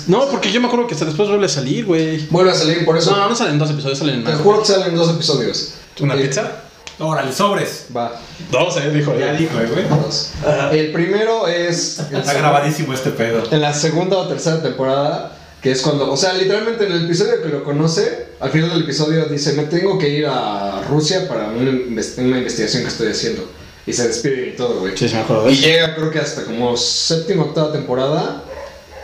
No, 0.07 0.27
porque 0.31 0.51
yo 0.51 0.61
me 0.61 0.67
acuerdo 0.69 0.87
que 0.87 0.95
hasta 0.95 1.05
después 1.05 1.29
vuelve 1.29 1.45
a 1.47 1.49
salir, 1.51 1.85
güey. 1.85 2.27
Vuelve 2.31 2.51
a 2.53 2.55
salir 2.55 2.85
por 2.87 2.97
eso. 2.97 3.11
No, 3.15 3.29
no 3.29 3.37
salen 3.37 3.59
dos 3.59 3.71
episodios, 3.71 3.99
salen 3.99 4.25
Te 4.25 4.33
más. 4.33 4.41
juro 4.41 4.61
que 4.63 4.67
salen 4.69 4.95
dos 4.97 5.11
episodios. 5.11 5.75
¿Una 6.01 6.15
Eh, 6.15 6.23
pizza? 6.27 6.63
Órale, 6.99 7.33
sobres. 7.33 7.87
Va. 7.95 8.19
Dos, 8.51 8.77
eh, 8.79 8.91
dijo. 8.91 9.15
Ya 9.19 9.33
dijo, 9.35 9.59
eh, 9.61 9.67
güey. 9.67 9.89
Dos. 9.89 10.31
El 10.73 10.93
primero 10.93 11.47
es. 11.47 11.99
Está 12.11 12.33
grabadísimo 12.33 12.95
este 12.95 13.11
pedo. 13.11 13.43
En 13.51 13.61
la 13.61 13.75
segunda 13.75 14.17
o 14.17 14.27
tercera 14.29 14.63
temporada, 14.63 15.37
que 15.63 15.71
es 15.73 15.83
cuando. 15.83 16.11
O 16.11 16.17
sea, 16.17 16.33
literalmente 16.35 16.87
en 16.87 16.93
el 16.93 17.05
episodio 17.05 17.43
que 17.43 17.49
lo 17.49 17.65
conoce, 17.65 18.27
al 18.41 18.51
final 18.51 18.71
del 18.71 18.83
episodio 18.83 19.25
dice: 19.27 19.53
Me 19.55 19.65
tengo 19.65 19.99
que 19.99 20.09
ir 20.09 20.27
a 20.27 20.83
Rusia 20.89 21.29
para 21.29 21.49
una, 21.49 21.71
inves- 21.71 22.19
una 22.19 22.39
investigación 22.39 22.83
que 22.83 22.89
estoy 22.89 23.09
haciendo. 23.09 23.51
Y 23.87 23.93
se 23.93 24.07
despide 24.09 24.49
y 24.49 24.57
todo, 24.57 24.81
güey. 24.81 24.97
Sí, 24.97 25.09
sí 25.09 25.15
me 25.15 25.23
acuerdo 25.23 25.47
de 25.47 25.53
Y 25.53 25.57
llega, 25.57 25.95
creo 25.97 26.11
que 26.11 26.19
hasta 26.19 26.45
como 26.45 26.77
séptima, 26.77 27.43
octava 27.45 27.73
temporada. 27.73 28.45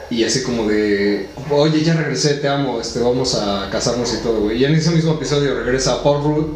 Y 0.09 0.23
así 0.23 0.45
como 0.45 0.69
de, 0.69 1.29
oye, 1.51 1.83
ya 1.83 1.95
regresé, 1.95 2.35
te 2.35 2.47
amo, 2.47 2.81
este, 2.81 3.01
vamos 3.01 3.35
a 3.35 3.69
casarnos 3.73 4.15
y 4.15 4.19
todo, 4.23 4.41
güey. 4.43 4.59
Y 4.59 4.65
en 4.65 4.75
ese 4.77 4.91
mismo 4.93 5.15
episodio 5.15 5.55
regresa 5.59 5.95
a 5.95 6.03
Paul 6.05 6.23
Rudd, 6.23 6.47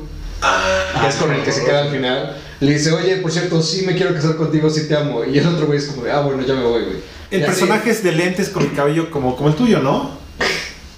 que 1.00 1.08
es 1.08 1.16
con 1.16 1.32
el 1.32 1.42
que 1.42 1.50
se 1.50 1.64
queda 1.64 1.82
al 1.82 1.90
final. 1.90 2.36
Le 2.60 2.72
dice, 2.72 2.92
oye, 2.92 3.16
por 3.16 3.32
cierto, 3.32 3.62
sí 3.62 3.82
me 3.86 3.94
quiero 3.94 4.14
casar 4.14 4.36
contigo, 4.36 4.68
sí 4.68 4.86
te 4.86 4.96
amo. 4.96 5.24
Y 5.24 5.38
el 5.38 5.46
otro 5.46 5.66
güey 5.66 5.78
es 5.78 5.86
como 5.86 6.02
ah, 6.12 6.20
bueno, 6.20 6.42
ya 6.46 6.54
me 6.54 6.62
voy, 6.64 6.82
güey. 6.84 6.96
El 7.30 7.40
Y 7.40 7.42
así- 7.44 7.52
personaje 7.52 7.90
es 7.90 8.02
de 8.02 8.12
lentes 8.12 8.48
con 8.50 8.62
el 8.62 8.74
cabello 8.74 9.10
como, 9.10 9.34
como 9.36 9.48
el 9.48 9.54
tuyo, 9.54 9.80
¿no? 9.80 10.18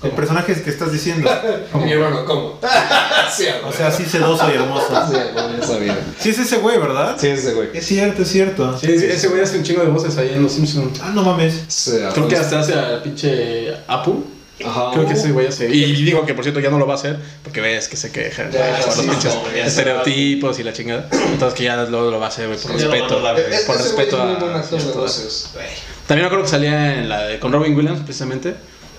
El 0.02 0.10
personaje 0.10 0.60
que 0.60 0.68
estás 0.70 0.90
diciendo. 0.90 1.30
Mi 1.74 1.92
hermano, 1.92 2.24
¿cómo? 2.24 2.58
sí, 3.36 3.44
O 3.64 3.72
sea, 3.72 3.86
así 3.86 4.04
sedoso 4.04 4.50
y 4.50 4.54
hermoso. 4.56 4.88
Sí, 5.08 5.16
güey, 5.32 5.60
ya 5.60 5.64
sabía. 5.66 5.98
Sí 6.18 6.30
es 6.30 6.38
ese 6.40 6.56
güey, 6.56 6.78
¿verdad? 6.78 7.16
Sí, 7.16 7.28
ese 7.28 7.54
güey. 7.54 7.68
Es 7.72 7.86
cierto, 7.86 8.22
es 8.22 8.28
cierto. 8.28 8.76
Sí, 8.78 8.98
sí, 8.98 9.06
ese 9.06 9.28
güey 9.28 9.42
hace 9.42 9.58
un 9.58 9.62
chingo 9.62 9.82
de 9.82 9.90
voces 9.90 10.16
ahí 10.18 10.32
en 10.34 10.42
Los 10.42 10.52
Simpsons. 10.52 10.98
Ah, 11.00 11.12
no 11.14 11.22
mames. 11.22 11.62
Sí, 11.68 11.92
Creo 12.14 12.26
que 12.26 12.36
hasta 12.36 12.58
hace 12.58 12.74
al 12.74 13.00
pinche 13.02 13.72
Apu. 13.86 14.24
Ajá. 14.64 14.90
Creo 14.92 15.06
que 15.06 15.14
ese 15.14 15.32
güey 15.32 15.46
hace. 15.46 15.68
Y 15.68 15.92
digo 16.04 16.24
que 16.26 16.34
por 16.34 16.44
cierto 16.44 16.60
ya 16.60 16.70
no 16.70 16.78
lo 16.78 16.86
va 16.86 16.94
a 16.94 16.96
hacer 16.96 17.18
porque 17.42 17.60
ves 17.60 17.88
que 17.88 17.96
se 17.96 18.10
queja 18.12 18.50
Ya, 18.50 18.80
por 18.84 18.92
sí, 18.92 19.06
los 19.06 19.14
pinches 19.16 19.34
no, 19.34 19.48
estereotipos 19.50 20.58
y 20.58 20.62
la 20.62 20.72
chingada. 20.72 21.08
Entonces 21.10 21.56
que 21.56 21.64
ya 21.64 21.76
luego 21.84 22.10
lo 22.10 22.18
va 22.20 22.26
a 22.26 22.28
hacer, 22.28 22.46
güey, 22.48 22.58
por 22.58 22.70
Sí, 22.72 22.84
respeto. 22.86 23.22
por 23.66 23.76
ese 23.76 23.82
respeto 23.84 24.22
a. 24.22 24.38
También 26.06 26.24
me 26.24 26.26
acuerdo 26.26 26.44
que 26.44 26.50
salía 26.50 26.98
en 26.98 27.08
la 27.08 27.22
de, 27.24 27.38
con 27.38 27.52
Robin 27.52 27.76
Williams 27.76 28.00
precisamente. 28.00 28.54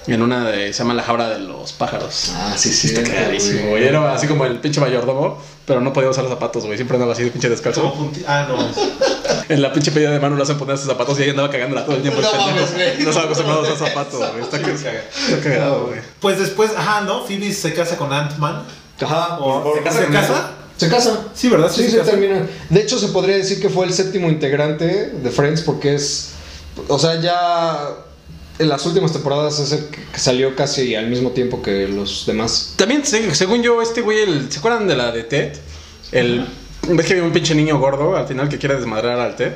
En 0.07 0.21
una 0.21 0.49
de. 0.51 0.73
Se 0.73 0.79
llama 0.79 0.93
La 0.93 1.03
Jaula 1.03 1.29
de 1.29 1.39
los 1.39 1.71
Pájaros. 1.73 2.31
Ah, 2.35 2.53
sí, 2.57 2.73
sí. 2.73 2.87
Está 2.89 3.03
cagadísimo, 3.03 3.69
güey. 3.69 3.85
Era 3.85 4.13
así 4.13 4.27
como 4.27 4.45
el 4.45 4.59
pinche 4.59 4.81
mayordomo, 4.81 5.41
pero 5.65 5.79
no 5.79 5.93
podía 5.93 6.09
usar 6.09 6.25
los 6.25 6.33
zapatos, 6.33 6.65
güey. 6.65 6.77
Siempre 6.77 6.95
andaba 6.97 7.13
así 7.13 7.23
de 7.23 7.31
pinche 7.31 7.47
descalzo. 7.49 8.11
Ah, 8.27 8.45
no. 8.49 9.12
En 9.49 9.61
la 9.61 9.71
pinche 9.73 9.91
pedida 9.91 10.11
de 10.11 10.19
mano 10.19 10.35
le 10.35 10.43
hacen 10.43 10.57
poner 10.57 10.77
sus 10.77 10.87
zapatos 10.87 11.19
y 11.19 11.23
ahí 11.23 11.29
andaba 11.31 11.49
cagándola 11.49 11.85
todo 11.85 11.95
el 11.95 12.01
tiempo. 12.01 12.19
el 12.19 12.25
No 12.25 12.31
pendejo. 12.31 12.51
mames, 12.51 12.73
güey. 12.73 12.97
No 13.03 13.09
estaba 13.09 13.25
acostumbrado 13.25 13.59
a 13.67 13.73
usar 13.73 13.87
zapatos, 13.89 14.19
güey. 14.31 14.43
Está, 14.43 14.57
está 14.57 15.39
cagado, 15.43 15.87
güey. 15.87 15.99
Pues 16.19 16.39
después, 16.39 16.71
ajá, 16.75 17.01
¿no? 17.01 17.25
Phoebe 17.25 17.51
se 17.53 17.73
casa 17.73 17.97
con 17.97 18.11
Ant-Man. 18.11 18.63
Ajá. 19.01 19.37
¿O 19.39 19.73
¿Se 19.75 19.81
casa 19.83 19.99
se 19.99 20.07
casa? 20.11 20.51
Se 20.77 20.89
casa. 20.89 21.19
Sí, 21.33 21.49
¿verdad? 21.49 21.71
Sí, 21.71 21.83
se 21.83 21.91
se 21.91 21.99
termina. 21.99 22.47
De 22.69 22.81
hecho, 22.81 22.97
se 22.99 23.07
podría 23.09 23.35
decir 23.37 23.61
que 23.61 23.69
fue 23.69 23.85
el 23.85 23.93
séptimo 23.93 24.29
integrante 24.29 24.85
de 25.11 25.29
Friends 25.29 25.61
porque 25.61 25.95
es. 25.95 26.31
O 26.87 26.97
sea, 26.97 27.19
ya 27.21 27.89
en 28.59 28.69
las 28.69 28.85
últimas 28.85 29.11
temporadas 29.11 29.59
es 29.59 29.71
el 29.71 29.85
que 29.87 29.99
salió 30.19 30.55
casi 30.55 30.95
al 30.95 31.07
mismo 31.07 31.31
tiempo 31.31 31.61
que 31.61 31.87
los 31.87 32.25
demás. 32.25 32.73
También, 32.75 33.05
se- 33.05 33.33
según 33.35 33.61
yo, 33.63 33.81
este 33.81 34.01
güey, 34.01 34.19
el- 34.21 34.51
¿se 34.51 34.59
acuerdan 34.59 34.87
de 34.87 34.95
la 34.95 35.11
de 35.11 35.23
Ted? 35.23 35.53
El. 36.11 36.47
¿Ves 36.87 37.05
que 37.05 37.13
había 37.13 37.23
un 37.25 37.31
pinche 37.31 37.55
niño 37.55 37.79
gordo 37.79 38.15
al 38.17 38.27
final 38.27 38.49
que 38.49 38.57
quiere 38.57 38.75
desmadrar 38.75 39.19
al 39.19 39.35
Ted? 39.35 39.53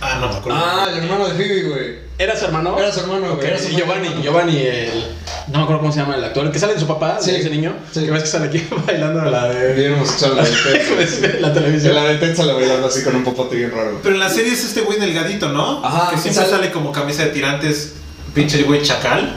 Ah, 0.00 0.18
no 0.20 0.28
me 0.28 0.34
acuerdo. 0.36 0.58
Ah, 0.60 0.88
el 0.90 1.04
hermano 1.04 1.28
de 1.28 1.34
Phoebe, 1.34 1.62
güey. 1.68 1.98
¿Era 2.18 2.36
su 2.36 2.46
hermano? 2.46 2.76
Era 2.78 2.90
su 2.92 3.00
hermano, 3.00 3.36
güey. 3.36 3.46
Era 3.46 3.58
su 3.58 3.68
Y 3.68 3.76
Giovanni, 3.76 4.06
hermano. 4.08 4.22
Giovanni, 4.22 4.56
el. 4.58 5.04
No 5.48 5.58
me 5.58 5.64
acuerdo 5.64 5.80
cómo 5.82 5.92
se 5.92 6.00
llama 6.00 6.16
el 6.16 6.24
actor, 6.24 6.46
el 6.46 6.52
que 6.52 6.58
sale 6.58 6.74
de 6.74 6.80
su 6.80 6.86
papá, 6.86 7.18
Sí, 7.20 7.30
de 7.30 7.38
ese 7.40 7.50
niño. 7.50 7.74
sí. 7.92 8.04
Que 8.04 8.10
ves 8.10 8.22
que 8.22 8.28
sale 8.28 8.46
aquí 8.46 8.66
bailando 8.86 9.22
la 9.30 9.48
de. 9.48 9.74
Bien 9.74 9.94
homosexual 9.94 10.36
la 10.36 10.44
de 10.44 10.50
Ted. 10.50 11.40
la 11.40 11.52
televisión. 11.52 11.94
La 11.94 12.04
de 12.04 12.14
Ted 12.16 12.34
sale 12.36 12.52
bailando 12.54 12.86
así 12.86 13.02
con 13.04 13.14
un 13.14 13.22
popote 13.22 13.56
bien 13.56 13.70
raro. 13.70 14.00
Pero 14.02 14.14
en 14.14 14.20
la 14.20 14.28
serie 14.30 14.52
es 14.52 14.64
este 14.64 14.80
güey 14.80 14.98
delgadito, 14.98 15.50
¿no? 15.50 15.84
Ajá, 15.84 16.10
Que 16.10 16.16
siempre 16.16 16.42
sale- 16.44 16.56
sale 16.56 16.72
como 16.72 16.90
camisa 16.90 17.24
de 17.24 17.30
tirantes, 17.30 17.92
pinche 18.34 18.62
güey 18.62 18.82
chacal. 18.82 19.36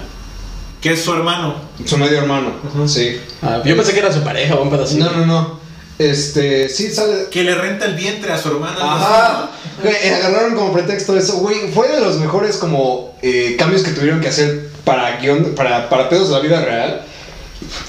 Que 0.82 0.94
es 0.94 1.04
su 1.04 1.14
hermano. 1.14 1.56
Su 1.86 1.98
medio 1.98 2.18
hermano. 2.20 2.54
Sí. 2.88 3.20
Ah, 3.42 3.62
yo 3.66 3.76
pensé 3.76 3.94
que 3.94 4.00
era 4.00 4.12
su 4.12 4.22
pareja 4.24 4.56
o 4.56 4.64
un 4.64 4.70
pedacito. 4.70 5.04
No, 5.06 5.12
no, 5.12 5.26
no. 5.26 5.65
Este, 5.98 6.68
sí 6.70 6.90
sale. 6.92 7.28
Que 7.32 7.44
le 7.44 7.56
renta 7.56 7.86
el 7.86 7.96
vientre 7.96 8.32
a 8.32 8.38
su 8.38 8.50
hermana. 8.50 8.78
Ajá. 8.80 9.50
Güey, 9.82 9.96
agarraron 10.10 10.56
como 10.56 10.74
pretexto 10.74 11.18
eso. 11.18 11.38
Güey, 11.38 11.72
fue 11.74 11.88
de 11.90 12.02
los 12.02 12.18
mejores 12.18 12.58
como 12.58 13.16
eh, 13.22 13.56
cambios 13.58 13.84
que 13.84 13.92
tuvieron 13.92 14.20
que 14.22 14.28
hacer 14.28 14.70
para 14.84 15.18
guion, 15.20 15.54
para, 15.56 15.90
para 15.90 16.10
pedos 16.10 16.30
de 16.30 16.34
la 16.36 16.40
vida 16.42 16.62
real 16.64 17.02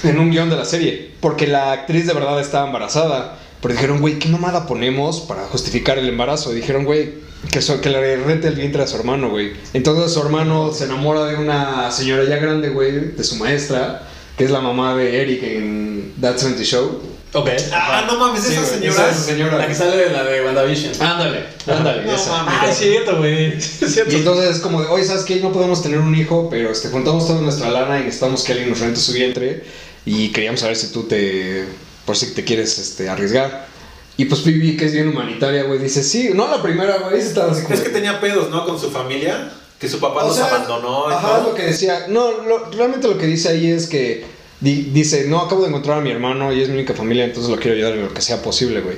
en 0.03 0.19
un 0.19 0.31
guion 0.31 0.49
de 0.49 0.55
la 0.55 0.65
serie. 0.65 1.11
Porque 1.19 1.47
la 1.47 1.71
actriz 1.73 2.07
de 2.07 2.13
verdad 2.13 2.39
estaba 2.39 2.65
embarazada. 2.67 3.37
Pero 3.61 3.73
dijeron, 3.73 3.99
güey, 4.01 4.19
¿qué 4.19 4.29
mamada 4.29 4.67
ponemos 4.67 5.21
para 5.21 5.43
justificar 5.47 5.97
el 5.97 6.07
embarazo? 6.07 6.53
Y 6.53 6.57
dijeron, 6.57 6.85
güey, 6.85 7.15
que, 7.51 7.61
so- 7.61 7.81
que 7.81 7.89
le 7.89 8.17
rente 8.17 8.47
el 8.47 8.55
vientre 8.55 8.83
a 8.83 8.87
su 8.87 8.95
hermano, 8.97 9.29
güey. 9.31 9.53
Entonces 9.73 10.13
su 10.13 10.21
hermano 10.21 10.71
se 10.71 10.85
enamora 10.85 11.25
de 11.25 11.35
una 11.37 11.89
señora 11.91 12.23
ya 12.23 12.37
grande, 12.37 12.69
güey, 12.69 12.91
de 13.15 13.23
su 13.23 13.35
maestra, 13.37 14.03
que 14.37 14.43
es 14.45 14.51
la 14.51 14.61
mamá 14.61 14.95
de 14.95 15.21
Eric 15.23 15.41
en 15.43 16.13
That 16.21 16.37
70 16.37 16.63
Show. 16.63 17.01
Ok. 17.33 17.49
Ah, 17.73 18.05
no 18.07 18.17
mames, 18.17 18.43
Sí, 18.43 18.53
esa 18.53 18.65
señora. 18.65 19.09
esa 19.09 19.13
señora. 19.21 19.57
La 19.57 19.67
que 19.67 19.75
sale 19.75 19.97
de 19.97 20.09
la 20.11 20.23
de 20.23 20.43
WandaVision. 20.45 20.93
Ándale, 21.01 21.43
ándale, 21.67 22.03
No 22.05 22.15
esa. 22.15 22.31
mames. 22.43 22.53
Ah, 22.61 22.67
es 22.69 22.77
cierto, 22.77 23.17
güey. 23.17 23.53
Es 23.57 23.93
cierto. 23.93 24.13
Y 24.13 24.19
entonces 24.19 24.55
es 24.55 24.61
como 24.61 24.81
de, 24.81 24.87
oye, 24.87 25.03
¿sabes 25.03 25.23
qué? 25.23 25.35
No 25.37 25.51
podemos 25.51 25.83
tener 25.83 25.99
un 25.99 26.15
hijo, 26.15 26.47
pero 26.49 26.71
este, 26.71 26.89
juntamos 26.89 27.27
toda 27.27 27.41
nuestra 27.41 27.69
lana 27.69 27.99
y 27.99 28.03
necesitamos 28.03 28.43
que 28.43 28.53
alguien 28.53 28.69
nos 28.69 28.79
rente 28.79 28.99
su 28.99 29.11
vientre. 29.13 29.63
Y 30.05 30.29
queríamos 30.31 30.61
saber 30.61 30.77
si 30.77 30.87
tú 30.93 31.03
te, 31.03 31.65
por 32.05 32.15
si 32.15 32.33
te 32.33 32.43
quieres 32.45 32.77
este, 32.79 33.09
arriesgar. 33.09 33.67
Y 34.15 34.25
pues 34.25 34.41
Phoebe, 34.41 34.77
que 34.77 34.85
es 34.85 34.93
bien 34.93 35.09
humanitaria, 35.09 35.63
güey, 35.63 35.77
dice, 35.79 36.01
sí, 36.03 36.31
no 36.33 36.47
la 36.47 36.63
primera, 36.63 36.97
güey, 36.99 37.19
estaba 37.19 37.51
así 37.51 37.61
como... 37.61 37.75
Es 37.75 37.81
que 37.81 37.89
tenía 37.89 38.19
pedos, 38.19 38.49
¿no? 38.49 38.65
Con 38.65 38.79
su 38.79 38.89
familia. 38.89 39.51
Que 39.79 39.87
su 39.87 39.99
papá 39.99 40.23
O 40.23 40.27
los 40.29 40.35
sea, 40.37 40.45
abandonó 40.47 41.05
y 41.09 41.13
Ajá, 41.13 41.27
todo. 41.37 41.49
lo 41.49 41.53
que 41.55 41.63
decía. 41.63 42.05
No, 42.09 42.31
lo- 42.41 42.71
realmente 42.71 43.07
lo 43.07 43.15
que 43.19 43.27
dice 43.27 43.49
ahí 43.49 43.69
es 43.69 43.85
que 43.87 44.25
di- 44.59 44.89
dice, 44.93 45.25
no, 45.27 45.39
acabo 45.39 45.61
de 45.63 45.69
encontrar 45.69 45.99
a 45.99 46.01
mi 46.01 46.11
hermano 46.11 46.51
y 46.53 46.61
es 46.61 46.69
mi 46.69 46.75
única 46.75 46.93
familia, 46.93 47.25
entonces 47.25 47.49
lo 47.51 47.57
quiero 47.57 47.75
ayudar 47.75 47.93
en 47.93 48.03
lo 48.03 48.13
que 48.13 48.21
sea 48.21 48.41
posible, 48.41 48.81
güey. 48.81 48.97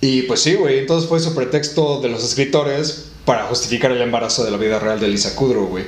Y 0.00 0.22
pues 0.22 0.40
sí, 0.40 0.54
güey, 0.54 0.78
entonces 0.80 1.08
fue 1.08 1.18
su 1.20 1.34
pretexto 1.34 2.00
de 2.00 2.08
los 2.10 2.22
escritores 2.24 3.06
para 3.24 3.44
justificar 3.44 3.90
el 3.90 4.02
embarazo 4.02 4.44
de 4.44 4.50
la 4.50 4.56
vida 4.58 4.78
real 4.78 5.00
de 5.00 5.08
Lisa 5.08 5.34
Kudrow, 5.34 5.66
güey. 5.66 5.84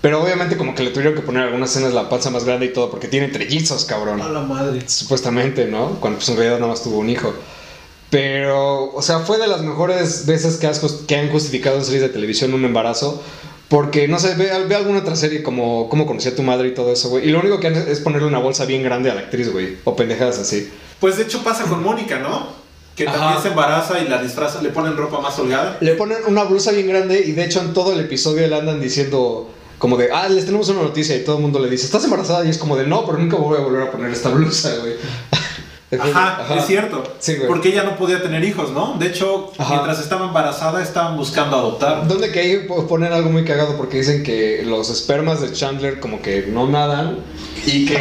Pero 0.00 0.22
obviamente 0.22 0.56
como 0.56 0.74
que 0.74 0.82
le 0.82 0.90
tuvieron 0.92 1.14
que 1.14 1.20
poner 1.20 1.42
algunas 1.42 1.70
escenas 1.72 1.92
la 1.92 2.08
panza 2.08 2.30
más 2.30 2.44
grande 2.44 2.64
y 2.66 2.72
todo 2.72 2.90
porque 2.90 3.06
tiene 3.06 3.28
trellizos, 3.28 3.84
cabrón. 3.84 4.18
la 4.32 4.40
madre. 4.40 4.80
Supuestamente, 4.88 5.66
¿no? 5.66 6.00
Cuando 6.00 6.18
pues 6.20 6.28
en 6.30 6.36
realidad 6.36 6.58
nada 6.58 6.70
más 6.72 6.82
tuvo 6.82 6.98
un 7.00 7.10
hijo. 7.10 7.34
Pero, 8.08 8.92
o 8.92 9.02
sea, 9.02 9.20
fue 9.20 9.38
de 9.38 9.46
las 9.46 9.60
mejores 9.62 10.26
veces 10.26 10.56
que, 10.56 10.66
has 10.66 10.80
que 10.80 11.16
han 11.16 11.30
justificado 11.30 11.76
en 11.76 11.84
series 11.84 12.02
de 12.02 12.08
televisión 12.08 12.54
un 12.54 12.64
embarazo. 12.64 13.22
Porque, 13.70 14.08
no 14.08 14.18
sé, 14.18 14.34
ve, 14.34 14.50
ve 14.66 14.74
alguna 14.74 14.98
otra 14.98 15.14
serie 15.14 15.44
como 15.44 15.88
Cómo 15.88 16.04
conocí 16.04 16.28
a 16.28 16.34
tu 16.34 16.42
madre 16.42 16.68
y 16.68 16.74
todo 16.74 16.92
eso, 16.92 17.08
güey. 17.08 17.28
Y 17.28 17.30
lo 17.30 17.38
único 17.38 17.60
que 17.60 17.68
hacen 17.68 17.86
es 17.88 18.00
ponerle 18.00 18.26
una 18.26 18.40
bolsa 18.40 18.64
bien 18.64 18.82
grande 18.82 19.12
a 19.12 19.14
la 19.14 19.20
actriz, 19.20 19.52
güey. 19.52 19.76
O 19.84 19.94
pendejadas 19.94 20.40
así. 20.40 20.68
Pues 20.98 21.16
de 21.16 21.22
hecho 21.22 21.44
pasa 21.44 21.62
con 21.64 21.80
Mónica, 21.80 22.18
¿no? 22.18 22.48
Que 22.96 23.06
Ajá. 23.06 23.16
también 23.16 23.40
se 23.40 23.48
embaraza 23.48 24.00
y 24.00 24.08
la 24.08 24.20
disfraza, 24.20 24.60
le 24.60 24.70
ponen 24.70 24.96
ropa 24.96 25.20
más 25.20 25.38
holgada. 25.38 25.78
Le 25.80 25.94
ponen 25.94 26.18
una 26.26 26.42
blusa 26.42 26.72
bien 26.72 26.88
grande 26.88 27.22
y 27.24 27.30
de 27.30 27.44
hecho 27.44 27.60
en 27.60 27.72
todo 27.72 27.92
el 27.92 28.00
episodio 28.00 28.44
le 28.48 28.56
andan 28.56 28.80
diciendo 28.80 29.48
como 29.78 29.96
de, 29.96 30.10
ah, 30.12 30.28
les 30.28 30.46
tenemos 30.46 30.68
una 30.68 30.82
noticia 30.82 31.16
y 31.16 31.24
todo 31.24 31.36
el 31.36 31.42
mundo 31.42 31.60
le 31.60 31.70
dice, 31.70 31.86
¿estás 31.86 32.02
embarazada? 32.02 32.44
Y 32.44 32.50
es 32.50 32.58
como 32.58 32.76
de, 32.76 32.88
no, 32.88 33.06
pero 33.06 33.18
nunca 33.18 33.36
voy 33.36 33.56
a 33.56 33.60
volver 33.60 33.82
a 33.84 33.90
poner 33.92 34.10
esta 34.10 34.30
blusa, 34.30 34.76
güey. 34.80 34.94
Ajá, 35.98 36.46
es 36.56 36.66
cierto. 36.66 37.02
Sí, 37.18 37.34
güey. 37.36 37.48
Porque 37.48 37.70
ella 37.70 37.82
no 37.82 37.96
podía 37.96 38.22
tener 38.22 38.44
hijos, 38.44 38.70
¿no? 38.70 38.94
De 38.98 39.06
hecho, 39.08 39.52
Ajá. 39.58 39.74
mientras 39.74 39.98
estaba 40.00 40.26
embarazada, 40.26 40.82
estaban 40.82 41.16
buscando 41.16 41.56
adoptar. 41.56 42.06
Donde 42.06 42.30
que 42.30 42.40
ahí 42.40 42.56
po- 42.68 42.86
ponen 42.86 43.12
algo 43.12 43.30
muy 43.30 43.44
cagado 43.44 43.76
porque 43.76 43.98
dicen 43.98 44.22
que 44.22 44.62
los 44.64 44.88
espermas 44.90 45.40
de 45.40 45.52
Chandler 45.52 45.98
como 45.98 46.22
que 46.22 46.42
no 46.48 46.68
nadan 46.68 47.18
y 47.66 47.86
que 47.86 47.96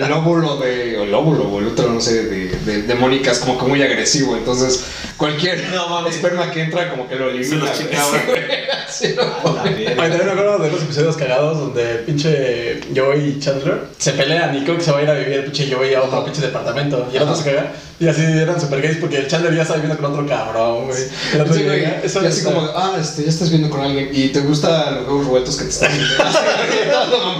el 0.00 0.12
óvulo 0.12 0.56
de, 0.58 0.98
o 0.98 1.02
el 1.04 1.14
óvulo 1.14 1.48
o 1.48 1.58
el 1.58 1.68
útero, 1.68 1.90
no 1.90 2.00
sé, 2.00 2.24
de, 2.24 2.48
de, 2.50 2.82
de 2.82 2.94
Mónica 2.96 3.30
es 3.30 3.38
como 3.38 3.58
que 3.58 3.64
muy 3.64 3.80
agresivo. 3.82 4.36
Entonces, 4.36 4.84
cualquier 5.16 5.68
No 5.70 6.06
esperma 6.06 6.50
que 6.50 6.62
entra 6.62 6.90
como 6.90 7.08
que 7.08 7.16
lo 7.16 7.30
elimina. 7.30 7.48
Se 7.48 7.56
los 7.56 7.70
güey. 7.70 7.88
chingaba. 7.88 8.18
Sí, 8.92 9.14
no 9.16 9.22
Ay, 9.22 9.64
también 9.96 10.26
me 10.26 10.32
acuerdo 10.32 10.58
de 10.58 10.70
los 10.70 10.82
episodios 10.82 11.16
cagados 11.16 11.58
donde 11.58 11.82
pinche 12.04 12.78
Joey 12.94 13.30
y 13.30 13.40
Chandler 13.40 13.84
se 13.96 14.12
pelean 14.12 14.54
y 14.54 14.64
creo 14.64 14.76
que 14.76 14.82
se 14.84 14.92
va 14.92 14.98
a 14.98 15.02
ir 15.02 15.08
a 15.08 15.14
vivir 15.14 15.32
el 15.32 15.44
pinche 15.44 15.72
Joey 15.74 15.94
a 15.94 16.02
otro 16.02 16.22
pinche 16.26 16.42
departamento 16.42 17.08
y 17.10 17.16
se 17.36 17.82
y 18.00 18.08
así 18.08 18.22
eran 18.22 18.60
super 18.60 18.82
gays 18.82 18.96
porque 18.98 19.18
el 19.18 19.28
Chandler 19.28 19.54
ya 19.54 19.62
está 19.62 19.74
viviendo 19.74 19.96
con 19.96 20.12
otro 20.12 20.26
cabrón, 20.26 20.86
güey. 20.86 21.02
El 21.34 21.40
otro 21.42 21.54
Sí, 21.54 21.62
güey. 21.62 21.80
llega, 21.80 22.00
eso 22.02 22.22
Y 22.22 22.26
así 22.26 22.38
está- 22.40 22.52
como, 22.52 22.66
ah, 22.74 22.96
este, 23.00 23.22
ya 23.24 23.28
estás 23.28 23.50
viendo 23.50 23.70
con 23.70 23.80
alguien 23.80 24.10
y 24.12 24.28
te 24.30 24.40
gustan 24.40 24.94
los 24.96 25.06
huevos 25.06 25.24
revueltos 25.26 25.56
que 25.56 25.64
te 25.64 25.70
están 25.70 25.90
viendo. 25.92 26.14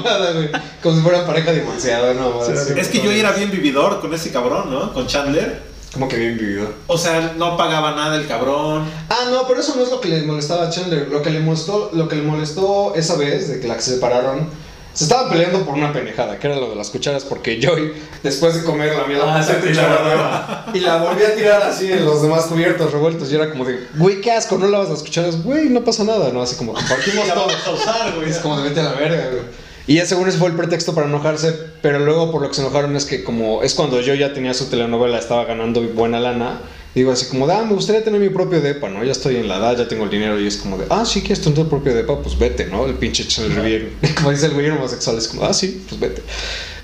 Güey. 0.35 0.51
Como 0.83 0.97
si 0.97 1.03
fueran 1.03 1.27
pareja 1.27 1.53
divorciada, 1.53 2.15
no, 2.15 2.41
Sí. 2.45 2.53
Es 2.77 2.89
que 2.89 3.01
yo 3.01 3.11
era 3.11 3.33
bien 3.33 3.51
vividor 3.51 4.01
con 4.01 4.13
ese 4.15 4.31
cabrón, 4.31 4.71
¿no? 4.71 4.93
Con 4.93 5.07
Chandler. 5.07 5.71
Como 5.93 6.09
que 6.09 6.17
bien 6.17 6.39
vivido. 6.39 6.69
O 6.87 6.97
sea, 6.97 7.35
no 7.37 7.57
pagaba 7.59 7.93
nada 7.95 8.17
el 8.17 8.27
cabrón. 8.27 8.85
Ah, 9.11 9.27
no, 9.31 9.47
pero 9.47 9.61
eso 9.61 9.75
no 9.77 9.83
es 9.83 9.91
lo 9.91 10.01
que 10.01 10.09
le 10.09 10.23
molestaba 10.23 10.67
a 10.67 10.71
Chandler. 10.71 11.09
Lo 11.11 11.21
que 11.23 11.29
le 11.31 11.41
molestó, 11.41 11.91
lo 11.93 12.09
que 12.09 12.17
le 12.17 12.23
molestó 12.23 12.95
esa 12.95 13.17
vez 13.17 13.49
de 13.49 13.61
que 13.61 13.69
la 13.69 13.77
que 13.77 13.83
se 13.83 13.95
separaron, 13.95 14.49
se 14.93 15.05
estaban 15.05 15.31
peleando 15.31 15.65
por 15.65 15.75
una 15.75 15.93
pendejada, 15.93 16.39
que 16.39 16.47
era 16.47 16.57
lo 16.57 16.69
de 16.71 16.77
las 16.77 16.91
cucharas, 16.91 17.25
porque 17.25 17.61
Joy, 17.61 17.93
después 18.23 18.55
de 18.55 18.65
comer, 18.65 18.95
la 18.95 19.05
mierda 19.05 19.25
Ah, 19.25 19.43
y, 19.65 19.75
la 19.75 20.67
y 20.75 20.81
la 20.81 20.97
volvió 20.99 21.27
a 21.27 21.31
tirar 21.31 21.63
así 21.63 21.91
en 21.91 22.05
los 22.05 22.23
demás 22.23 22.45
cubiertos 22.45 22.93
revueltos. 22.93 23.33
Y 23.33 23.37
era 23.37 23.51
como 23.51 23.65
de, 23.65 23.87
güey, 23.97 24.21
qué 24.21 24.33
asco, 24.33 24.59
no 24.59 24.69
lavas 24.69 24.91
las 24.91 25.03
cucharas, 25.03 25.43
güey, 25.43 25.69
no 25.71 25.83
pasa 25.83 26.05
nada, 26.05 26.31
¿no? 26.33 26.43
Así 26.43 26.57
como 26.57 26.75
compartimos 26.75 27.27
todo. 27.35 27.49
a 27.49 27.71
usar, 27.71 28.15
Es 28.27 28.39
como 28.39 28.61
de 28.61 28.69
vete 28.69 28.81
a 28.81 28.85
la 28.85 28.93
verga, 28.93 29.29
güey. 29.31 29.43
Y 29.87 29.97
ya 29.97 30.07
según 30.07 30.29
ese 30.29 30.39
fue 30.39 30.49
el 30.49 30.55
pretexto 30.55 30.95
para 30.95 31.09
enojarse, 31.09 31.53
pero 31.81 31.99
luego 31.99 32.31
por 32.31 32.41
lo 32.41 32.49
que 32.49 32.55
se 32.55 32.61
enojaron 32.61 32.95
es 32.95 33.05
que 33.05 33.25
como 33.25 33.63
es 33.63 33.75
cuando 33.75 34.01
yo 34.01 34.15
ya 34.15 34.33
tenía 34.33 34.55
su 34.55 34.67
telenovela, 34.67 35.19
estaba 35.19 35.45
ganando 35.45 35.81
buena 35.81 36.21
lana, 36.21 36.61
digo 36.95 37.13
así 37.13 37.27
como 37.27 37.47
de, 37.47 37.55
ah, 37.55 37.65
me 37.65 37.75
gustaría 37.75 38.05
tener 38.05 38.21
mi 38.21 38.29
propio 38.29 38.61
depa, 38.61 38.89
¿no? 38.89 39.05
Ya 39.05 39.13
estoy 39.13 39.37
en 39.37 39.49
la 39.49 39.59
edad, 39.59 39.77
ya 39.77 39.89
tengo 39.89 40.05
el 40.05 40.11
dinero 40.11 40.39
y 40.39 40.47
es 40.47 40.57
como 40.57 40.79
de, 40.79 40.87
ah, 40.91 41.05
sí, 41.05 41.21
quieres 41.21 41.41
tener 41.41 41.59
tu 41.59 41.69
propio 41.69 41.95
depa, 41.95 42.21
pues 42.21 42.39
vete, 42.39 42.67
¿no? 42.67 42.87
El 42.87 42.95
pinche 42.95 43.27
Chandler 43.27 43.65
bien, 43.65 43.91
como 44.17 44.31
dice 44.31 44.47
el 44.47 44.53
güey 44.53 44.71
homosexual, 44.71 45.19
es 45.19 45.29
como, 45.29 45.45
ah, 45.45 45.53
sí, 45.53 45.85
pues 45.89 46.01
vete. 46.01 46.23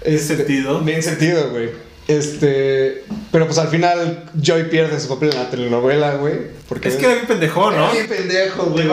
¿En 0.03 0.19
sentido? 0.19 0.81
Bien 0.81 1.03
sentido, 1.03 1.51
güey. 1.51 1.88
Este, 2.09 3.05
pero 3.31 3.45
pues 3.47 3.59
al 3.59 3.69
final 3.69 4.25
Joy 4.43 4.65
pierde 4.71 4.99
su 4.99 5.09
papel 5.09 5.29
en 5.31 5.37
la 5.37 5.51
telenovela, 5.51 6.15
güey. 6.15 6.37
Porque 6.67 6.89
Es 6.89 6.97
que 6.97 7.05
era 7.05 7.15
bien 7.15 7.27
pendejo, 7.27 7.71
¿no? 7.71 7.77
Era 7.85 7.93
bien 7.93 8.07
pendejo, 8.09 8.65
güey. 8.65 8.87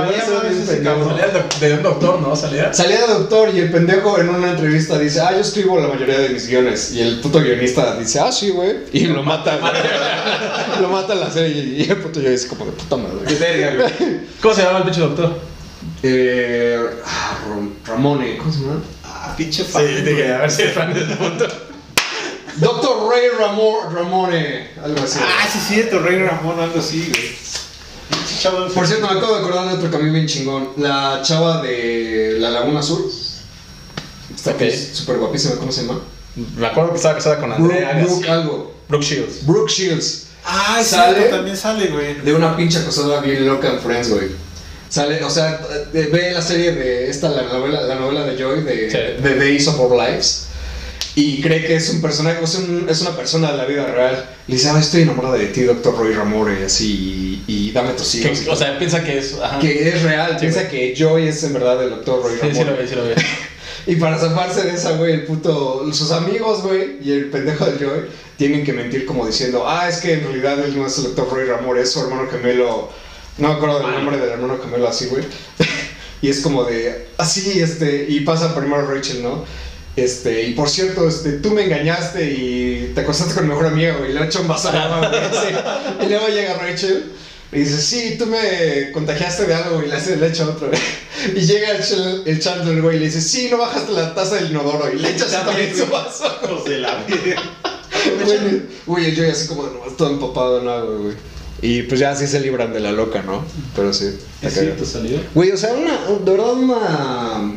Salía 1.07 1.27
de, 1.61 1.67
de 1.69 1.73
un 1.75 1.83
doctor, 1.83 2.19
¿no? 2.21 2.35
Salía. 2.35 2.73
Salía 2.73 3.01
de 3.01 3.13
doctor 3.13 3.49
y 3.55 3.59
el 3.59 3.71
pendejo 3.71 4.19
en 4.19 4.27
una 4.29 4.51
entrevista 4.51 4.99
dice, 4.99 5.21
ah, 5.21 5.31
yo 5.31 5.39
escribo 5.39 5.79
la 5.79 5.87
mayoría 5.87 6.19
de 6.19 6.29
mis 6.29 6.45
guiones. 6.49 6.91
Y 6.93 7.01
el 7.01 7.21
puto 7.21 7.39
guionista 7.39 7.95
dice, 7.97 8.19
ah, 8.19 8.31
sí, 8.33 8.49
güey. 8.49 8.75
Y 8.91 9.05
lo 9.07 9.23
mata, 9.23 9.57
güey. 9.57 9.71
lo 10.81 10.89
mata 10.89 11.13
en 11.13 11.19
la 11.21 11.31
serie. 11.31 11.63
Y 11.63 11.89
el 11.89 11.97
puto 11.97 12.19
yo 12.19 12.29
dice 12.29 12.49
como 12.49 12.65
de 12.65 12.71
puta 12.73 12.97
madre. 12.97 13.19
¿Cómo 14.41 14.53
se 14.53 14.61
llama 14.61 14.79
el 14.79 14.83
pinche 14.83 14.99
doctor? 14.99 15.39
Eh, 16.03 16.79
ah, 17.05 17.39
Ram- 17.49 17.71
Ramone, 17.85 18.37
¿cómo 18.39 18.51
se 18.51 18.59
llama? 18.59 18.81
Ah, 19.05 19.33
pinche 19.37 19.63
Sí, 19.63 19.71
fan. 19.71 19.85
dije, 19.85 20.11
güey. 20.13 20.31
a 20.31 20.37
ver 20.39 20.51
si 20.51 20.63
es 20.63 20.73
fan 20.73 20.93
de 20.93 21.01
ese 21.01 21.15
punto. 21.15 21.47
Doctor 22.57 23.09
Ray 23.09 23.29
Ramo- 23.37 23.89
Ramone, 23.93 24.69
algo 24.83 25.01
así. 25.03 25.19
Ah, 25.21 25.47
sí, 25.51 25.59
cierto, 25.73 25.99
Rey 25.99 26.19
Ramón, 26.19 26.59
algo 26.59 26.79
así, 26.79 27.09
güey. 27.09 27.35
Por 28.73 28.87
cierto, 28.87 29.07
me 29.11 29.17
acabo 29.17 29.33
de 29.35 29.39
acordar 29.41 29.67
de 29.67 29.73
otro 29.75 29.89
camino 29.91 30.13
bien 30.13 30.27
chingón. 30.27 30.69
La 30.77 31.21
chava 31.23 31.61
de 31.61 32.37
la 32.39 32.49
Laguna 32.51 32.79
Azul. 32.79 33.11
Está 34.33 34.51
Ok. 34.51 34.57
que 34.57 34.67
es 34.67 34.89
súper 34.93 35.17
guapísima, 35.17 35.55
¿cómo 35.55 35.71
se 35.71 35.81
llama? 35.85 36.01
Me 36.57 36.67
acuerdo 36.67 36.91
que 36.91 36.97
estaba 36.97 37.15
casada 37.15 37.39
con 37.39 37.51
Andrea. 37.51 38.01
Brooke 38.03 38.29
algo. 38.29 38.75
Brooke 38.87 39.03
Shields. 39.05 39.45
Brooke 39.45 39.71
Shields. 39.71 40.27
Ah, 40.45 40.79
¿Sale? 40.83 41.17
cierto, 41.17 41.35
también 41.37 41.57
sale, 41.57 41.87
güey. 41.87 42.21
De 42.21 42.33
una 42.33 42.55
pinche 42.55 42.77
acosadora 42.79 43.21
bien 43.21 43.47
loca 43.47 43.67
en 43.69 43.79
Friends, 43.79 44.09
güey. 44.09 44.27
Sale, 44.89 45.23
o 45.23 45.29
sea, 45.29 45.59
ve 45.91 46.31
la 46.33 46.41
serie 46.41 46.71
de 46.73 47.09
esta, 47.09 47.29
la 47.29 47.41
novela, 47.43 47.81
la 47.81 47.95
novela 47.95 48.21
de 48.23 48.37
Joy, 48.37 48.61
de, 48.63 48.91
Sí. 48.91 49.23
de 49.23 49.35
Days 49.35 49.67
of 49.67 49.79
Our 49.79 49.91
Lives. 49.97 50.47
Y 51.17 51.41
cree 51.41 51.65
que 51.65 51.75
es 51.75 51.89
un 51.91 52.01
personaje, 52.01 52.43
es, 52.43 52.55
un- 52.55 52.87
es 52.89 52.99
una 53.01 53.15
persona 53.15 53.51
de 53.51 53.57
la 53.57 53.65
vida 53.65 53.85
real. 53.87 54.29
Le 54.47 54.55
dice, 54.55 54.69
ah, 54.69 54.77
estoy 54.79 55.03
enamorada 55.03 55.37
de 55.37 55.47
ti, 55.47 55.61
Doctor 55.61 55.97
Roy 55.97 56.13
Ramore, 56.13 56.65
así, 56.65 57.41
y, 57.47 57.67
y 57.69 57.71
dame 57.71 57.93
tus 57.93 58.15
hijos. 58.15 58.39
Que- 58.41 58.49
o 58.49 58.55
sea, 58.55 58.77
piensa 58.77 59.01
que 59.03 59.17
es. 59.19 59.35
Ajá. 59.41 59.59
que 59.59 59.87
es 59.87 60.01
real, 60.03 60.31
Sí, 60.33 60.37
piensa 60.41 60.63
güey. 60.63 60.71
que 60.93 60.95
Joy 60.97 61.27
es 61.29 61.41
en 61.43 61.53
verdad 61.53 61.81
el 61.81 61.89
Doctor 61.91 62.21
Roy 62.21 62.33
Sí, 62.33 62.39
Ramore. 62.41 62.57
sí 62.59 62.63
lo 62.65 62.77
ve, 62.77 62.87
sí 62.87 62.95
lo 62.95 63.03
ve. 63.05 63.15
Y 63.87 63.97
para 63.97 64.17
zafarse 64.17 64.63
de 64.63 64.73
esa, 64.73 64.93
güey, 64.97 65.13
el 65.13 65.25
puto. 65.25 65.85
Sus 65.93 66.09
amigos, 66.11 66.63
güey, 66.63 66.97
y 67.03 67.11
el 67.11 67.29
pendejo 67.29 67.65
de 67.65 67.77
Joy 67.77 67.99
tienen 68.35 68.63
que 68.65 68.73
mentir 68.73 69.05
como 69.05 69.27
diciendo, 69.27 69.63
ah, 69.67 69.87
es 69.87 69.97
que 69.97 70.13
en 70.13 70.23
realidad 70.23 70.57
él 70.65 70.75
no 70.75 70.87
es 70.87 70.97
el 70.97 71.03
doctor 71.03 71.29
Roy 71.31 71.45
Ramore, 71.45 71.81
es 71.83 71.91
su 71.91 72.01
hermano 72.01 72.27
gemelo. 72.29 72.89
No 73.37 73.49
me 73.49 73.53
acuerdo 73.53 73.79
del 73.79 73.91
nombre 73.91 74.17
del 74.17 74.29
hermano 74.31 74.57
gemelo 74.61 74.87
así, 74.89 75.05
güey. 75.05 75.23
y 76.23 76.29
es 76.29 76.39
como 76.41 76.63
de, 76.63 77.09
así, 77.19 77.59
este, 77.61 78.07
y 78.09 78.21
pasa 78.21 78.55
primero 78.55 78.87
Rachel, 78.91 79.21
¿no? 79.21 79.45
Este, 79.95 80.43
y 80.43 80.53
por 80.53 80.69
cierto, 80.69 81.07
este, 81.07 81.33
tú 81.33 81.51
me 81.51 81.63
engañaste 81.63 82.29
y 82.29 82.91
te 82.93 83.01
acostaste 83.01 83.33
con 83.33 83.43
mi 83.43 83.49
mejor 83.49 83.67
amigo, 83.67 83.99
güey, 83.99 84.11
y 84.11 84.13
le 84.13 84.19
ha 84.19 84.25
hecho 84.25 84.41
un 84.41 84.47
vaso 84.47 84.69
güey, 84.71 84.81
sí. 85.31 86.05
Y 86.05 86.09
luego 86.09 86.27
llega 86.27 86.55
Rachel. 86.55 87.11
Y 87.51 87.59
dice, 87.59 87.81
sí, 87.81 88.15
tú 88.17 88.25
me 88.25 88.91
contagiaste 88.91 89.45
de 89.45 89.53
algo 89.53 89.81
y 89.81 89.87
le 89.87 90.17
le 90.17 90.27
echa 90.27 90.45
otro. 90.45 90.69
Y 91.33 91.39
llega 91.39 91.71
el, 91.71 92.23
el 92.25 92.39
Chandler, 92.39 92.81
güey, 92.81 92.97
y 92.97 92.99
le 92.99 93.05
dice, 93.05 93.21
sí, 93.21 93.47
no 93.49 93.57
bajaste 93.57 93.93
la 93.93 94.13
taza 94.13 94.35
del 94.35 94.51
inodoro. 94.51 94.91
Y 94.91 94.99
le 94.99 95.11
echas 95.11 95.31
también 95.31 95.75
su 95.75 95.87
vaso. 95.87 96.25
Hijos 96.43 96.65
de 96.65 96.79
la 96.79 97.03
vida. 97.05 97.41
Güey, 98.05 98.61
Güey, 98.85 99.15
Joey 99.15 99.31
así 99.31 99.47
como 99.47 99.65
de 99.65 99.73
nomás 99.73 99.97
todo 99.97 100.11
empapado 100.11 100.61
en 100.61 100.67
agua, 100.67 100.95
güey. 100.95 101.15
Y 101.61 101.83
pues 101.83 101.99
ya 101.99 102.11
así 102.11 102.27
se 102.27 102.39
libran 102.39 102.71
de 102.71 102.79
la 102.79 102.91
loca, 102.91 103.23
¿no? 103.23 103.43
Pero 103.75 103.93
sí. 103.93 104.15
está 104.41 104.61
cagado. 104.61 104.85
salió? 104.85 105.19
Güey, 105.33 105.51
o 105.51 105.57
sea, 105.57 105.73
una, 105.73 105.97
de 106.23 106.31
verdad, 106.31 106.53
una. 106.53 107.53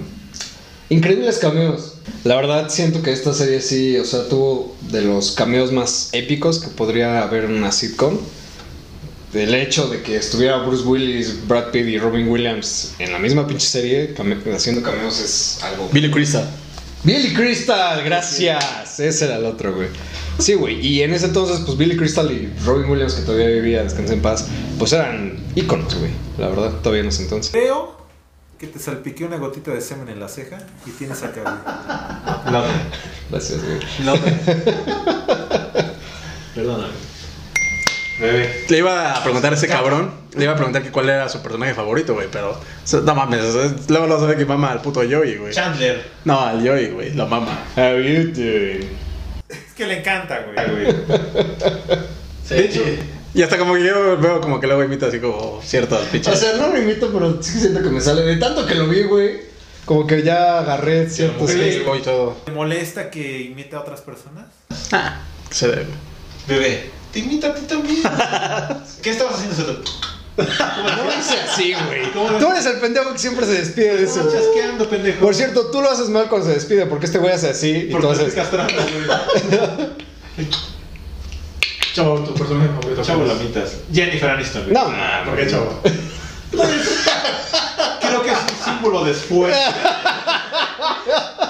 Increíbles 0.89 1.37
cameos. 1.39 1.98
La 2.25 2.37
verdad, 2.37 2.69
siento 2.69 3.03
que 3.03 3.13
esta 3.13 3.33
serie 3.33 3.61
sí, 3.61 3.97
o 3.97 4.05
sea, 4.05 4.29
tuvo 4.29 4.75
de 4.91 5.03
los 5.03 5.33
cameos 5.33 5.73
más 5.73 6.09
épicos 6.13 6.59
que 6.61 6.69
podría 6.69 7.23
haber 7.23 7.45
en 7.45 7.53
una 7.57 7.73
sitcom. 7.73 8.19
El 9.35 9.55
hecho 9.55 9.89
de 9.89 10.01
que 10.03 10.17
estuviera 10.17 10.57
Bruce 10.59 10.85
Willis, 10.85 11.47
Brad 11.47 11.71
Pitt 11.71 11.87
y 11.87 11.99
Robin 11.99 12.29
Williams 12.29 12.93
en 12.99 13.13
la 13.13 13.19
misma 13.19 13.47
pinche 13.47 13.67
serie 13.67 14.15
came- 14.15 14.39
haciendo 14.55 14.83
cameos 14.83 15.21
es 15.21 15.59
algo. 15.63 15.89
Billy 15.93 16.11
Crystal. 16.11 16.49
Billy 17.05 17.35
Crystal, 17.35 18.03
gracias. 18.05 18.99
Ese 18.99 19.27
era 19.27 19.37
el 19.37 19.45
otro, 19.45 19.75
güey. 19.75 19.89
Sí, 20.39 20.55
güey. 20.55 20.85
Y 20.85 21.03
en 21.03 21.13
ese 21.13 21.27
entonces, 21.27 21.61
pues 21.67 21.77
Billy 21.77 21.97
Crystal 21.97 22.31
y 22.33 22.49
Robin 22.65 22.91
Williams, 22.91 23.15
que 23.15 23.23
todavía 23.23 23.49
vivía, 23.49 23.83
descansa 23.83 24.15
en 24.15 24.23
paz, 24.23 24.47
pues 24.79 24.93
eran 24.95 25.37
íconos, 25.55 25.95
güey. 25.95 26.11
La 26.39 26.49
verdad, 26.49 26.73
todavía 26.83 27.03
en 27.03 27.09
ese 27.09 27.25
entonces. 27.25 27.53
Creo 27.53 27.98
que 28.59 28.67
te 28.67 28.79
salpiqué 28.79 29.25
una 29.25 29.37
gotita 29.37 29.71
de 29.71 29.81
semen 29.81 30.09
en 30.09 30.19
la 30.21 30.29
ceja 30.29 30.59
y 30.85 30.91
tienes 30.91 31.23
acá, 31.23 31.43
güey. 31.43 32.53
No, 32.53 32.63
Gracias, 33.31 33.61
güey. 33.63 33.79
no. 34.05 34.15
Perdóname. 36.55 36.93
Bebé. 38.21 38.65
Le 38.69 38.79
iba 38.79 39.15
a 39.15 39.23
preguntar 39.23 39.53
a 39.53 39.57
ese 39.57 39.69
cabrón, 39.69 40.11
le 40.37 40.43
iba 40.43 40.53
a 40.53 40.57
preguntar 40.57 40.83
que 40.83 40.91
cuál 40.91 41.09
era 41.09 41.29
su 41.29 41.41
personaje 41.41 41.73
favorito, 41.75 42.15
güey, 42.15 42.27
pero 42.33 42.61
no 43.05 43.15
mames, 43.15 43.89
luego 43.89 44.09
lo 44.09 44.19
sabe 44.19 44.37
que 44.37 44.45
mama 44.45 44.73
al 44.73 44.83
puto 44.83 45.03
Joey, 45.09 45.37
güey. 45.37 45.53
Chandler. 45.53 46.05
No, 46.25 46.41
al 46.41 46.67
Joey, 46.67 46.91
güey, 46.91 47.15
lo 47.15 47.29
mama. 47.29 47.57
How 47.77 47.97
you 48.01 48.33
doing? 48.33 48.89
Es 49.49 49.73
que 49.77 49.87
le 49.87 50.01
encanta, 50.01 50.41
güey. 50.41 50.57
Sí. 52.49 52.55
De 52.55 52.65
hecho, 52.65 52.81
Y 53.39 53.43
hasta 53.45 53.57
como 53.57 53.75
que 53.75 53.85
yo 53.85 54.19
veo 54.19 54.41
como 54.41 54.59
que 54.59 54.67
luego 54.67 54.83
imita 54.83 55.07
así 55.07 55.21
como 55.21 55.61
ciertos 55.63 56.01
O 56.03 56.11
piches. 56.11 56.41
sea, 56.41 56.55
no 56.55 56.71
lo 56.71 56.77
imito, 56.83 57.09
pero 57.13 57.41
sí 57.41 57.53
que 57.53 57.61
siento 57.61 57.81
que 57.85 57.89
me 57.91 58.01
sale. 58.01 58.23
De 58.23 58.37
tanto 58.37 58.67
que 58.67 58.75
lo 58.75 58.89
vi, 58.89 59.05
güey, 59.05 59.43
como 59.85 60.09
que 60.09 60.25
ya 60.25 60.59
agarré 60.59 61.09
ciertos. 61.09 61.49
Sí, 61.49 61.57
y 61.87 62.03
todo. 62.03 62.37
¿te 62.45 62.51
molesta 62.51 63.11
que 63.11 63.43
imite 63.43 63.77
a 63.77 63.81
otras 63.81 64.01
personas? 64.01 64.47
Ah, 64.91 65.21
se 65.53 65.69
debe. 65.69 65.87
Bebé. 66.49 66.91
Te 67.13 67.21
imita 67.21 67.47
a 67.47 67.55
ti 67.55 67.61
también. 67.69 68.03
¿Qué 69.03 69.11
estabas 69.11 69.35
haciendo, 69.35 69.55
Soto? 69.55 69.85
No 70.37 70.45
hice 71.17 71.39
así, 71.41 71.75
güey. 71.87 72.11
¿Cómo 72.13 72.31
lo- 72.31 72.39
Tú 72.39 72.51
eres 72.51 72.67
el 72.67 72.81
pendejo 72.81 73.13
que 73.13 73.19
siempre 73.21 73.47
se 73.47 73.53
despide 73.53 73.99
de 73.99 74.03
eso. 74.03 74.19
Estás 74.21 74.33
chasqueando, 74.35 74.91
pendejo. 74.91 75.21
Por 75.21 75.35
cierto, 75.37 75.71
tú 75.71 75.81
lo 75.81 75.89
haces 75.93 76.09
mal 76.09 76.29
cuando 76.29 76.49
se 76.49 76.55
despide, 76.55 76.87
porque 76.87 77.07
este 77.07 77.19
güey 77.19 77.33
hace 77.35 77.51
así 77.51 77.71
y 77.71 77.91
tú 77.91 78.01
Porque 78.01 78.21
haces. 78.21 78.35
castrando, 78.35 78.75
güey. 78.75 79.89
Chavo, 81.99 82.19
tu 82.21 82.35
personaje 82.35 82.69
favorito. 82.69 83.03
Chavo 83.03 83.25
Lamitas. 83.25 83.77
Jennifer 83.93 84.31
Aniston. 84.31 84.63
güey. 84.65 84.75
No, 84.75 84.89
no, 84.91 84.97
¿Por 85.27 85.37
qué 85.37 85.47
chavo? 85.47 85.81
Creo 88.01 88.23
que 88.23 88.31
es 88.31 88.39
un 88.39 88.65
símbolo 88.65 89.05
de 89.05 89.11
esfuerzo. 89.13 89.59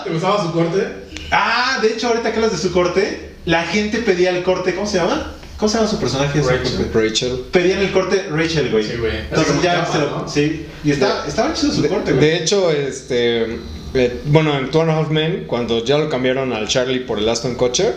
¿Te 0.05 0.11
gustaba 0.11 0.43
su 0.43 0.53
corte? 0.53 0.87
Ah, 1.31 1.79
de 1.83 1.89
hecho, 1.93 2.09
ahorita 2.09 2.31
que 2.31 2.37
hablas 2.37 2.53
de 2.53 2.59
su 2.59 2.73
corte, 2.73 3.33
la 3.45 3.65
gente 3.65 3.99
pedía 3.99 4.31
el 4.31 4.43
corte. 4.43 4.75
¿Cómo 4.75 4.87
se 4.87 4.99
llama? 4.99 5.35
¿Cómo 5.59 5.69
se 5.69 5.77
llama 5.79 5.89
su 5.91 5.99
personaje? 5.99 6.41
Rachel. 6.41 6.91
Rachel. 6.93 7.45
Pedían 7.53 7.81
el 7.81 7.93
corte 7.93 8.27
Rachel, 8.31 8.71
güey. 8.71 8.85
Sí, 8.85 8.97
güey. 8.97 9.19
Entonces 9.19 9.63
ya 9.63 9.85
se 9.87 9.99
lo-. 9.99 10.27
Sí. 10.29 10.67
Y 10.85 10.93
estaba, 10.93 11.27
estaba 11.27 11.53
chido 11.53 11.73
su 11.73 11.83
De, 11.83 11.89
corte, 11.89 12.13
güey. 12.13 12.25
de 12.25 12.37
hecho, 12.37 12.71
este. 12.71 13.59
eh, 13.95 14.21
bueno, 14.27 14.57
en 14.59 14.71
Two 14.71 14.83
and 14.83 14.91
a 14.91 14.99
Half 14.99 15.11
Men, 15.11 15.45
cuando 15.47 15.85
ya 15.85 15.99
lo 15.99 16.09
cambiaron 16.09 16.53
al 16.53 16.69
Charlie 16.69 17.01
por 17.01 17.19
el 17.19 17.29
Aston 17.29 17.55
Kutcher, 17.57 17.97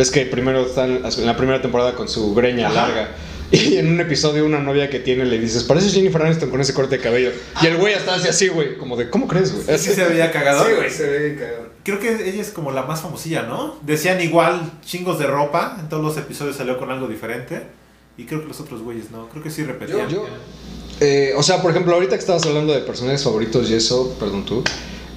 ves 0.00 0.10
que 0.10 0.26
primero 0.26 0.66
están 0.66 1.02
en 1.04 1.26
la 1.26 1.36
primera 1.36 1.60
temporada 1.62 1.94
con 1.94 2.08
su 2.08 2.34
greña 2.34 2.68
Ajá. 2.68 2.74
larga. 2.88 3.08
Y 3.52 3.78
en 3.78 3.88
un 3.88 4.00
episodio, 4.00 4.46
una 4.46 4.60
novia 4.60 4.88
que 4.88 5.00
tiene 5.00 5.24
le 5.24 5.36
dices, 5.36 5.64
pareces 5.64 5.92
Jennifer 5.92 6.22
Aniston 6.22 6.50
con 6.50 6.60
ese 6.60 6.72
corte 6.72 6.98
de 6.98 7.02
cabello. 7.02 7.32
Y 7.60 7.66
el 7.66 7.78
güey 7.78 7.94
hasta 7.94 8.14
hace 8.14 8.28
así, 8.28 8.46
güey, 8.46 8.78
como 8.78 8.96
de, 8.96 9.10
¿cómo 9.10 9.26
crees, 9.26 9.52
güey? 9.52 9.76
Sí 9.76 9.90
se 9.92 10.04
veía 10.04 10.30
cagado. 10.30 10.64
Sí, 10.64 10.72
güey, 10.76 10.88
se 10.88 11.08
ve 11.08 11.18
bien 11.18 11.36
cagado. 11.40 11.66
Creo 11.82 11.98
que 11.98 12.28
ella 12.30 12.40
es 12.42 12.50
como 12.50 12.70
la 12.70 12.82
más 12.82 13.00
famosilla, 13.00 13.42
¿no? 13.42 13.76
Decían 13.82 14.20
igual 14.20 14.70
chingos 14.86 15.18
de 15.18 15.26
ropa, 15.26 15.78
en 15.80 15.88
todos 15.88 16.00
los 16.04 16.16
episodios 16.16 16.54
salió 16.56 16.78
con 16.78 16.92
algo 16.92 17.08
diferente. 17.08 17.62
Y 18.16 18.24
creo 18.26 18.40
que 18.40 18.46
los 18.46 18.60
otros 18.60 18.82
güeyes 18.82 19.10
no, 19.10 19.28
creo 19.30 19.42
que 19.42 19.50
sí 19.50 19.64
repetían. 19.64 20.08
Yo, 20.08 20.26
yo- 20.26 20.26
eh, 21.00 21.32
o 21.36 21.42
sea, 21.42 21.60
por 21.60 21.72
ejemplo, 21.72 21.94
ahorita 21.94 22.14
que 22.14 22.20
estabas 22.20 22.46
hablando 22.46 22.72
de 22.72 22.80
personajes 22.82 23.24
favoritos 23.24 23.68
y 23.68 23.74
eso, 23.74 24.14
perdón 24.20 24.44
tú. 24.44 24.62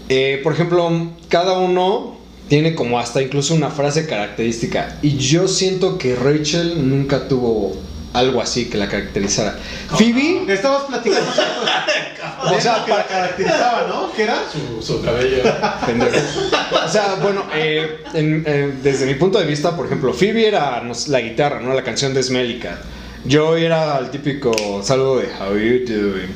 eh, 0.10 0.40
por 0.44 0.54
ejemplo, 0.54 0.90
cada 1.30 1.60
uno 1.60 2.18
tiene 2.50 2.76
como 2.76 3.00
hasta 3.00 3.22
incluso 3.22 3.54
una 3.54 3.70
frase 3.70 4.06
característica. 4.08 4.98
Y 5.02 5.18
yo 5.18 5.48
siento 5.48 5.98
que 5.98 6.16
Rachel 6.16 6.90
nunca 6.90 7.28
tuvo 7.28 7.76
algo 8.14 8.42
así 8.42 8.70
que 8.70 8.78
la 8.78 8.88
caracterizara. 8.90 9.58
Phoebe, 9.90 10.44
Estabas 10.54 10.84
platicando. 10.84 11.26
o 12.44 12.60
sea, 12.62 12.84
que 12.86 12.92
la 12.92 13.06
caracterizaba, 13.08 13.88
¿no? 13.88 14.12
¿Qué 14.14 14.24
era? 14.24 14.38
Su, 14.52 14.82
su 14.86 15.02
cabello. 15.02 15.42
Pendejo. 15.86 16.16
O 16.86 16.90
sea, 16.90 17.16
bueno, 17.22 17.46
eh, 17.56 17.98
en- 18.14 18.44
eh, 18.46 18.72
desde 18.84 19.06
mi 19.08 19.16
punto 19.16 19.40
de 19.40 19.46
vista, 19.46 19.76
por 19.76 19.88
ejemplo, 19.88 20.14
Phoebe 20.14 20.48
era 20.48 20.80
no 20.82 20.94
la 21.08 21.22
guitarra, 21.22 21.60
¿no? 21.60 21.74
La 21.74 21.84
canción 21.84 22.14
de 22.14 22.22
Smellica. 22.22 22.80
Yo 23.26 23.56
era 23.56 23.98
el 23.98 24.12
típico 24.12 24.84
saludo 24.84 25.18
de 25.20 25.28
How 25.28 25.56
you 25.58 25.86
doing. 25.88 26.34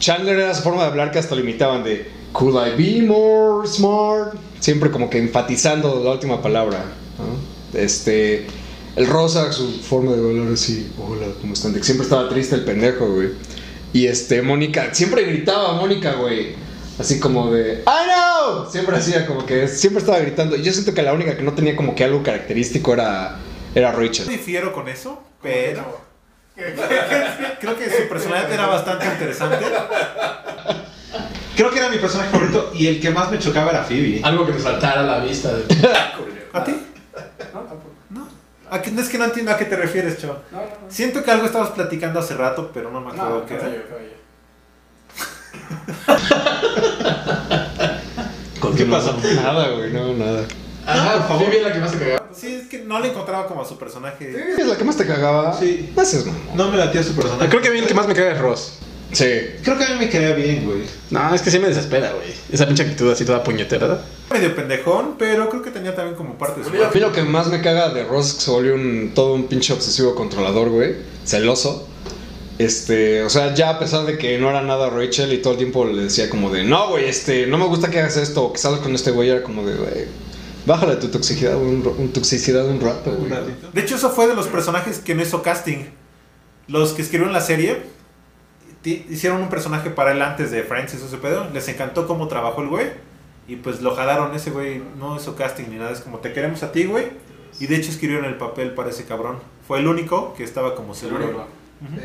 Chandler 0.00 0.40
era 0.40 0.54
su 0.54 0.62
forma 0.62 0.82
de 0.82 0.88
hablar 0.88 1.12
que 1.12 1.18
hasta 1.20 1.34
lo 1.36 1.42
imitaban 1.42 1.84
de 1.84 2.10
Could 2.32 2.56
I 2.56 2.76
be 2.76 3.06
more 3.06 3.66
smart? 3.66 4.34
Siempre 4.60 4.90
como 4.90 5.10
que 5.10 5.18
enfatizando 5.18 6.02
la 6.02 6.12
última 6.12 6.40
palabra. 6.40 6.84
¿no? 7.18 7.78
Este. 7.78 8.46
El 8.94 9.06
Rosa, 9.06 9.50
su 9.52 9.80
forma 9.80 10.12
de 10.12 10.18
hablar 10.18 10.52
así, 10.52 10.92
hola, 10.98 11.26
¿cómo 11.40 11.54
están? 11.54 11.72
Siempre 11.82 12.04
estaba 12.04 12.28
triste 12.28 12.56
el 12.56 12.64
pendejo, 12.64 13.06
güey. 13.06 13.30
Y 13.94 14.06
este, 14.06 14.42
Mónica, 14.42 14.92
siempre 14.92 15.24
gritaba 15.24 15.72
Mónica, 15.74 16.12
güey. 16.12 16.54
Así 16.98 17.18
como 17.18 17.50
de, 17.50 17.84
I 17.86 18.06
know. 18.06 18.70
Siempre 18.70 18.96
hacía 18.96 19.26
como 19.26 19.46
que, 19.46 19.66
siempre 19.66 20.00
estaba 20.00 20.18
gritando. 20.18 20.56
Y 20.56 20.62
yo 20.62 20.72
siento 20.72 20.92
que 20.92 21.02
la 21.02 21.14
única 21.14 21.36
que 21.36 21.42
no 21.42 21.54
tenía 21.54 21.74
como 21.74 21.94
que 21.94 22.04
algo 22.04 22.22
característico 22.22 22.92
era, 22.92 23.38
era 23.74 23.92
Rachel. 23.92 24.28
difiero 24.28 24.74
con 24.74 24.88
eso, 24.88 25.22
pero 25.40 26.00
creo 26.54 27.78
que 27.78 27.90
su 27.90 28.08
personalidad 28.10 28.52
era 28.52 28.66
bastante 28.66 29.06
interesante. 29.06 29.64
Creo 31.56 31.70
que 31.70 31.78
era 31.78 31.88
mi 31.90 31.98
personaje 31.98 32.30
favorito 32.30 32.70
y 32.74 32.86
el 32.86 33.00
que 33.00 33.10
más 33.10 33.30
me 33.30 33.38
chocaba 33.38 33.70
era 33.70 33.84
Phoebe. 33.84 34.20
Algo 34.24 34.46
que 34.46 34.52
me 34.52 34.60
saltara 34.60 35.00
a 35.00 35.04
la 35.04 35.18
vista. 35.24 35.52
De... 35.54 35.64
¿A 36.52 36.64
ti? 36.64 36.74
No. 38.10 38.26
¿A 38.70 38.80
qué- 38.80 38.90
es 38.98 39.08
que 39.08 39.18
no 39.18 39.24
entiendo 39.24 39.52
a 39.52 39.56
qué 39.58 39.66
te 39.66 39.76
refieres, 39.76 40.18
chavo. 40.18 40.36
Siento 40.88 41.22
que 41.22 41.30
algo 41.30 41.46
estabas 41.46 41.70
platicando 41.70 42.18
hace 42.20 42.34
rato, 42.34 42.70
pero 42.72 42.90
no 42.90 43.00
me 43.00 43.10
acuerdo 43.12 43.44
qué 43.46 43.54
era. 43.54 43.70
¿Qué 48.76 48.86
pasó? 48.86 49.16
Nada, 49.36 49.68
güey, 49.70 49.92
no, 49.92 50.14
nada. 50.14 50.44
Ajá, 50.86 51.12
por 51.18 51.22
favor. 51.28 51.44
Phoebe 51.46 51.58
es 51.58 51.62
la 51.64 51.72
que 51.72 51.78
más 51.80 51.90
se 51.90 51.98
cagaba. 51.98 52.28
Sí, 52.32 52.54
es 52.54 52.66
que 52.68 52.78
no 52.80 52.98
le 53.00 53.08
encontraba 53.10 53.46
como 53.46 53.62
a 53.62 53.64
su 53.64 53.76
personaje. 53.78 54.54
¿Es 54.58 54.66
la 54.66 54.76
que 54.76 54.84
más 54.84 54.96
te 54.96 55.06
cagaba? 55.06 55.52
Sí. 55.58 55.92
No 55.94 56.02
mamón. 56.02 56.56
No 56.56 56.70
me 56.70 56.76
latía 56.78 57.02
su 57.02 57.14
personaje. 57.14 57.48
Creo 57.50 57.60
que 57.62 57.68
a 57.68 57.72
mí 57.72 57.78
el 57.78 57.86
que 57.86 57.94
más 57.94 58.06
me 58.08 58.14
caga 58.14 58.32
es 58.32 58.38
Ross. 58.38 58.78
Sí. 59.12 59.26
Creo 59.62 59.76
que 59.76 59.84
a 59.84 59.90
mí 59.90 59.96
me 59.98 60.08
caía 60.08 60.34
bien, 60.34 60.64
güey. 60.64 60.80
No, 61.10 61.34
es 61.34 61.42
que 61.42 61.50
sí 61.50 61.58
me 61.58 61.68
desespera, 61.68 62.12
güey. 62.12 62.32
Esa 62.50 62.66
pinche 62.66 62.82
actitud 62.82 63.10
así 63.10 63.24
toda 63.24 63.44
puñetera. 63.44 63.86
¿verdad? 63.86 64.04
Medio 64.30 64.56
pendejón, 64.56 65.16
pero 65.18 65.48
creo 65.50 65.62
que 65.62 65.70
tenía 65.70 65.94
también 65.94 66.16
como 66.16 66.38
parte 66.38 66.60
de 66.60 66.66
su. 66.66 66.82
A 66.82 66.90
mí 66.90 67.00
lo 67.00 67.12
que 67.12 67.22
más 67.22 67.48
me 67.48 67.60
caga 67.60 67.90
de 67.90 68.04
Ross 68.04 68.28
es 68.28 68.34
que 68.34 68.40
se 68.40 68.50
volvió 68.50 68.74
un, 68.74 69.12
todo 69.14 69.34
un 69.34 69.48
pinche 69.48 69.72
obsesivo 69.72 70.14
controlador, 70.14 70.70
güey. 70.70 70.96
Celoso. 71.24 71.88
Este, 72.58 73.22
o 73.22 73.30
sea, 73.30 73.54
ya 73.54 73.70
a 73.70 73.78
pesar 73.78 74.06
de 74.06 74.18
que 74.18 74.38
no 74.38 74.48
era 74.48 74.62
nada 74.62 74.88
Rachel 74.88 75.32
y 75.32 75.38
todo 75.38 75.54
el 75.54 75.58
tiempo 75.58 75.84
le 75.84 76.04
decía 76.04 76.30
como 76.30 76.50
de, 76.50 76.64
no, 76.64 76.90
güey, 76.90 77.06
este, 77.06 77.46
no 77.46 77.58
me 77.58 77.66
gusta 77.66 77.90
que 77.90 77.98
hagas 77.98 78.16
esto 78.16 78.44
o 78.44 78.52
que 78.52 78.58
salgas 78.58 78.80
con 78.80 78.94
este 78.94 79.10
güey, 79.10 79.30
era 79.30 79.42
como 79.42 79.66
de, 79.66 79.74
güey, 79.74 80.04
bájale 80.66 80.96
tu 80.96 81.08
toxicidad 81.08 81.56
un, 81.56 82.12
toxicidad 82.12 82.66
un 82.66 82.80
rato, 82.80 83.10
güey. 83.10 83.32
De 83.72 83.80
hecho, 83.80 83.96
eso 83.96 84.10
fue 84.10 84.28
de 84.28 84.34
los 84.34 84.46
personajes 84.46 84.98
que 84.98 85.14
no 85.14 85.22
hizo 85.22 85.42
casting. 85.42 85.86
Los 86.68 86.92
que 86.92 87.02
escribieron 87.02 87.32
la 87.32 87.40
serie 87.40 87.82
hicieron 88.84 89.42
un 89.42 89.48
personaje 89.48 89.90
para 89.90 90.12
él 90.12 90.22
antes 90.22 90.50
de 90.50 90.62
Friends 90.62 90.94
y 90.94 90.96
eso 90.96 91.08
se 91.08 91.18
pedo. 91.18 91.48
Les 91.52 91.68
encantó 91.68 92.06
cómo 92.06 92.28
trabajó 92.28 92.62
el 92.62 92.68
güey. 92.68 92.86
Y 93.48 93.56
pues 93.56 93.80
lo 93.80 93.94
jalaron. 93.94 94.34
Ese 94.34 94.50
güey 94.50 94.82
no 94.98 95.16
hizo 95.16 95.36
casting 95.36 95.64
ni 95.70 95.76
nada. 95.76 95.92
Es 95.92 96.00
como 96.00 96.18
te 96.18 96.32
queremos 96.32 96.62
a 96.62 96.72
ti, 96.72 96.84
güey. 96.84 97.06
Y 97.60 97.66
de 97.66 97.76
hecho 97.76 97.90
escribieron 97.90 98.24
el 98.24 98.36
papel 98.36 98.72
para 98.72 98.90
ese 98.90 99.04
cabrón. 99.04 99.38
Fue 99.66 99.78
el 99.78 99.86
único 99.86 100.34
que 100.34 100.44
estaba 100.44 100.74
como 100.74 100.94
seguro. 100.94 101.46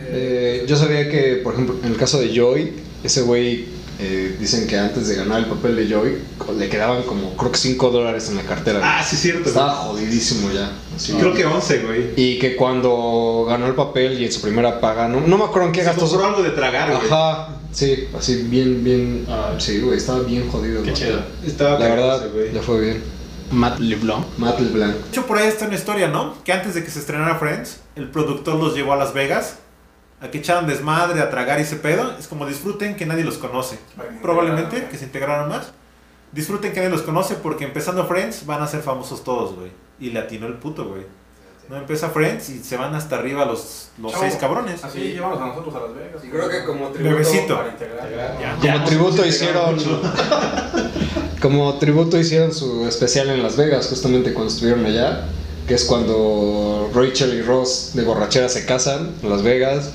Eh, 0.10 0.66
yo 0.68 0.76
sabía 0.76 1.10
que, 1.10 1.42
por 1.44 1.54
ejemplo, 1.54 1.76
en 1.84 1.92
el 1.92 1.98
caso 1.98 2.20
de 2.20 2.34
Joy, 2.34 2.74
ese 3.04 3.22
güey, 3.22 3.68
eh, 4.00 4.36
dicen 4.40 4.68
que 4.68 4.78
antes 4.78 5.08
de 5.08 5.16
ganar 5.16 5.40
el 5.40 5.46
papel 5.48 5.76
de 5.76 5.88
Joy, 5.88 6.18
le 6.58 6.70
quedaban 6.70 7.02
como, 7.04 7.36
creo 7.36 7.52
que 7.52 7.58
5 7.58 7.90
dólares 7.90 8.30
en 8.30 8.36
la 8.38 8.44
cartera. 8.44 8.80
Ah, 8.84 9.04
sí, 9.04 9.16
cierto. 9.16 9.50
Estaba 9.50 9.86
güey. 9.88 10.04
jodidísimo 10.06 10.52
ya. 10.52 10.72
así. 10.96 11.14
Creo 11.14 11.34
que 11.34 11.46
11, 11.46 11.80
güey. 11.80 12.14
Y 12.16 12.38
que 12.40 12.56
cuando 12.56 13.46
ganó 13.48 13.66
el 13.68 13.74
papel 13.74 14.22
y 14.22 14.26
en 14.26 14.32
su 14.32 14.42
primera 14.42 14.80
paga, 14.80 15.08
no, 15.08 15.22
no 15.22 15.38
me 15.38 15.46
acuerdo 15.46 15.68
en 15.68 15.74
qué 15.74 15.80
Se 15.82 15.88
gastó. 15.88 16.08
compró 16.08 16.26
algo 16.28 16.44
de 16.44 16.52
tragar, 16.52 16.92
güey. 16.92 17.08
Ajá, 17.08 17.50
sí, 17.72 18.08
así 18.18 18.44
bien, 18.44 18.84
bien. 18.84 19.26
Ah. 19.30 19.56
sí, 19.58 19.80
güey, 19.80 19.98
estaba 19.98 20.20
bien 20.20 20.48
jodido. 20.50 20.84
Qué 20.84 20.92
güey. 20.92 21.02
chido. 21.04 21.22
Estaba 21.46 21.80
La 21.80 21.88
verdad, 21.88 22.28
güey. 22.34 22.52
le 22.54 22.62
fue 22.62 22.80
bien. 22.80 23.04
Matt 23.50 23.80
LeBlanc. 23.80 24.26
Matt 24.38 24.60
LeBlanc. 24.60 24.94
De 24.94 25.08
hecho, 25.10 25.26
por 25.26 25.38
ahí 25.38 25.48
está 25.48 25.66
una 25.66 25.76
historia, 25.76 26.10
¿no? 26.10 26.36
Que 26.44 26.52
antes 26.54 26.76
de 26.76 26.84
que 26.84 26.92
se 26.92 27.00
estrenara 27.00 27.36
Friends, 27.40 27.78
el 27.96 28.10
productor 28.12 28.56
los 28.56 28.76
llevó 28.76 28.94
a 28.94 28.98
Las 28.98 29.14
Vegas 29.14 29.56
a 30.20 30.32
que 30.32 30.40
echaran 30.40 30.68
desmadre, 30.68 31.22
a 31.22 31.30
tragar 31.30 31.60
y 31.60 31.64
ese 31.64 31.76
pedo. 31.76 32.16
Es 32.18 32.28
como 32.28 32.46
disfruten 32.46 32.96
que 32.96 33.06
nadie 33.06 33.24
los 33.24 33.38
conoce. 33.38 33.80
Probablemente 34.22 34.88
que 34.90 34.98
se 34.98 35.06
integraran 35.06 35.50
más. 35.50 35.72
Disfruten 36.32 36.72
que 36.74 36.80
nadie 36.80 36.92
los 36.92 37.04
conoce 37.04 37.36
porque 37.36 37.66
empezando 37.66 38.06
Friends 38.06 38.46
van 38.46 38.62
a 38.62 38.68
ser 38.68 38.82
famosos 38.82 39.24
todos, 39.24 39.56
güey. 39.56 39.72
Y 40.00 40.10
le 40.10 40.20
atinó 40.20 40.48
el 40.48 40.56
puto, 40.56 40.86
güey. 40.86 41.04
No 41.70 41.76
empieza 41.76 42.10
Friends 42.10 42.50
y 42.50 42.60
se 42.64 42.78
van 42.78 42.96
hasta 42.96 43.18
arriba 43.18 43.46
los, 43.46 43.90
los 44.02 44.14
seis 44.14 44.36
cabrones. 44.36 44.84
Así 44.84 45.00
llévanos 45.14 45.42
a 45.42 45.48
nosotros 45.48 45.76
a 45.76 45.80
Las 45.82 45.96
Vegas. 45.96 46.24
Y 46.24 46.30
creo 46.30 46.50
que 46.50 46.64
como 46.64 46.88
tributo, 46.90 47.16
Bebecito. 47.16 47.58
Para 47.58 47.70
integrar. 47.70 48.60
Ya. 48.62 48.74
como 48.74 48.86
tributo 48.86 49.26
hicieron 49.26 49.78
como 51.42 51.78
tributo 51.78 52.18
hicieron 52.18 52.54
su 52.54 52.88
especial 52.88 53.30
en 53.30 53.44
Las 53.44 53.58
Vegas 53.58 53.88
justamente 53.88 54.34
cuando 54.34 54.54
estuvieron 54.54 54.86
allá, 54.86 55.26
que 55.68 55.74
es 55.74 55.84
cuando 55.84 56.90
Rachel 56.94 57.34
y 57.34 57.42
Ross 57.42 57.92
de 57.94 58.04
borrachera 58.06 58.48
se 58.48 58.66
casan 58.66 59.14
en 59.22 59.30
Las 59.30 59.44
Vegas. 59.44 59.92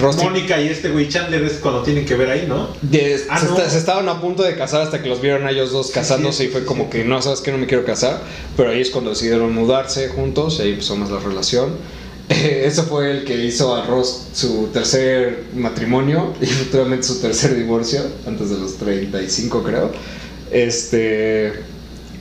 Mónica 0.00 0.60
y 0.60 0.68
este 0.68 0.88
güey 0.90 1.08
Chandler 1.08 1.42
es 1.44 1.54
cuando 1.54 1.82
tienen 1.82 2.04
que 2.06 2.14
ver 2.14 2.30
ahí, 2.30 2.46
¿no? 2.48 2.68
de- 2.82 3.20
Ah, 3.28 3.38
se, 3.38 3.46
no. 3.46 3.56
esta- 3.56 3.70
se 3.70 3.78
estaban 3.78 4.08
a 4.08 4.20
punto 4.20 4.42
de 4.42 4.54
casar 4.56 4.82
hasta 4.82 5.02
que 5.02 5.08
los 5.08 5.20
vieron 5.20 5.46
a 5.46 5.50
ellos 5.50 5.72
dos 5.72 5.90
casándose 5.90 6.44
y 6.44 6.48
fue 6.48 6.64
como 6.64 6.88
que 6.90 7.04
no, 7.04 7.20
sabes 7.22 7.40
que 7.40 7.50
no 7.52 7.58
me 7.58 7.66
quiero 7.66 7.84
casar, 7.84 8.20
pero 8.56 8.70
ahí 8.70 8.80
es 8.80 8.90
cuando 8.90 9.10
decidieron 9.10 9.52
mudarse 9.54 10.08
juntos 10.08 10.58
y 10.58 10.62
ahí 10.62 10.70
empezó 10.72 10.96
más 10.96 11.10
la 11.10 11.18
relación. 11.20 11.74
Ese 12.28 12.82
fue 12.82 13.10
el 13.10 13.24
que 13.24 13.34
hizo 13.44 13.74
a 13.74 13.86
Ross 13.86 14.26
su 14.34 14.68
tercer 14.72 15.44
matrimonio 15.54 16.34
y 16.42 16.46
futuramente 16.46 17.06
su 17.06 17.20
tercer 17.20 17.56
divorcio, 17.56 18.02
antes 18.26 18.50
de 18.50 18.58
los 18.58 18.76
35 18.76 19.62
creo. 19.62 19.90
Este 20.50 21.52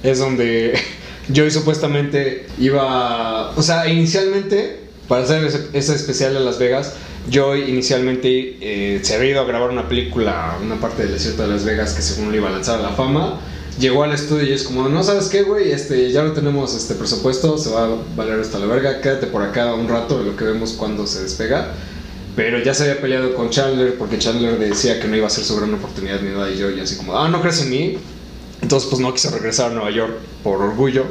es 0.03 0.19
donde 0.19 0.73
Joey 1.35 1.51
supuestamente 1.51 2.45
iba, 2.59 3.49
o 3.55 3.61
sea, 3.61 3.87
inicialmente 3.89 4.79
para 5.07 5.23
hacer 5.23 5.43
ese, 5.45 5.67
ese 5.73 5.95
especial 5.95 6.33
de 6.33 6.39
Las 6.41 6.57
Vegas, 6.59 6.93
Joey 7.31 7.69
inicialmente 7.69 8.57
eh, 8.61 8.99
se 9.03 9.15
había 9.15 9.31
ido 9.31 9.41
a 9.41 9.45
grabar 9.45 9.69
una 9.69 9.87
película, 9.87 10.57
una 10.63 10.79
parte 10.79 11.03
del 11.03 11.13
desierto 11.13 11.43
de 11.43 11.49
Las 11.49 11.65
Vegas 11.65 11.93
que 11.93 12.01
según 12.01 12.31
le 12.31 12.37
iba 12.37 12.49
a 12.49 12.51
lanzar 12.51 12.79
a 12.79 12.83
la 12.83 12.89
fama. 12.89 13.39
Llegó 13.79 14.03
al 14.03 14.13
estudio 14.13 14.43
y 14.43 14.53
es 14.53 14.63
como, 14.63 14.89
no 14.89 15.03
sabes 15.03 15.27
qué, 15.27 15.43
güey, 15.43 15.71
este, 15.71 16.11
ya 16.11 16.23
no 16.23 16.31
tenemos 16.31 16.73
este 16.75 16.95
presupuesto, 16.95 17.59
se 17.59 17.69
va 17.69 17.85
a 17.85 17.89
valer 18.15 18.39
hasta 18.39 18.57
la 18.57 18.65
verga, 18.65 19.01
quédate 19.01 19.27
por 19.27 19.43
acá 19.43 19.75
un 19.75 19.87
rato 19.87 20.23
lo 20.23 20.35
que 20.35 20.45
vemos 20.45 20.73
cuando 20.73 21.05
se 21.05 21.21
despega. 21.21 21.73
Pero 22.35 22.59
ya 22.61 22.73
se 22.73 22.83
había 22.83 23.01
peleado 23.01 23.35
con 23.35 23.49
Chandler 23.49 23.95
porque 23.95 24.19
Chandler 24.19 24.57
decía 24.57 24.99
que 24.99 25.07
no 25.07 25.15
iba 25.15 25.27
a 25.27 25.29
ser 25.29 25.43
su 25.43 25.55
gran 25.57 25.73
oportunidad 25.73 26.21
ni 26.21 26.29
nada 26.29 26.51
y 26.51 26.57
yo 26.57 26.69
y 26.69 26.79
así 26.79 26.95
como, 26.95 27.17
ah, 27.17 27.27
no 27.27 27.41
crees 27.41 27.61
en 27.61 27.69
mí. 27.69 27.97
Entonces 28.61 28.89
pues 28.89 29.01
no 29.01 29.13
quiso 29.13 29.31
regresar 29.31 29.71
a 29.71 29.73
Nueva 29.73 29.91
York 29.91 30.13
por 30.43 30.61
orgullo. 30.61 31.05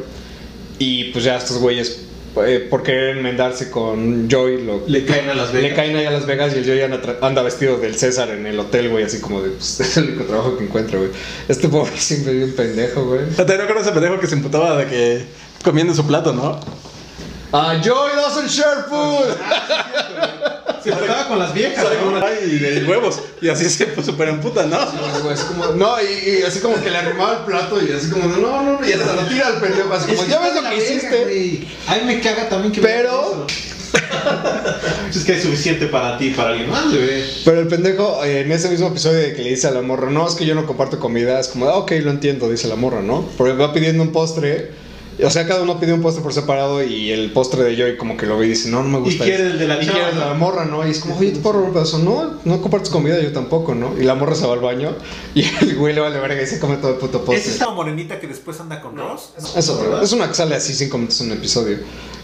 Y 0.78 1.10
pues 1.10 1.24
ya 1.24 1.36
estos 1.36 1.58
güeyes, 1.58 2.05
eh, 2.44 2.60
por 2.60 2.82
querer 2.82 3.16
enmendarse 3.16 3.70
con 3.70 4.28
Joy, 4.28 4.64
lo, 4.64 4.82
Le 4.86 5.04
caen 5.04 5.28
a 5.28 5.34
Las 5.34 5.52
Vegas. 5.52 5.70
le 5.70 5.76
caen 5.76 5.96
ahí 5.96 6.06
a 6.06 6.10
Las 6.10 6.26
Vegas 6.26 6.54
y 6.54 6.58
el 6.58 6.64
Joy 6.64 6.80
anda, 7.20 7.42
vestido 7.42 7.78
del 7.78 7.96
César 7.96 8.30
en 8.30 8.46
el 8.46 8.58
hotel, 8.58 8.88
güey, 8.90 9.04
así 9.04 9.20
como 9.20 9.40
de, 9.42 9.50
pues 9.50 9.80
es 9.80 9.96
el 9.96 10.08
único 10.10 10.24
trabajo 10.24 10.56
que 10.56 10.64
encuentra, 10.64 10.98
güey. 10.98 11.10
Este 11.48 11.68
pobre 11.68 11.92
siempre 11.96 12.34
bien 12.34 12.54
pendejo, 12.54 13.04
güey. 13.04 13.26
¿Te 13.28 13.42
acuerdas 13.42 13.86
ese 13.86 13.92
pendejo 13.92 14.18
que 14.20 14.26
se 14.26 14.36
imputaba 14.36 14.76
de 14.76 14.86
que 14.86 15.24
comiendo 15.64 15.94
su 15.94 16.06
plato, 16.06 16.32
no? 16.32 16.60
Ah, 17.52 17.80
Joy 17.82 18.10
doesn't 18.14 18.48
share 18.48 18.84
food. 18.88 19.36
Se 20.92 21.28
con 21.28 21.38
las 21.38 21.52
viejas, 21.52 21.84
¿no? 21.84 22.24
Ay, 22.24 22.58
de 22.58 22.84
huevos. 22.84 23.20
Y 23.40 23.48
así 23.48 23.68
se 23.68 23.86
pues, 23.86 24.06
super 24.06 24.28
emputa, 24.28 24.64
¿no? 24.66 24.78
Güey, 25.22 25.34
así 25.34 25.44
como, 25.46 25.66
no, 25.66 25.96
y, 26.00 26.38
y 26.38 26.42
así 26.42 26.60
como 26.60 26.80
que 26.82 26.90
le 26.90 26.96
arrimaba 26.96 27.38
el 27.38 27.44
plato 27.44 27.78
y 27.84 27.92
así 27.92 28.10
como, 28.10 28.26
no, 28.28 28.36
no, 28.62 28.80
no, 28.80 28.86
y 28.88 28.92
hasta 28.92 29.14
lo 29.14 29.22
tira 29.22 29.48
al 29.48 29.60
pendejo, 29.60 29.92
así 29.92 30.06
como, 30.10 30.22
Es 30.22 30.28
ya 30.28 30.40
ves 30.40 30.54
lo 30.54 30.68
que 30.70 30.76
hiciste. 30.76 31.24
güey. 31.24 31.68
A 31.88 31.96
mí 31.96 32.00
me 32.06 32.20
caga 32.20 32.48
también 32.48 32.72
que 32.72 32.80
me 32.80 32.88
Pero- 32.88 33.10
hagan 33.10 33.46
eso. 33.48 33.76
es 35.10 35.24
que 35.24 35.32
es 35.34 35.42
suficiente 35.42 35.86
para 35.86 36.18
ti 36.18 36.26
y 36.26 36.30
para 36.30 36.50
alguien 36.50 36.70
más, 36.70 36.86
güey. 36.86 37.24
Pero 37.44 37.60
el 37.60 37.68
pendejo, 37.68 38.24
eh, 38.24 38.40
en 38.40 38.52
ese 38.52 38.68
mismo 38.68 38.88
episodio 38.88 39.18
de 39.18 39.34
que 39.34 39.42
le 39.42 39.50
dice 39.50 39.68
a 39.68 39.70
la 39.70 39.82
morra, 39.82 40.10
no, 40.10 40.28
es 40.28 40.34
que 40.34 40.44
yo 40.44 40.54
no 40.54 40.66
comparto 40.66 40.98
comida, 40.98 41.38
es 41.40 41.48
como, 41.48 41.66
ah, 41.66 41.76
ok, 41.76 41.92
lo 42.02 42.10
entiendo, 42.10 42.48
dice 42.50 42.68
la 42.68 42.76
morra, 42.76 43.00
¿no? 43.02 43.26
Porque 43.36 43.52
va 43.54 43.72
pidiendo 43.72 44.02
un 44.02 44.12
postre, 44.12 44.70
o 45.24 45.30
sea, 45.30 45.46
cada 45.46 45.62
uno 45.62 45.80
pide 45.80 45.92
un 45.92 46.02
postre 46.02 46.22
por 46.22 46.32
separado 46.32 46.82
y 46.82 47.10
el 47.10 47.32
postre 47.32 47.62
de 47.64 47.76
Joy 47.76 47.96
como 47.96 48.16
que 48.16 48.26
lo 48.26 48.38
ve 48.38 48.46
y 48.46 48.50
dice, 48.50 48.68
no, 48.68 48.82
no 48.82 48.88
me 48.88 48.98
gusta. 48.98 49.24
quiere 49.24 49.44
ese". 49.44 49.52
el 49.52 49.58
de 49.58 49.68
la 49.68 49.74
Y 49.82 49.86
quiere 49.86 50.08
el 50.10 50.14
de 50.14 50.20
¿no? 50.20 50.26
la 50.26 50.34
morra, 50.34 50.64
¿no? 50.64 50.86
Y 50.86 50.90
es 50.90 51.00
como, 51.00 51.16
oye, 51.16 51.30
¿te 51.30 51.40
puedo 51.40 51.54
robar 51.54 51.68
un 51.68 51.74
pedazo? 51.74 51.98
No, 51.98 52.34
no 52.44 52.60
compartes 52.60 52.90
comida, 52.90 53.20
yo 53.20 53.32
tampoco, 53.32 53.74
¿no? 53.74 53.98
Y 53.98 54.04
la 54.04 54.14
morra 54.14 54.34
se 54.34 54.46
va 54.46 54.52
al 54.54 54.60
baño 54.60 54.94
y 55.34 55.42
el 55.62 55.76
güey 55.76 55.94
le 55.94 56.00
vale 56.00 56.18
verga 56.20 56.42
y 56.42 56.46
se 56.46 56.58
come 56.60 56.76
todo 56.76 56.92
el 56.92 56.96
puto 56.98 57.18
postre. 57.24 57.36
¿Es 57.36 57.46
esta 57.48 57.70
morenita 57.70 58.20
que 58.20 58.26
después 58.26 58.60
anda 58.60 58.80
con 58.80 58.96
Ross? 58.96 59.30
Es 59.56 59.68
otra, 59.68 60.02
es 60.02 60.12
una 60.12 60.28
que 60.28 60.34
sale 60.34 60.54
así 60.54 60.74
cinco 60.74 60.98
minutos 60.98 61.20
en 61.20 61.28
un 61.32 61.38
episodio. 61.38 61.78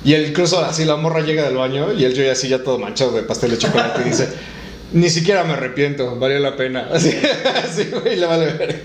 Y 0.05 0.15
el 0.15 0.29
incluso 0.29 0.59
así 0.59 0.85
la 0.85 0.97
morra 0.97 1.21
llega 1.21 1.45
del 1.45 1.57
baño 1.57 1.93
y 1.93 2.05
el 2.05 2.15
Joey 2.15 2.29
así 2.29 2.49
ya 2.49 2.63
todo 2.63 2.79
manchado 2.79 3.13
de 3.13 3.23
pastel 3.23 3.53
de 3.53 3.59
chocolate 3.59 4.03
y 4.03 4.11
dice, 4.11 4.29
ni 4.93 5.09
siquiera 5.11 5.45
me 5.45 5.55
arrepiento, 5.55 6.17
valió 6.17 6.39
la 6.39 6.57
pena. 6.57 6.89
Así, 6.93 7.11
así 7.65 7.85
güey, 7.93 8.17
le 8.17 8.27
vale 8.27 8.53
ver. 8.53 8.83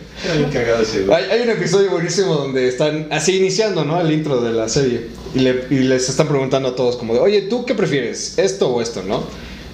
Hay, 1.13 1.23
hay 1.31 1.41
un 1.41 1.49
episodio 1.49 1.91
buenísimo 1.91 2.33
donde 2.35 2.67
están 2.67 3.07
así 3.11 3.37
iniciando, 3.37 3.83
¿no? 3.85 3.99
El 4.01 4.11
intro 4.11 4.41
de 4.41 4.51
la 4.53 4.67
serie. 4.69 5.07
Y, 5.35 5.39
le- 5.39 5.65
y 5.69 5.75
les 5.79 6.09
están 6.09 6.27
preguntando 6.27 6.69
a 6.69 6.75
todos 6.75 6.95
como 6.97 7.13
de, 7.13 7.19
oye, 7.19 7.41
¿tú 7.43 7.65
qué 7.65 7.75
prefieres? 7.75 8.37
¿Esto 8.37 8.69
o 8.69 8.81
esto, 8.81 9.03
no? 9.03 9.23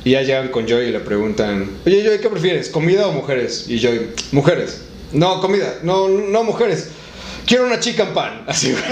Y 0.03 0.11
ya 0.11 0.21
llegan 0.21 0.49
con 0.49 0.67
Joey 0.67 0.89
y 0.89 0.91
le 0.91 0.99
preguntan, 0.99 1.69
oye, 1.85 2.03
Joey, 2.05 2.19
¿qué 2.19 2.29
prefieres? 2.29 2.69
¿Comida 2.69 3.07
o 3.07 3.11
mujeres? 3.13 3.65
Y 3.69 3.81
Joey, 3.81 4.09
mujeres. 4.31 4.81
No, 5.13 5.39
comida. 5.39 5.75
No, 5.83 6.09
no, 6.09 6.43
mujeres. 6.43 6.89
Quiero 7.45 7.65
una 7.67 7.79
chicken 7.79 8.13
pan. 8.13 8.43
Así, 8.47 8.71
güey. 8.71 8.83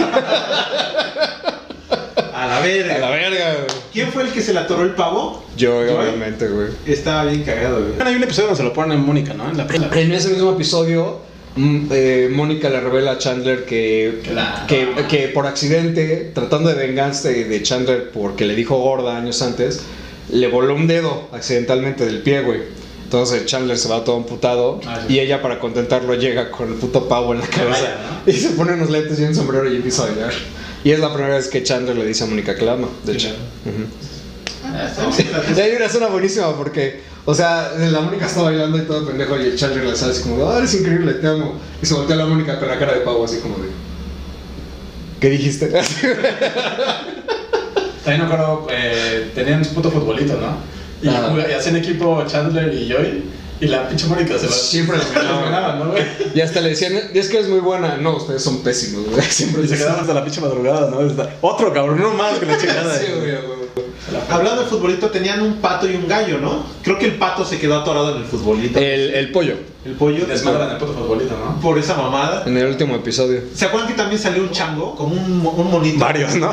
A 2.34 2.48
la 2.48 2.60
verga. 2.62 2.96
A 2.96 3.00
la 3.00 3.10
verga, 3.10 3.54
güey. 3.56 3.81
¿Quién 3.94 4.12
fue 4.12 4.24
el 4.24 4.30
que 4.32 4.42
se 4.42 4.54
le 4.54 4.60
atoró 4.60 4.84
el 4.84 4.92
pavo? 4.92 5.44
¿Joey? 5.60 5.90
obviamente, 5.90 6.48
güey. 6.48 6.68
Estaba 6.86 7.26
bien 7.26 7.44
cagado, 7.44 7.82
güey. 7.82 8.08
Hay 8.08 8.16
un 8.16 8.24
episodio 8.24 8.48
donde 8.48 8.58
se 8.58 8.64
lo 8.64 8.74
ponen 8.74 8.98
en 9.00 9.06
Mónica, 9.06 9.34
¿no? 9.34 9.50
En 9.50 9.58
la 9.58 9.68
pela. 9.68 9.90
En 9.94 10.12
ese 10.14 10.30
mismo 10.30 10.52
episodio, 10.54 11.20
mm, 11.58 11.86
eh, 11.92 12.30
Mónica 12.32 12.70
le 12.70 12.80
revela 12.80 13.12
a 13.12 13.18
Chandler 13.18 13.66
que, 13.66 14.22
Claro. 14.24 14.66
que, 14.68 14.88
que 15.10 15.28
por 15.30 15.46
accidente, 15.46 16.32
tratando 16.34 16.70
de 16.70 16.76
vengarse 16.88 17.34
de, 17.34 17.46
de 17.46 17.62
Chandler 17.64 18.12
porque 18.12 18.46
le 18.46 18.56
dijo 18.56 18.78
gorda 18.78 19.18
años 19.18 19.42
antes, 19.42 19.82
le 20.30 20.48
voló 20.48 20.74
un 20.76 20.88
dedo 20.88 21.28
accidentalmente 21.34 22.06
del 22.06 22.22
pie, 22.22 22.42
güey. 22.44 22.62
Entonces 23.04 23.46
Chandler 23.46 23.78
se 23.78 23.90
va 23.90 24.06
todo 24.06 24.16
amputado 24.16 24.80
Ah, 24.88 25.02
sí. 25.06 25.16
y 25.16 25.20
ella 25.20 25.42
para 25.42 25.60
contentarlo 25.60 26.14
llega 26.16 26.50
con 26.50 26.70
el 26.70 26.76
puto 26.76 27.10
pavo 27.10 27.34
en 27.34 27.42
la 27.42 27.48
cabeza 27.48 27.70
Vaya, 27.72 28.22
y 28.26 28.32
se 28.32 28.52
pone 28.52 28.72
unos 28.72 28.90
lentes 28.90 29.20
y 29.20 29.24
un 29.24 29.36
sombrero 29.36 29.70
y 29.70 29.76
empieza 29.76 30.04
a 30.04 30.06
bailar. 30.06 30.32
Y 30.84 30.92
es 30.92 31.00
la 31.00 31.14
primera 31.14 31.36
vez 31.36 31.48
que 31.48 31.62
Chandler 31.64 31.96
le 31.96 32.06
dice 32.06 32.24
a 32.24 32.28
Mónica 32.28 32.56
que 32.56 32.66
la 32.66 32.74
ama, 32.74 32.88
de 33.06 33.14
hecho. 33.14 33.30
Y 35.56 35.60
hay 35.60 35.76
una 35.76 35.86
escena 35.86 36.08
buenísima 36.08 36.56
porque, 36.56 37.02
o 37.26 37.34
sea, 37.36 37.72
la 37.78 38.02
Mónica 38.02 38.26
está 38.26 38.42
bailando 38.44 38.78
y 38.78 38.82
todo 38.82 39.06
pendejo 39.08 39.38
y 39.40 39.44
el 39.48 39.56
Chandler 39.58 39.86
le 39.86 39.96
sale 39.96 40.12
así 40.14 40.24
como, 40.24 40.48
ah, 40.50 40.58
eres 40.58 40.74
increíble, 40.76 41.14
te 41.16 41.28
amo. 41.28 41.56
Y 41.82 41.86
se 41.86 41.94
voltea 41.94 42.16
la 42.16 42.26
Mónica 42.26 42.58
con 42.60 42.68
la 42.68 42.80
cara 42.80 42.94
de 42.94 43.02
pavo 43.02 43.26
así 43.26 43.38
como 43.38 43.58
de, 43.58 43.70
¿qué 45.20 45.30
dijiste? 45.30 45.68
También 48.04 48.22
me 48.22 48.34
acuerdo, 48.34 48.68
eh, 48.72 49.32
tenían 49.36 49.64
su 49.64 49.74
puto 49.76 49.92
futbolito, 49.92 50.34
¿no? 50.38 50.58
Y, 51.04 51.08
Ah. 51.14 51.34
y 51.50 51.54
hacían 51.54 51.76
equipo 51.78 52.24
Chandler 52.28 52.74
y 52.74 52.90
Joy. 52.90 53.24
Y 53.62 53.68
la 53.68 53.88
pinche 53.88 54.08
Mónica 54.08 54.38
se 54.38 54.48
va. 54.48 54.52
Siempre 54.52 54.98
ganaba. 55.14 55.42
ganaban, 55.46 55.80
¿no, 55.80 55.92
güey? 55.92 56.04
Y 56.36 56.42
hasta 56.42 56.60
le 56.62 56.70
decían, 56.70 56.94
es 57.14 57.30
que 57.30 57.38
eres 57.38 57.50
muy 57.50 57.60
buena. 57.60 57.96
No, 57.98 58.18
ustedes 58.18 58.44
son 58.44 58.62
pésimos, 58.64 59.06
güey. 59.10 59.22
Siempre 59.30 59.64
Y 59.64 59.68
se 59.68 59.78
quedaban 59.78 60.02
hasta 60.02 60.14
la 60.14 60.24
pinche 60.24 60.42
madrugada, 60.42 60.90
¿no? 60.90 61.02
Está- 61.02 61.30
Otro 61.42 61.72
cabrón, 61.74 62.00
no 62.02 62.14
más 62.14 62.38
que 62.40 62.46
la 62.46 62.58
chingada. 62.58 62.98
Sí, 63.00 63.06
güey, 63.16 63.32
güey. 63.32 63.62
Hablando 64.30 64.64
de 64.64 64.68
futbolito, 64.68 65.10
tenían 65.10 65.42
un 65.42 65.62
pato 65.62 65.90
y 65.90 65.96
un 65.96 66.08
gallo, 66.08 66.40
¿no? 66.40 66.66
Creo 66.84 66.98
que 66.98 67.06
el 67.06 67.16
pato 67.16 67.46
se 67.46 67.60
quedó 67.60 67.80
atorado 67.80 68.16
en 68.16 68.24
el 68.24 68.28
futbolito. 68.28 68.78
El, 68.80 69.14
el 69.14 69.32
pollo, 69.32 69.56
El 69.86 69.94
pollo. 69.94 70.26
Desmadran 70.26 70.72
el 70.72 70.78
puto 70.78 70.94
futbolito, 70.94 71.38
¿no? 71.38 71.62
Por 71.62 71.78
esa 71.78 71.96
mamada. 71.96 72.44
en 72.46 72.58
el 72.58 72.66
último 72.68 72.96
episodio. 72.96 73.42
¿Se 73.56 73.66
acuerdan 73.66 73.90
que 73.90 73.96
también 73.96 74.20
salió 74.20 74.42
un 74.44 74.52
chango? 74.52 74.96
Como 74.96 75.14
un, 75.16 75.46
un 75.46 75.72
monito. 75.72 76.00
Varios, 76.00 76.36
¿no? 76.36 76.52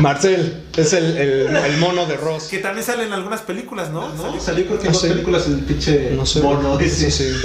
Marcel, 0.00 0.64
es 0.76 0.92
el, 0.92 1.16
el, 1.16 1.56
el 1.56 1.76
mono 1.78 2.06
de 2.06 2.16
Ross. 2.16 2.44
Que 2.44 2.58
también 2.58 2.84
sale 2.84 3.04
en 3.04 3.12
algunas 3.12 3.40
películas, 3.42 3.90
¿no? 3.90 4.08
¿No? 4.14 4.22
Salió- 4.22 4.40
Salió 4.40 4.66
creo 4.66 4.78
que 4.78 4.86
en 4.86 4.92
No 4.92 4.98
dos 4.98 5.02
sé. 5.02 5.08
películas 5.08 5.46
el 5.46 5.60
pinche 5.60 6.10
No 6.12 6.26
sé. 6.26 6.40
mono 6.40 6.78
ese. 6.80 7.10
Sí, 7.10 7.24
sí. 7.32 7.36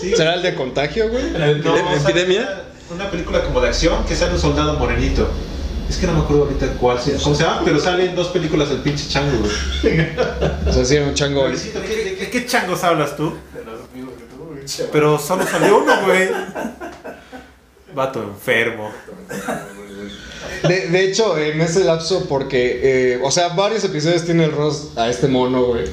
Sí. 0.00 0.16
¿Será 0.16 0.34
el 0.34 0.42
de 0.42 0.54
contagio, 0.54 1.08
güey? 1.10 1.30
¿La 1.32 1.52
No, 1.54 1.76
epidemia? 1.94 2.62
Una, 2.90 3.02
una 3.04 3.10
película 3.10 3.42
como 3.44 3.60
de 3.60 3.68
acción 3.68 4.04
que 4.06 4.16
sale 4.16 4.32
un 4.32 4.40
soldado 4.40 4.74
morenito. 4.78 5.28
Es 5.88 5.96
que 5.96 6.06
no 6.06 6.12
me 6.14 6.20
acuerdo 6.20 6.44
ahorita 6.44 6.68
cuál 6.80 7.00
se- 7.00 7.16
cómo 7.16 7.34
se 7.34 7.42
llama, 7.42 7.62
pero 7.64 7.78
sale 7.80 8.06
en 8.06 8.14
dos 8.14 8.28
películas 8.28 8.70
el 8.70 8.78
pinche 8.78 9.08
chango, 9.08 9.38
güey. 9.38 10.06
O 10.68 10.72
sea, 10.72 10.84
sí, 10.84 10.96
un 10.98 11.14
chango. 11.14 11.42
Pobrecito, 11.42 11.80
¿qué- 11.82 11.88
¿De 11.88 12.04
qué, 12.04 12.16
de 12.24 12.30
qué 12.30 12.46
changos 12.46 12.82
hablas 12.84 13.16
tú? 13.16 13.34
Pero 14.92 15.18
solo 15.18 15.44
salió 15.46 15.78
uno, 15.78 15.92
güey. 16.06 16.28
Vato 17.94 18.22
enfermo. 18.22 18.90
De, 20.68 20.88
de 20.88 21.04
hecho, 21.04 21.38
en 21.38 21.60
ese 21.60 21.84
lapso, 21.84 22.26
porque, 22.28 22.80
eh, 23.14 23.20
o 23.22 23.30
sea, 23.30 23.48
varios 23.48 23.84
episodios 23.84 24.24
tiene 24.24 24.44
el 24.44 24.52
Ross 24.52 24.88
a 24.96 25.08
este 25.08 25.26
mono, 25.28 25.64
güey. 25.64 25.86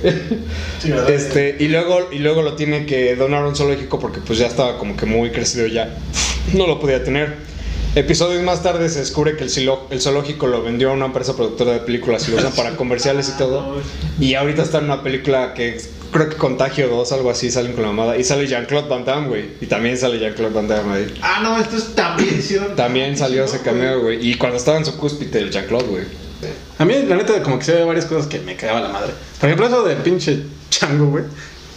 Sí, 0.81 0.89
¿verdad? 0.91 1.09
Este, 1.09 1.55
y 1.59 1.67
luego, 1.67 2.09
y 2.11 2.19
luego 2.19 2.41
lo 2.41 2.53
tiene 2.55 2.85
que 2.85 3.15
donar 3.15 3.43
a 3.43 3.47
un 3.47 3.55
zoológico 3.55 3.99
porque 3.99 4.19
pues 4.19 4.39
ya 4.39 4.47
estaba 4.47 4.77
como 4.77 4.95
que 4.97 5.05
muy 5.05 5.31
crecido 5.31 5.67
ya. 5.67 5.95
No 6.53 6.67
lo 6.67 6.79
podía 6.79 7.03
tener. 7.03 7.35
Episodios 7.95 8.43
más 8.43 8.61
tarde 8.61 8.89
se 8.89 8.99
descubre 8.99 9.35
que 9.37 9.43
el, 9.45 9.49
zilo- 9.49 9.87
el 9.89 10.01
zoológico 10.01 10.45
lo 10.47 10.61
vendió 10.61 10.91
a 10.91 10.93
una 10.93 11.05
empresa 11.07 11.35
productora 11.35 11.71
de 11.73 11.79
películas 11.79 12.27
y 12.27 12.31
lo 12.31 12.37
usan 12.37 12.51
para 12.51 12.75
comerciales 12.75 13.29
y 13.33 13.37
todo. 13.37 13.81
Y 14.19 14.33
ahorita 14.35 14.63
está 14.63 14.79
en 14.79 14.85
una 14.85 15.01
película 15.03 15.53
que 15.53 15.79
creo 16.11 16.29
que 16.29 16.35
Contagio 16.35 16.87
2, 16.87 17.11
algo 17.11 17.29
así, 17.29 17.51
salen 17.51 17.73
con 17.73 17.83
la 17.83 17.89
mamada. 17.89 18.17
Y 18.17 18.23
sale 18.23 18.47
Jean-Claude 18.47 18.89
Van 18.89 19.05
Damme, 19.05 19.27
güey. 19.27 19.45
Y 19.61 19.65
también 19.67 19.97
sale 19.97 20.19
Jean-Claude 20.19 20.53
Van 20.53 20.67
Damme 20.67 20.93
ahí. 20.93 21.19
Ah, 21.21 21.39
no, 21.41 21.59
estos 21.59 21.95
también 21.95 22.37
hicieron. 22.37 22.75
También 22.75 23.17
salió 23.17 23.43
ese 23.43 23.57
¿no, 23.57 23.63
cameo, 23.63 24.01
güey. 24.01 24.27
Y 24.27 24.35
cuando 24.35 24.57
estaba 24.57 24.77
en 24.77 24.85
su 24.85 24.97
cúspide, 24.97 25.39
el 25.39 25.51
Jean-Claude, 25.51 25.87
güey. 25.87 26.03
A 26.77 26.85
mí, 26.85 26.93
la 27.07 27.15
neta, 27.15 27.41
como 27.41 27.57
que 27.57 27.65
se 27.65 27.73
ve 27.73 27.83
varias 27.83 28.05
cosas 28.05 28.27
que 28.27 28.39
me 28.39 28.55
cagaba 28.55 28.81
la 28.81 28.89
madre. 28.89 29.13
Por 29.39 29.49
ejemplo, 29.49 29.67
eso 29.67 29.83
del 29.83 29.97
pinche 29.97 30.43
chango, 30.69 31.07
güey. 31.07 31.23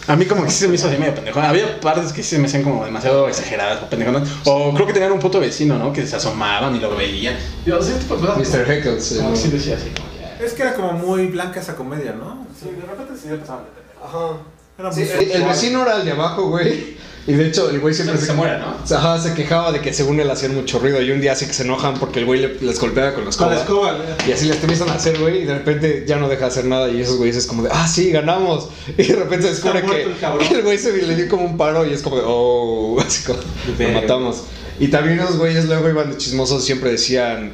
A 0.07 0.15
mí 0.15 0.25
como 0.25 0.43
que 0.43 0.51
sí 0.51 0.59
se 0.59 0.67
me 0.67 0.75
hizo 0.75 0.87
así 0.87 0.97
medio 0.97 1.15
pendejo. 1.15 1.39
Había 1.39 1.79
partes 1.79 2.11
que 2.11 2.23
sí 2.23 2.31
se 2.31 2.39
me 2.39 2.47
hacían 2.47 2.63
como 2.63 2.83
demasiado 2.83 3.27
exageradas 3.27 3.83
o 3.83 3.89
pendejonas. 3.89 4.27
O 4.45 4.73
creo 4.73 4.87
que 4.87 4.93
tenían 4.93 5.11
un 5.11 5.19
puto 5.19 5.39
vecino, 5.39 5.77
¿no? 5.77 5.93
Que 5.93 6.05
se 6.05 6.15
asomaban 6.15 6.75
y 6.75 6.79
lo 6.79 6.95
veían. 6.95 7.35
Yo, 7.65 7.79
ese 7.79 7.93
tipo 7.93 8.17
de 8.17 8.27
cosas. 8.27 8.49
Mr. 8.49 8.71
Heckles. 8.71 9.19
Como 9.21 9.35
sí 9.35 9.49
decía 9.49 9.75
así, 9.75 9.89
como 9.95 10.09
que... 10.09 10.45
Es 10.45 10.53
que 10.53 10.63
era 10.63 10.73
como 10.73 10.93
muy 10.93 11.27
blanca 11.27 11.59
esa 11.59 11.75
comedia, 11.75 12.13
¿no? 12.13 12.47
Sí, 12.59 12.69
de 12.69 12.81
repente 12.81 13.13
sí 13.21 13.29
le 13.29 13.37
pasaban 13.37 13.63
de 13.63 13.69
pendejo. 13.69 13.80
Ajá. 14.03 14.37
Era 14.79 14.91
Sí, 14.91 15.01
muy 15.15 15.31
el, 15.31 15.43
vecino 15.43 15.81
era 15.83 15.97
el 15.97 16.05
de 16.05 16.11
abajo, 16.11 16.49
güey. 16.49 16.99
Y 17.27 17.33
de 17.33 17.47
hecho, 17.49 17.69
el 17.69 17.79
güey 17.79 17.93
siempre 17.93 18.17
Se 18.17 18.33
muere, 18.33 18.57
¿no? 18.57 18.75
Ajá, 18.97 19.21
se 19.21 19.35
quejaba 19.35 19.71
de 19.71 19.79
que 19.79 19.93
según 19.93 20.19
él 20.19 20.29
hacían 20.31 20.55
mucho 20.55 20.79
ruido. 20.79 20.99
Y 21.03 21.11
un 21.11 21.21
día 21.21 21.33
así 21.33 21.45
que 21.45 21.53
se 21.53 21.61
enojan 21.61 21.99
porque 21.99 22.17
el 22.19 22.25
güey 22.25 22.39
le- 22.41 22.55
les 22.61 22.79
golpeaba 22.79 23.13
con 23.13 23.25
la 23.25 23.25
Con 23.25 23.29
escoba. 23.29 23.53
la 23.53 23.59
escoba, 23.61 23.93
güey. 23.93 24.07
Y 24.27 24.31
así 24.31 24.45
les 24.47 24.59
empiezan 24.59 24.89
a 24.89 24.93
hacer, 24.95 25.19
güey, 25.19 25.43
y 25.43 25.45
de 25.45 25.53
repente 25.53 26.03
ya 26.07 26.17
no 26.17 26.27
deja 26.29 26.41
de 26.45 26.47
hacer 26.47 26.65
nada. 26.65 26.89
Y 26.89 26.99
esos 26.99 27.17
güeyes 27.17 27.35
es 27.35 27.45
como 27.45 27.61
de, 27.61 27.69
ah, 27.71 27.87
sí, 27.87 28.09
ganamos. 28.11 28.69
Y 28.97 29.03
de 29.03 29.15
repente 29.17 29.43
se 29.45 29.51
descubre 29.53 29.83
que, 29.83 30.03
el 30.03 30.17
cabrón. 30.19 30.47
que 30.47 30.55
el 30.55 30.61
güey 30.63 30.79
se 30.79 30.93
le 30.99 31.15
dio 31.15 31.29
como 31.29 31.45
un 31.45 31.57
paro 31.57 31.85
y 31.85 31.93
es 31.93 32.01
como 32.01 32.15
de, 32.15 32.23
oh, 32.25 32.99
así 33.05 33.23
como, 33.23 33.37
lo 33.77 33.89
matamos. 33.89 34.43
Y 34.79 34.87
también 34.87 35.19
esos 35.19 35.37
güeyes 35.37 35.65
luego 35.65 35.87
iban 35.89 36.09
de 36.09 36.17
chismosos, 36.17 36.65
siempre 36.65 36.89
decían, 36.89 37.51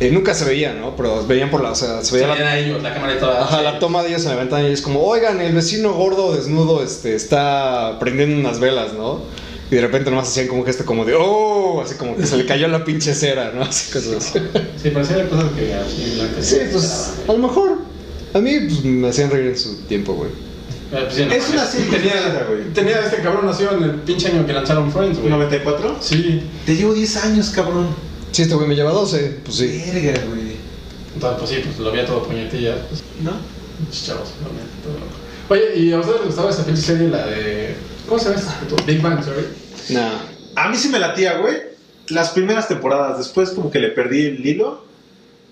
eh, 0.00 0.10
nunca 0.10 0.34
se 0.34 0.44
veían, 0.44 0.80
¿no? 0.80 0.96
Pero 0.96 1.24
veían 1.26 1.50
por 1.50 1.62
la, 1.62 1.70
o 1.70 1.74
sea, 1.74 2.00
se 2.00 2.06
Se 2.06 2.14
veía 2.14 2.28
la, 2.28 2.34
veían 2.34 2.48
a 2.48 2.58
ellos, 2.58 2.82
la 2.82 2.94
cámara 2.94 3.14
y 3.14 3.18
toda. 3.18 3.44
ajá, 3.44 3.62
la 3.62 3.78
toma 3.78 4.02
de 4.02 4.08
ellos 4.08 4.24
en 4.24 4.30
la 4.30 4.36
ventana 4.36 4.68
y 4.68 4.72
es 4.72 4.82
como, 4.82 5.02
oigan, 5.02 5.40
el 5.40 5.54
vecino 5.54 5.92
gordo 5.92 6.34
desnudo 6.34 6.82
este, 6.82 7.14
está 7.14 7.98
prendiendo 8.00 8.38
unas 8.40 8.58
velas, 8.58 8.92
¿no? 8.94 9.20
Y 9.70 9.76
de 9.76 9.80
repente 9.80 10.10
nomás 10.10 10.28
hacían 10.28 10.48
como 10.48 10.60
un 10.60 10.66
gesto 10.66 10.84
como 10.84 11.04
de, 11.04 11.14
oh, 11.16 11.80
así 11.80 11.94
como 11.94 12.16
que 12.16 12.26
se 12.26 12.36
le 12.36 12.44
cayó 12.44 12.68
la 12.68 12.84
pinche 12.84 13.14
cera, 13.14 13.52
¿no? 13.54 13.62
Así 13.62 13.92
cosas 13.92 14.16
así. 14.16 14.38
Sí, 14.82 14.90
parecía 14.90 15.28
cosas 15.28 15.46
que. 15.52 16.42
Sí, 16.42 16.56
pues 16.70 17.14
a 17.26 17.32
lo 17.32 17.38
mejor. 17.38 17.78
A 18.34 18.40
mí 18.40 18.58
pues, 18.68 18.84
me 18.84 19.08
hacían 19.08 19.30
reír 19.30 19.46
en 19.46 19.58
su 19.58 19.76
tiempo, 19.82 20.14
güey. 20.14 20.30
Es 20.92 21.48
una 21.50 21.64
serie 21.66 21.90
tenía, 21.90 22.46
tenía 22.72 23.00
este 23.00 23.16
cabrón 23.16 23.46
nació 23.46 23.72
en 23.72 23.82
el 23.82 23.90
pinche 23.96 24.28
año 24.28 24.46
que 24.46 24.52
lanzaron 24.52 24.92
Friends, 24.92 25.18
güey. 25.18 25.32
¿94? 25.32 25.96
Sí. 26.00 26.42
Te 26.66 26.76
llevo 26.76 26.94
10 26.94 27.16
años, 27.24 27.50
cabrón. 27.50 27.88
Sí, 28.34 28.42
este 28.42 28.54
güey 28.56 28.66
me 28.66 28.74
lleva 28.74 28.90
12, 28.90 29.40
pues 29.44 29.56
sí. 29.56 29.82
Verga, 29.94 30.20
güey. 30.28 30.56
Entonces, 31.14 31.38
pues 31.38 31.50
sí, 31.50 31.56
pues 31.64 31.78
lo 31.78 31.92
veía 31.92 32.04
todo 32.04 32.24
puñetilla. 32.24 32.74
Pues, 32.88 33.02
¿No? 33.22 33.30
Chavos, 33.92 34.30
todo 34.82 34.94
loco. 34.94 35.06
Oye, 35.50 35.76
¿y 35.76 35.92
a 35.92 35.98
ustedes 36.00 36.18
les 36.18 36.26
gustaba 36.26 36.50
esta 36.50 36.64
pinche 36.64 36.82
serie, 36.82 37.08
la 37.08 37.26
de. 37.26 37.76
¿Cómo 38.08 38.18
se 38.18 38.30
llama 38.30 38.42
puto? 38.68 38.82
Big 38.84 39.00
Bang 39.00 39.24
Theory. 39.24 39.46
Nah. 39.90 40.18
A 40.56 40.68
mí 40.68 40.76
sí 40.76 40.88
me 40.88 40.98
latía, 40.98 41.38
güey. 41.38 41.54
Las 42.08 42.30
primeras 42.30 42.66
temporadas, 42.66 43.18
después 43.18 43.50
como 43.50 43.70
que 43.70 43.78
le 43.78 43.88
perdí 43.90 44.26
el 44.26 44.44
hilo. 44.44 44.84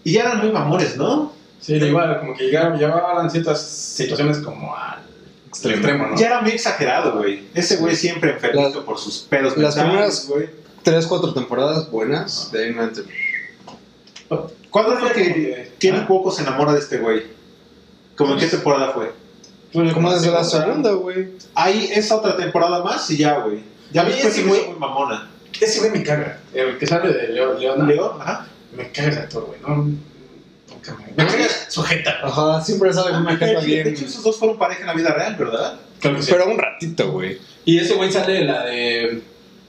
Y 0.02 0.14
ya 0.14 0.22
eran 0.22 0.38
muy 0.38 0.50
mamones, 0.50 0.96
¿no? 0.96 1.32
Sí, 1.60 1.74
igual, 1.74 2.18
como 2.18 2.34
que 2.36 2.46
llegaron, 2.46 2.76
llevaban 2.76 3.30
ciertas 3.30 3.62
situaciones 3.64 4.38
como 4.38 4.74
al 4.74 4.98
Extremo. 5.46 6.08
¿no? 6.08 6.16
Ya 6.16 6.26
era 6.26 6.40
muy 6.40 6.50
exagerado, 6.50 7.18
güey. 7.18 7.44
Ese 7.54 7.76
güey 7.76 7.94
siempre 7.94 8.32
enfermito 8.32 8.74
Las- 8.74 8.84
por 8.84 8.98
sus 8.98 9.18
pedos 9.18 9.56
las 9.56 9.76
mentales, 9.76 9.84
primeras- 9.84 10.26
güey. 10.26 10.61
Tres, 10.82 11.06
cuatro 11.06 11.32
temporadas 11.34 11.90
buenas. 11.90 12.50
De 12.52 12.64
ahí 12.64 12.70
en 12.70 12.78
adelante. 12.78 13.02
¿Cuándo 14.70 14.96
fue 14.98 15.12
que 15.12 15.72
Kenny 15.78 15.98
Ah. 15.98 16.06
Cuoco 16.06 16.30
se 16.30 16.42
enamora 16.42 16.72
de 16.72 16.78
este 16.80 16.98
güey? 16.98 17.22
¿Cómo 18.16 18.34
en 18.34 18.40
qué 18.40 18.46
temporada 18.46 18.92
fue? 18.92 19.12
Como 19.92 20.12
desde 20.12 20.30
la 20.30 20.44
segunda, 20.44 20.92
güey. 20.92 21.28
Ahí 21.54 21.90
esa 21.94 22.16
otra 22.16 22.36
temporada 22.36 22.82
más 22.82 23.08
y 23.10 23.16
ya, 23.18 23.38
güey. 23.40 23.60
Ya 23.92 24.04
después 24.04 24.36
ese 24.38 24.46
güey- 24.46 24.68
muy 24.68 24.78
mamona. 24.78 25.30
Ese 25.60 25.80
güey 25.80 25.92
me 25.92 26.02
caga. 26.02 26.40
El 26.54 26.78
que 26.78 26.86
sale 26.86 27.12
de 27.12 27.28
Leo, 27.28 27.58
Leona. 27.58 27.84
Leo, 27.84 28.16
ajá. 28.20 28.46
Me 28.76 28.90
caga 28.90 29.08
ese 29.08 29.18
actor, 29.20 29.44
güey. 29.46 29.60
No, 29.60 29.76
nunca 29.76 30.96
me. 30.98 31.06
Me 31.24 31.30
caga 31.30 31.46
sujeta. 31.68 32.18
Ajá, 32.22 32.60
siempre 32.64 32.92
sale 32.92 33.10
con 33.10 33.20
una 33.22 33.30
Ah, 33.32 33.36
de, 33.36 33.38
jeta 33.46 33.58
hecho, 33.58 33.66
bien. 33.66 33.84
de 33.84 33.90
hecho, 33.90 34.04
esos 34.06 34.22
dos 34.22 34.38
fueron 34.38 34.58
pareja 34.58 34.80
en 34.80 34.86
la 34.86 34.94
vida 34.94 35.12
real, 35.14 35.36
¿verdad? 35.36 35.78
Pero 36.00 36.46
un 36.50 36.58
ratito, 36.58 37.12
güey. 37.12 37.38
Y 37.64 37.78
ese 37.78 37.94
güey 37.94 38.10
sale 38.10 38.32
de 38.32 38.44
la 38.44 38.64
de. 38.64 39.22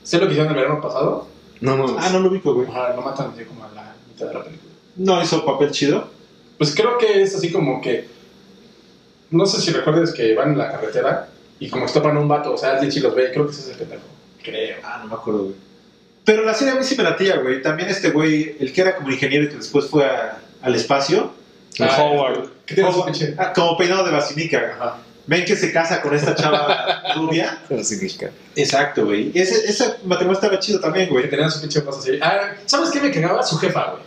¿Sé 0.04 0.18
lo 0.20 0.26
que 0.28 0.34
hicieron 0.34 0.52
el 0.54 0.60
verano 0.60 0.82
pasado? 0.82 1.28
No 1.62 1.78
mames. 1.78 1.96
Ah, 2.00 2.10
no 2.12 2.20
lo 2.20 2.30
ubico, 2.30 2.54
güey. 2.54 2.68
Ajá, 2.70 2.94
lo 2.96 3.02
matan 3.02 3.32
así 3.34 3.46
como 3.46 3.64
a 3.64 3.70
la 3.74 3.94
mitad 4.08 4.28
de 4.28 4.34
la 4.34 4.44
película. 4.44 4.72
No 4.98 5.22
hizo 5.24 5.46
papel 5.46 5.72
chido. 5.72 6.10
Pues 6.58 6.76
creo 6.76 6.98
que 6.98 7.22
es 7.22 7.36
así 7.36 7.52
como 7.52 7.82
que. 7.82 8.08
No 9.32 9.46
sé 9.46 9.62
si 9.62 9.72
recuerdas 9.72 10.14
que 10.14 10.36
van 10.36 10.52
en 10.52 10.58
la 10.60 10.72
carretera 10.72 11.30
y 11.60 11.70
como 11.70 11.86
topan 11.88 12.18
a 12.18 12.20
un 12.20 12.28
vato, 12.28 12.54
o 12.54 12.58
sea, 12.58 12.80
sí 12.92 13.00
los 13.00 13.16
ve, 13.16 13.32
creo 13.32 13.46
que 13.48 13.52
ese 13.54 13.62
es 13.62 13.68
el 13.70 13.76
pendejo. 13.78 14.04
Creo. 14.44 14.78
Ah, 14.84 15.00
no 15.02 15.10
me 15.10 15.16
acuerdo, 15.16 15.44
güey. 15.46 15.56
Pero 16.26 16.44
la 16.46 16.54
serie 16.54 16.74
a 16.74 16.78
mí 16.78 16.84
sí 16.84 16.96
me 16.96 17.04
latía, 17.04 17.38
güey. 17.38 17.62
También 17.62 17.90
este 17.90 18.12
güey, 18.12 18.56
el 18.60 18.72
que 18.72 18.82
era 18.82 18.96
como 18.96 19.10
ingeniero 19.10 19.46
y 19.46 19.50
que 19.50 19.56
después 19.56 19.88
fue 19.90 20.06
a- 20.06 20.38
al 20.62 20.76
espacio. 20.76 21.32
Ah, 21.80 21.98
Howard. 22.02 22.50
¿Qué 22.66 22.76
tiene 22.76 22.90
Howard. 22.90 23.14
Ah, 23.38 23.52
como 23.54 23.76
peinado 23.78 24.04
de 24.06 24.12
basinica. 24.12 24.76
Ajá. 24.80 24.98
Ven 25.26 25.46
que 25.46 25.56
se 25.56 25.72
casa 25.72 26.02
con 26.02 26.14
esta 26.14 26.36
chava 26.36 27.02
rubia. 27.16 27.58
Pero 27.70 27.84
significa. 27.84 28.30
Exacto, 28.56 29.06
güey. 29.06 29.32
Ese, 29.34 29.70
ese 29.70 29.96
matrimonio 30.04 30.40
estaba 30.40 30.60
chido 30.60 30.80
también, 30.80 31.06
Que 31.08 31.12
güey. 31.14 31.30
tenían 31.30 31.50
su 31.50 31.62
pinche 31.62 31.80
voz 31.80 32.00
así. 32.00 32.20
Ah, 32.22 32.52
¿sabes 32.66 32.90
qué 32.90 33.00
me 33.00 33.10
cagaba? 33.12 33.42
Su 33.44 33.58
jefa, 33.58 33.92
güey. 33.92 34.04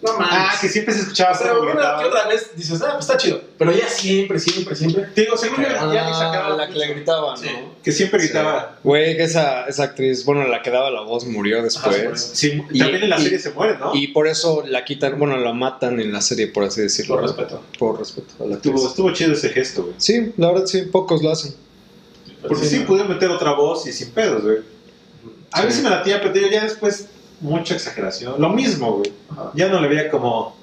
No 0.00 0.12
mames. 0.12 0.28
Ah, 0.30 0.56
que 0.60 0.68
siempre 0.68 0.94
se 0.94 1.00
escuchaba 1.00 1.32
O 1.32 1.38
sea, 1.38 1.48
cómo 1.50 1.62
una 1.62 1.72
gritaba. 1.72 1.98
que 2.00 2.04
otra 2.06 2.28
vez 2.28 2.50
dices, 2.54 2.80
ah, 2.82 2.90
pues 2.92 3.06
está 3.06 3.16
chido. 3.16 3.40
Pero 3.58 3.72
ya 3.72 3.88
siempre, 3.88 4.38
siempre, 4.38 4.76
siempre. 4.76 5.02
Te 5.14 5.22
digo, 5.22 5.36
según 5.36 5.56
yo, 5.56 5.68
ya 5.68 6.06
le 6.08 6.12
sacaba 6.14 6.46
Ah, 6.54 6.56
la 6.56 6.68
que 6.68 6.74
le 6.78 6.86
gritaban, 6.94 7.36
Sí. 7.36 7.46
¿no? 7.46 7.74
Que 7.82 7.90
siempre 7.90 8.20
gritaba. 8.22 8.78
Güey, 8.84 9.16
que 9.16 9.24
esa, 9.24 9.66
esa 9.66 9.82
actriz, 9.82 10.24
bueno, 10.24 10.46
la 10.46 10.62
que 10.62 10.70
daba 10.70 10.90
la 10.90 11.00
voz 11.00 11.24
murió 11.24 11.56
Ajá, 11.58 11.64
después. 11.64 12.30
Sí, 12.34 12.62
Y- 12.70 12.78
también 12.78 13.02
en 13.02 13.10
la 13.10 13.18
y- 13.18 13.22
serie 13.24 13.38
se 13.40 13.50
muere, 13.50 13.76
¿no? 13.78 13.92
Y 13.94 14.08
por 14.08 14.28
eso 14.28 14.62
la 14.66 14.84
quitan, 14.84 15.18
bueno, 15.18 15.36
la 15.36 15.52
matan 15.52 15.98
en 16.00 16.12
la 16.12 16.20
serie, 16.20 16.46
por 16.46 16.62
así 16.62 16.80
decirlo. 16.80 17.16
Por 17.16 17.24
respeto. 17.24 17.62
Por 17.78 17.98
respeto 17.98 18.34
a 18.44 18.46
la 18.46 18.54
actriz. 18.56 18.74
Estuvo, 18.74 18.88
estuvo 18.90 19.12
chido 19.12 19.32
ese 19.32 19.48
gesto, 19.48 19.82
güey. 19.82 19.94
Sí, 19.98 20.32
la 20.36 20.52
verdad 20.52 20.66
sí, 20.66 20.82
pocos 20.82 21.22
lo 21.24 21.32
hacen. 21.32 21.54
Porque 22.46 22.66
sí, 22.66 22.78
¿no? 22.78 22.86
pudieron 22.86 23.12
meter 23.12 23.30
otra 23.30 23.52
voz 23.54 23.84
y 23.88 23.92
sin 23.92 24.10
pedos, 24.10 24.44
güey. 24.44 24.58
A 25.50 25.62
mí 25.62 25.70
Sí. 25.72 25.78
sí 25.78 25.82
me 25.82 25.90
latía, 25.90 26.20
pero 26.20 26.32
digo, 26.32 26.46
ya 26.48 26.62
después, 26.62 27.06
mucha 27.40 27.74
exageración. 27.74 28.34
Lo 28.40 28.48
mismo, 28.50 28.92
güey. 28.98 29.12
Ajá. 29.30 29.50
Ya 29.54 29.68
no 29.68 29.80
le 29.80 29.88
veía 29.88 30.10
como 30.10 30.56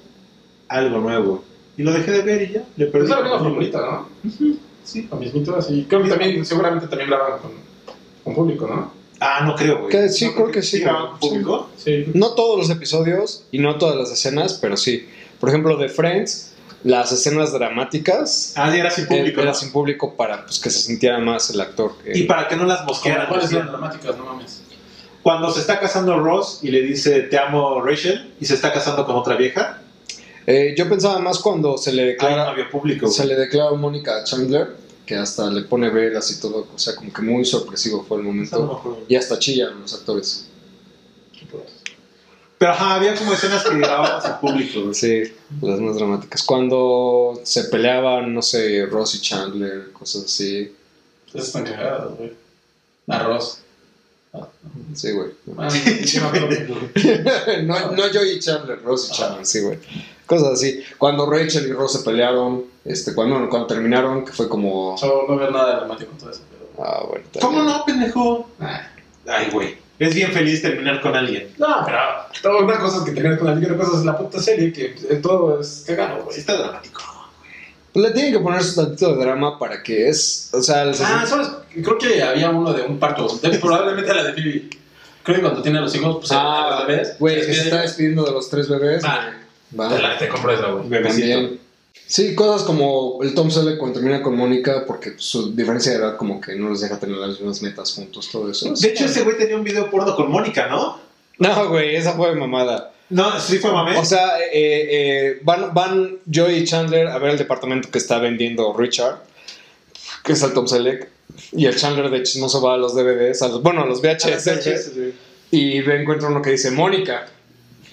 algo 0.67 0.97
nuevo. 0.99 1.43
Y 1.77 1.83
lo 1.83 1.91
dejé 1.91 2.11
de 2.11 2.21
ver 2.21 2.41
y 2.43 2.53
ya. 2.53 2.63
Le 2.77 2.85
perdí. 2.87 3.05
Es 3.05 3.09
la 3.09 3.21
misma 3.21 3.39
formulita, 3.39 3.79
¿no? 3.79 4.09
Sí. 4.83 5.07
Lo 5.09 5.17
mismito, 5.17 5.55
así. 5.55 5.85
Creo 5.89 6.03
que 6.03 6.09
también, 6.09 6.45
seguramente 6.45 6.87
también 6.87 7.09
graban 7.09 7.39
con, 7.39 7.51
con 8.23 8.35
público, 8.35 8.67
¿no? 8.67 8.91
Ah, 9.19 9.43
no 9.45 9.55
creo, 9.55 9.79
güey. 9.79 9.89
Que 9.89 10.09
sí, 10.09 10.25
No, 10.25 10.33
creo 10.35 10.51
que 10.51 10.61
sí, 10.61 10.79
graban 10.79 11.17
público? 11.19 11.69
Sí. 11.77 12.05
No 12.13 12.31
todos 12.33 12.57
los 12.59 12.69
episodios 12.69 13.43
y 13.51 13.59
no 13.59 13.77
todas 13.77 13.95
las 13.95 14.11
escenas, 14.11 14.53
pero 14.61 14.77
sí. 14.77 15.07
Por 15.39 15.49
ejemplo, 15.49 15.75
de 15.77 15.89
Friends, 15.89 16.53
las 16.83 17.11
escenas 17.11 17.51
dramáticas 17.51 18.53
Ah, 18.55 18.69
sí, 18.71 18.77
era 18.77 18.91
sin 18.91 19.07
público. 19.07 19.41
era 19.41 19.51
¿no? 19.51 19.55
sin 19.55 19.71
público 19.71 20.13
para 20.15 20.45
pues, 20.45 20.59
que 20.59 20.69
se 20.69 20.79
sintiera 20.79 21.17
más 21.19 21.49
el 21.49 21.59
actor. 21.61 21.93
que- 22.03 22.17
Y 22.17 22.23
para 22.23 22.47
que 22.47 22.55
no 22.55 22.65
las 22.65 22.85
mosquearan. 22.85 23.27
¿Cuáles 23.27 23.51
las 23.51 23.67
dramáticas? 23.67 24.17
No 24.17 24.25
mames. 24.25 24.61
Cuando 25.25 25.51
se 25.51 25.61
está 25.61 25.79
casando 25.79 26.19
Ross 26.19 26.59
y 26.61 26.69
le 26.69 26.83
dice 26.83 27.21
te 27.21 27.39
amo 27.39 27.81
Rachel 27.81 28.35
y 28.39 28.45
se 28.45 28.53
está 28.53 28.71
casando 28.71 29.07
con 29.07 29.15
otra 29.15 29.35
vieja, 29.35 29.81
Eh, 30.45 30.75
yo 30.77 30.87
pensaba 30.87 31.17
más 31.17 31.39
cuando 31.39 31.79
se 31.79 31.91
le 31.91 32.03
declara, 32.05 32.47
había 32.51 32.69
público. 32.69 33.07
se 33.07 33.25
le 33.25 33.33
declara 33.35 33.69
a 33.69 33.73
Mónica 33.73 34.23
Chandler, 34.23 34.75
que 35.03 35.15
hasta 35.15 35.49
le 35.49 35.63
pone 35.63 35.89
velas 35.89 36.29
y 36.29 36.39
todo, 36.39 36.67
o 36.71 36.77
sea, 36.77 36.93
como 36.93 37.11
que 37.11 37.23
muy 37.23 37.43
sorpresivo 37.43 38.05
fue 38.07 38.17
el 38.19 38.23
no 38.23 38.29
momento. 38.31 39.03
Y 39.07 39.15
hasta 39.15 39.39
chillan 39.39 39.81
los 39.81 39.95
actores. 39.95 40.47
Pero 42.59 42.71
ajá, 42.71 42.93
había 42.93 43.15
como 43.15 43.33
escenas 43.33 43.63
que 43.63 43.75
grababan 43.79 44.21
sin 44.21 44.33
público. 44.33 44.93
Sí, 44.93 45.23
las 45.59 45.79
más 45.79 45.95
dramáticas. 45.95 46.43
Cuando 46.43 47.41
se 47.43 47.63
peleaban, 47.63 48.31
no 48.31 48.43
sé, 48.43 48.85
Ross 48.85 49.15
y 49.15 49.21
Chandler, 49.21 49.91
cosas 49.91 50.25
así. 50.25 50.71
Están 51.33 51.63
cagadas, 51.63 52.15
güey. 52.15 52.31
Arroz. 53.07 53.64
Sí, 54.93 55.11
güey. 55.11 55.29
Ah, 55.57 55.67
no, 57.63 57.91
no 57.91 58.03
Joey 58.13 58.31
y 58.31 58.39
Chandler, 58.39 58.81
Ross 58.83 59.09
y 59.11 59.15
Chandler, 59.15 59.45
sí, 59.45 59.61
güey. 59.61 59.77
Cosas 60.25 60.53
así. 60.53 60.81
Cuando 60.97 61.29
Rachel 61.29 61.67
y 61.67 61.73
Ross 61.73 61.93
se 61.93 61.99
pelearon, 61.99 62.65
este, 62.83 63.13
cuando, 63.13 63.47
cuando 63.49 63.67
terminaron, 63.67 64.25
que 64.25 64.31
fue 64.31 64.49
como... 64.49 64.95
Yo 64.99 65.25
no 65.27 65.37
veo 65.37 65.51
nada 65.51 65.77
dramático 65.77 66.11
en 66.11 66.17
todo 66.17 66.31
eso, 66.31 66.41
pero. 66.49 66.85
Ah, 66.87 67.03
bueno. 67.07 67.25
¿Cómo 67.41 67.61
bien. 67.61 67.65
no, 67.65 67.85
pendejo? 67.85 68.49
Ah. 68.59 68.87
Ay, 69.27 69.49
güey. 69.51 69.77
Es 69.99 70.13
bien 70.13 70.31
feliz 70.31 70.61
terminar 70.61 70.99
con 70.99 71.15
alguien. 71.15 71.53
No, 71.57 71.67
pero. 71.85 71.97
todo- 72.41 72.63
Una 72.65 72.79
cosa 72.79 72.97
es 72.97 73.03
que 73.03 73.11
terminar 73.11 73.37
con 73.37 73.47
la 73.47 73.55
liga, 73.55 73.73
otra 73.73 73.85
cosa 73.85 73.99
es 73.99 74.05
la 74.05 74.17
puta 74.17 74.41
serie, 74.41 74.73
que 74.73 74.89
todo 75.21 75.59
es 75.61 75.83
cagado, 75.87 76.17
Sí 76.17 76.23
güey. 76.25 76.39
está 76.39 76.57
dramático. 76.57 77.01
Pues 77.95 78.07
le 78.07 78.11
tienen 78.11 78.33
que 78.33 78.39
poner 78.39 78.61
su 78.61 78.75
tantito 78.75 79.15
de 79.15 79.23
drama 79.23 79.57
para 79.57 79.81
que 79.81 80.09
es... 80.09 80.49
O 80.51 80.61
sea, 80.61 80.83
el 80.83 80.89
Ah, 81.01 81.25
¿sabes? 81.25 81.47
Creo 81.73 81.97
que 81.97 82.21
había 82.21 82.49
uno 82.49 82.73
de 82.73 82.81
un 82.81 82.99
parto. 82.99 83.25
De- 83.41 83.57
probablemente 83.57 84.13
la 84.13 84.21
de 84.21 84.33
Phoebe. 84.33 84.69
Creo 85.23 85.35
que 85.37 85.41
cuando 85.41 85.61
tiene 85.61 85.77
a 85.77 85.81
los 85.81 85.95
hijos, 85.95 86.17
pues 86.17 86.29
Ah, 86.33 86.79
los 86.79 86.87
bebés. 86.87 87.15
güey, 87.17 87.39
se 87.39 87.47
que 87.47 87.53
se 87.53 87.61
está 87.61 87.81
despidiendo 87.83 88.25
de 88.25 88.31
los 88.33 88.49
tres 88.49 88.67
bebés. 88.67 89.01
Ah. 89.05 89.31
güey. 89.71 89.87
Te, 89.89 89.95
Va, 89.95 90.01
la, 90.09 90.17
te 90.17 90.27
compro 90.27 90.51
esa, 90.51 90.67
güey. 90.71 91.03
También. 91.03 91.59
Sí, 92.05 92.35
cosas 92.35 92.63
como 92.63 93.19
el 93.23 93.33
Tom 93.33 93.49
Selleck 93.49 93.77
cuando 93.77 93.99
termina 94.01 94.21
con 94.21 94.35
Mónica, 94.35 94.83
porque 94.85 95.13
su 95.17 95.55
diferencia 95.55 95.93
de 95.93 95.99
edad 95.99 96.17
como 96.17 96.41
que 96.41 96.53
no 96.57 96.69
les 96.71 96.81
deja 96.81 96.99
tener 96.99 97.15
las 97.15 97.29
mismas 97.39 97.61
metas 97.61 97.93
juntos, 97.93 98.27
todo 98.29 98.51
eso. 98.51 98.73
De 98.77 98.89
hecho, 98.89 99.05
ese 99.05 99.23
güey 99.23 99.37
tenía 99.37 99.55
un 99.55 99.63
video 99.63 99.89
porno 99.89 100.13
con 100.17 100.29
Mónica, 100.29 100.67
¿no? 100.67 100.99
No, 101.39 101.69
güey, 101.69 101.95
esa 101.95 102.11
fue 102.11 102.35
mamada. 102.35 102.91
No, 103.09 103.39
sí 103.39 103.59
fue 103.59 103.71
mamé. 103.71 103.97
O 103.97 104.05
sea, 104.05 104.39
eh, 104.39 104.49
eh, 104.53 105.39
van, 105.43 105.73
van 105.73 106.17
Joey 106.33 106.57
y 106.59 106.63
Chandler 106.65 107.07
a 107.07 107.17
ver 107.19 107.31
el 107.31 107.37
departamento 107.37 107.89
que 107.91 107.97
está 107.99 108.17
vendiendo 108.19 108.73
Richard, 108.75 109.17
que 110.23 110.33
es 110.33 110.41
el 110.41 110.53
Tom 110.53 110.67
Selleck, 110.67 111.07
y 111.51 111.65
el 111.67 111.75
Chandler 111.75 112.09
de 112.09 112.23
chismoso 112.23 112.61
va 112.61 112.73
a 112.73 112.77
los 112.77 112.95
DVDs, 112.95 113.41
a 113.43 113.47
los, 113.49 113.61
bueno, 113.61 113.83
a 113.83 113.85
los 113.85 114.01
VHS, 114.01 114.91
y 115.51 115.81
ve, 115.81 116.01
encuentra 116.01 116.29
uno 116.29 116.41
que 116.41 116.51
dice 116.51 116.71
Mónica. 116.71 117.27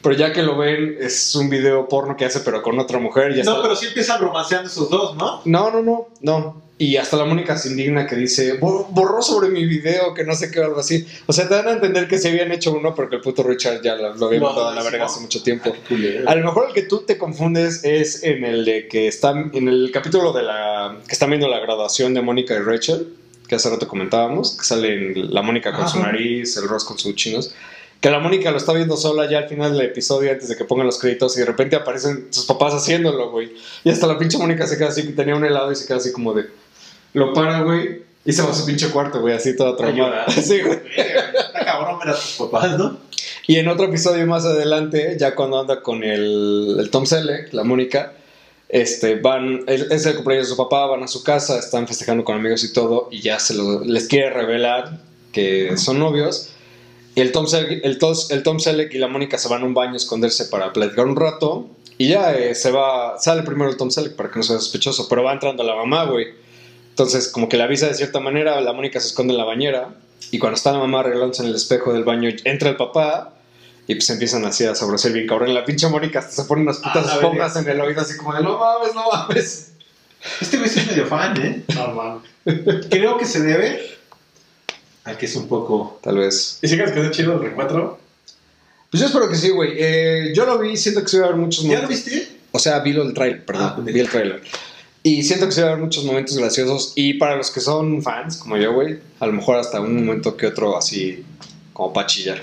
Pero 0.02 0.16
ya 0.16 0.32
que 0.32 0.42
lo 0.42 0.56
ven, 0.56 0.96
es 1.00 1.32
un 1.36 1.48
video 1.48 1.86
porno 1.88 2.16
que 2.16 2.24
hace, 2.24 2.40
pero 2.40 2.60
con 2.60 2.76
otra 2.80 2.98
mujer. 2.98 3.28
No, 3.36 3.40
está- 3.40 3.62
pero 3.62 3.76
sí 3.76 3.86
empiezan 3.86 4.20
romanceando 4.20 4.68
esos 4.68 4.90
dos, 4.90 5.14
¿no? 5.16 5.42
No, 5.44 5.70
no, 5.70 5.80
no, 5.82 6.08
no. 6.22 6.62
Y 6.84 6.96
hasta 6.96 7.16
la 7.16 7.24
Mónica 7.24 7.56
se 7.56 7.68
indigna 7.68 8.06
que 8.08 8.16
dice, 8.16 8.58
"Bor- 8.58 8.86
borró 8.90 9.22
sobre 9.22 9.50
mi 9.50 9.64
video, 9.66 10.14
que 10.14 10.24
no 10.24 10.34
sé 10.34 10.50
qué, 10.50 10.60
algo 10.60 10.80
así. 10.80 11.06
O 11.26 11.32
sea, 11.32 11.48
te 11.48 11.54
dan 11.54 11.68
a 11.68 11.72
entender 11.72 12.08
que 12.08 12.18
se 12.18 12.28
habían 12.30 12.50
hecho 12.50 12.72
uno, 12.72 12.92
pero 12.94 13.08
que 13.08 13.16
el 13.16 13.20
puto 13.22 13.44
Richard 13.44 13.82
ya 13.82 13.94
lo, 13.94 14.08
había 14.26 14.40
No, 14.40 14.46
mandado 14.46 14.68
a 14.70 14.74
la 14.74 14.82
verga 14.82 14.98
no. 14.98 15.04
hace 15.04 15.20
mucho 15.20 15.42
tiempo. 15.44 15.72
Culero. 15.88 16.28
A 16.28 16.34
lo 16.34 16.44
mejor 16.44 16.66
el 16.68 16.74
que 16.74 16.82
tú 16.82 17.02
te 17.06 17.18
confundes 17.18 17.84
es 17.84 18.24
en 18.24 18.44
el 18.44 18.64
de 18.64 18.88
que 18.88 19.06
están, 19.06 19.50
en 19.54 19.68
el 19.68 19.90
capítulo 19.92 20.32
de 20.32 20.42
la, 20.42 20.98
que 21.06 21.12
están 21.12 21.30
viendo 21.30 21.46
la 21.46 21.60
graduación 21.60 22.14
de 22.14 22.20
Mónica 22.22 22.54
y 22.54 22.58
Rachel, 22.58 23.14
que 23.46 23.54
hace 23.54 23.70
rato 23.70 23.86
comentábamos, 23.86 24.56
que 24.58 24.64
salen 24.64 25.32
la 25.32 25.42
Mónica 25.42 25.72
con 25.72 25.88
su 25.88 26.00
nariz, 26.00 26.56
el 26.56 26.66
Ross 26.68 26.84
con 26.84 26.98
sus 26.98 27.14
chinos. 27.14 27.54
Que 28.00 28.10
la 28.10 28.18
Mónica 28.18 28.50
lo 28.50 28.56
está 28.56 28.72
viendo 28.72 28.96
sola 28.96 29.30
ya 29.30 29.38
al 29.38 29.48
final 29.48 29.70
del 29.78 29.82
episodio 29.86 30.32
antes 30.32 30.48
de 30.48 30.56
que 30.56 30.64
pongan 30.64 30.86
los 30.86 30.98
créditos 30.98 31.36
y 31.36 31.40
de 31.40 31.46
repente 31.46 31.76
aparecen 31.76 32.26
sus 32.30 32.44
papás 32.46 32.74
haciéndolo, 32.74 33.30
güey. 33.30 33.52
Y 33.84 33.90
hasta 33.90 34.08
la 34.08 34.18
pinche 34.18 34.38
Mónica 34.38 34.66
se 34.66 34.76
queda 34.76 34.88
así, 34.88 35.04
tenía 35.12 35.36
un 35.36 35.44
helado 35.44 35.70
y 35.70 35.76
se 35.76 35.86
queda 35.86 35.98
así 35.98 36.10
como 36.10 36.34
de... 36.34 36.46
Lo 37.14 37.32
para, 37.34 37.60
güey, 37.62 38.02
y 38.24 38.32
se 38.32 38.42
va 38.42 38.50
a 38.50 38.54
su 38.54 38.64
pinche 38.66 38.88
cuarto, 38.90 39.20
güey, 39.20 39.34
así 39.34 39.56
toda 39.56 39.76
traumada. 39.76 40.26
llorar. 40.26 40.32
Sí, 40.42 40.60
güey. 40.62 40.78
Está 40.96 41.64
cabrón 41.64 41.98
ver 41.98 42.08
a 42.10 42.14
tus 42.14 42.36
papás, 42.38 42.78
¿no? 42.78 42.98
Y 43.46 43.56
en 43.56 43.68
otro 43.68 43.86
episodio 43.86 44.26
más 44.26 44.44
adelante, 44.44 45.16
ya 45.18 45.34
cuando 45.34 45.60
anda 45.60 45.82
con 45.82 46.04
el, 46.04 46.76
el 46.78 46.90
Tom 46.90 47.06
Selleck, 47.06 47.52
la 47.52 47.64
Mónica, 47.64 48.12
este, 48.68 49.16
van, 49.16 49.64
es 49.66 49.82
es 49.90 50.06
el 50.06 50.14
cumpleaños 50.14 50.46
de 50.48 50.54
su 50.54 50.56
papá, 50.56 50.86
van 50.86 51.02
a 51.02 51.08
su 51.08 51.22
casa, 51.24 51.58
están 51.58 51.86
festejando 51.88 52.24
con 52.24 52.36
amigos 52.36 52.64
y 52.64 52.72
todo, 52.72 53.08
y 53.10 53.20
ya 53.20 53.38
se 53.38 53.54
lo- 53.54 53.80
les 53.84 54.06
quiere 54.08 54.30
revelar 54.30 55.00
que 55.32 55.76
son 55.76 55.98
novios. 55.98 56.50
Y 57.14 57.20
el 57.20 57.32
Tom, 57.32 57.46
Selleck, 57.46 57.84
el, 57.84 57.98
Tos- 57.98 58.30
el 58.30 58.42
Tom 58.42 58.58
Selleck 58.60 58.94
y 58.94 58.98
la 58.98 59.08
Mónica 59.08 59.36
se 59.36 59.48
van 59.48 59.62
a 59.62 59.66
un 59.66 59.74
baño 59.74 59.94
a 59.94 59.96
esconderse 59.96 60.46
para 60.46 60.72
platicar 60.72 61.06
un 61.06 61.16
rato. 61.16 61.66
Y 61.98 62.08
ya 62.08 62.32
eh, 62.34 62.54
se 62.54 62.70
va, 62.70 63.18
sale 63.18 63.42
primero 63.42 63.70
el 63.70 63.76
Tom 63.76 63.90
Selleck 63.90 64.14
para 64.16 64.30
que 64.30 64.38
no 64.38 64.42
sea 64.42 64.56
sospechoso, 64.58 65.08
pero 65.10 65.22
va 65.22 65.32
entrando 65.34 65.62
la 65.62 65.74
mamá, 65.74 66.04
güey. 66.04 66.28
Entonces, 66.92 67.28
como 67.28 67.48
que 67.48 67.56
le 67.56 67.62
avisa 67.62 67.86
de 67.86 67.94
cierta 67.94 68.20
manera, 68.20 68.60
la 68.60 68.74
Mónica 68.74 69.00
se 69.00 69.08
esconde 69.08 69.32
en 69.32 69.38
la 69.38 69.44
bañera. 69.44 69.94
Y 70.30 70.38
cuando 70.38 70.56
está 70.56 70.72
la 70.72 70.78
mamá 70.78 71.00
arreglándose 71.00 71.42
en 71.42 71.48
el 71.48 71.54
espejo 71.54 71.94
del 71.94 72.04
baño, 72.04 72.28
entra 72.44 72.68
el 72.68 72.76
papá. 72.76 73.32
Y 73.86 73.94
pues 73.94 74.08
empiezan 74.10 74.44
así 74.44 74.64
a 74.64 74.74
sobreser 74.74 75.12
bien 75.12 75.26
cabrón. 75.26 75.54
La 75.54 75.64
pinche 75.64 75.88
Mónica 75.88 76.18
hasta 76.18 76.42
se 76.42 76.44
pone 76.44 76.62
unas 76.62 76.78
putas 76.78 77.06
la 77.06 77.14
esponjas 77.14 77.56
en 77.56 77.68
el 77.68 77.80
oído, 77.80 78.02
así 78.02 78.16
como 78.16 78.34
de 78.34 78.42
no 78.42 78.58
mames, 78.58 78.94
no 78.94 79.04
mames. 79.10 79.72
Este 80.40 80.58
güey 80.58 80.68
sí 80.68 80.80
es 80.80 80.86
medio 80.86 81.06
fan, 81.06 81.36
¿eh? 81.42 81.64
No, 81.74 81.88
mames. 81.88 82.86
Creo 82.90 83.16
que 83.16 83.24
se 83.24 83.40
debe 83.40 83.96
a 85.04 85.16
que 85.16 85.26
es 85.26 85.34
un 85.34 85.48
poco... 85.48 85.98
Tal 86.02 86.18
vez. 86.18 86.58
¿Y 86.62 86.68
si 86.68 86.76
crees 86.76 86.92
que 86.92 87.00
es 87.00 87.10
chido 87.10 87.34
el 87.34 87.40
reencuentro? 87.40 87.98
Pues 88.90 89.00
yo 89.00 89.06
espero 89.06 89.28
que 89.28 89.36
sí, 89.36 89.48
güey. 89.48 89.72
Eh, 89.78 90.32
yo 90.34 90.44
lo 90.44 90.58
vi, 90.58 90.76
siento 90.76 91.02
que 91.02 91.08
se 91.08 91.18
va 91.18 91.24
a 91.24 91.28
haber 91.28 91.40
muchos 91.40 91.64
¿Ya 91.64 91.80
lo 91.80 91.88
viste? 91.88 92.28
O 92.52 92.58
sea, 92.58 92.80
vi 92.80 92.92
lo 92.92 93.04
del 93.04 93.14
trailer, 93.14 93.44
perdón. 93.44 93.64
Ah, 93.64 93.80
vi 93.80 93.98
el 93.98 94.08
trailer. 94.08 94.42
Y 95.04 95.22
siento 95.24 95.46
que 95.46 95.52
se 95.52 95.62
va 95.62 95.68
a 95.68 95.72
haber 95.72 95.84
muchos 95.84 96.04
momentos 96.04 96.36
graciosos. 96.36 96.92
Y 96.94 97.14
para 97.14 97.36
los 97.36 97.50
que 97.50 97.60
son 97.60 98.02
fans, 98.02 98.36
como 98.36 98.56
yo, 98.56 98.72
güey, 98.72 99.00
a 99.18 99.26
lo 99.26 99.32
mejor 99.32 99.56
hasta 99.56 99.80
un 99.80 100.04
momento 100.04 100.36
que 100.36 100.46
otro 100.46 100.76
así, 100.76 101.24
como 101.72 101.92
para 101.92 102.06
chillar. 102.06 102.40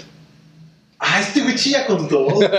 Ah, 0.99 1.22
este 1.22 1.39
güey 1.41 1.55
chilla 1.55 1.86
con 1.88 2.10
todo. 2.10 2.39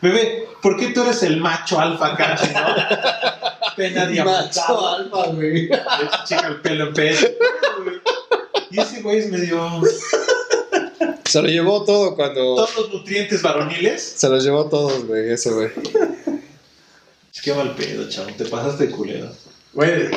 Bebé, 0.00 0.46
¿por 0.62 0.78
qué 0.78 0.88
tú 0.88 1.02
eres 1.02 1.22
el 1.24 1.38
macho 1.40 1.78
alfa 1.78 2.14
acá, 2.14 2.36
no? 2.36 3.74
Pena 3.76 4.06
de 4.06 4.24
Macho 4.24 4.88
alfa, 4.88 5.26
güey. 5.26 5.68
Chica 6.24 6.46
el 6.48 6.62
pelo 6.62 6.90
en. 6.96 7.16
Y 8.70 8.80
ese 8.80 9.02
güey 9.02 9.18
es 9.18 9.30
medio... 9.30 9.82
Se 11.26 11.42
lo 11.42 11.48
llevó 11.48 11.84
todo 11.84 12.16
cuando. 12.16 12.54
Todos 12.54 12.74
los 12.76 12.90
nutrientes 12.94 13.42
varoniles. 13.42 14.14
Se 14.16 14.30
los 14.30 14.42
llevó 14.42 14.64
todos, 14.64 15.06
güey, 15.06 15.30
ese 15.30 15.50
güey. 15.50 15.68
Es 17.34 17.42
que 17.42 17.54
mal 17.54 17.74
pedo, 17.74 18.08
chavo. 18.08 18.28
Te 18.36 18.44
pasaste 18.46 18.86
de 18.86 18.90
culero. 18.92 19.28
Güey, 19.72 20.08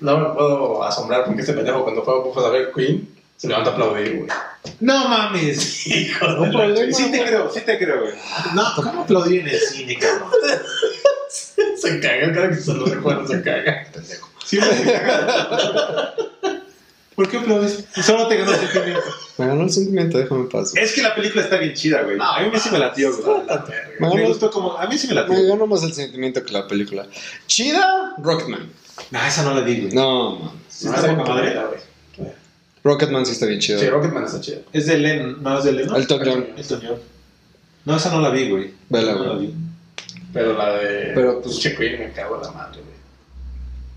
no 0.00 0.18
me 0.18 0.34
puedo 0.34 0.82
asombrar 0.84 1.24
porque 1.24 1.40
este 1.40 1.52
pendejo 1.52 1.82
cuando 1.84 2.02
fue 2.02 2.46
a 2.46 2.50
ver 2.50 2.72
Queen 2.74 3.08
se 3.36 3.48
levanta 3.48 3.70
a 3.70 3.72
aplaudir, 3.74 4.16
güey. 4.18 4.28
No 4.80 5.08
mames. 5.08 5.86
Hijo 5.86 6.26
de 6.26 6.46
la- 6.46 6.50
problema. 6.50 6.92
Sí 6.96 7.10
te 7.10 7.24
creo, 7.24 7.50
sí 7.52 7.60
te 7.62 7.78
creo, 7.78 8.00
güey. 8.02 8.14
No, 8.54 8.64
¿cómo 8.76 9.02
aplaudir 9.02 9.40
en 9.40 9.48
el 9.48 9.58
cine, 9.60 9.98
cabrón? 9.98 10.30
Se 11.28 11.98
caga, 12.00 12.32
cada 12.32 12.50
que 12.50 12.56
se 12.56 12.74
lo 12.74 12.84
recuerda 12.84 13.26
se 13.26 13.42
caga. 13.42 13.86
Siempre 14.44 14.76
se 14.76 14.92
caga. 14.92 16.14
¿Por 17.14 17.28
qué 17.28 17.38
aplaudes? 17.38 17.84
Solo 18.04 18.26
te 18.28 18.36
ganó 18.36 18.52
el 18.52 18.58
sentimiento. 18.58 19.00
Me 19.38 19.46
ganó 19.46 19.62
el 19.64 19.70
sentimiento, 19.70 20.18
déjame 20.18 20.44
pasar. 20.44 20.82
Es 20.82 20.92
que 20.92 21.02
la 21.02 21.14
película 21.14 21.42
está 21.42 21.58
bien 21.58 21.74
chida, 21.74 22.02
güey. 22.02 22.16
A 22.20 22.40
mí 22.50 22.58
sí 22.58 22.70
me 22.70 22.78
latió, 22.78 23.10
güey. 23.16 23.40
Me 24.00 24.14
Me 24.14 24.28
gustó 24.28 24.50
como... 24.50 24.76
A 24.78 24.86
mí 24.86 24.96
sí 24.98 25.08
me 25.08 25.14
latió. 25.14 25.34
me 25.34 25.42
ganó 25.46 25.66
más 25.66 25.82
el 25.82 25.92
sentimiento 25.92 26.42
que 26.44 26.52
la 26.52 26.66
película. 26.66 27.06
¿Chida? 27.46 28.14
Rocketman. 28.18 28.70
No, 29.10 29.26
esa 29.26 29.42
no 29.44 29.54
la 29.54 29.60
di, 29.62 29.80
güey. 29.80 29.94
No, 29.94 30.36
man. 30.38 30.50
Sí, 30.68 30.86
está 30.88 31.16
poca 31.16 31.30
madre. 31.34 31.54
güey. 32.16 32.32
Rocketman 32.84 33.24
sí 33.26 33.32
está 33.32 33.46
bien 33.46 33.60
chido. 33.60 33.78
Sí, 33.78 33.88
Rocketman 33.88 34.24
está 34.24 34.40
chido. 34.40 34.60
Es 34.72 34.86
de 34.86 34.98
Len, 34.98 35.42
no 35.42 35.58
es 35.58 35.64
de 35.64 35.72
Len. 35.72 35.94
Elton 35.94 36.20
John. 36.24 36.46
Elton 36.56 36.80
John. 36.86 36.98
No, 37.84 37.96
esa 37.96 38.10
no 38.10 38.20
la 38.20 38.30
vi, 38.30 38.48
güey. 38.50 38.72
Vela, 38.88 39.12
No 39.12 39.24
la 39.24 39.34
güey. 39.34 39.46
vi. 39.48 39.54
Pero 40.32 40.56
la 40.56 40.72
de. 40.74 41.12
Pero, 41.14 41.40
pues- 41.42 41.58
Che 41.58 41.74
Queen 41.76 41.98
me 42.00 42.12
cago 42.12 42.36
en 42.36 42.42
la 42.42 42.50
madre, 42.52 42.80
güey. 42.80 42.92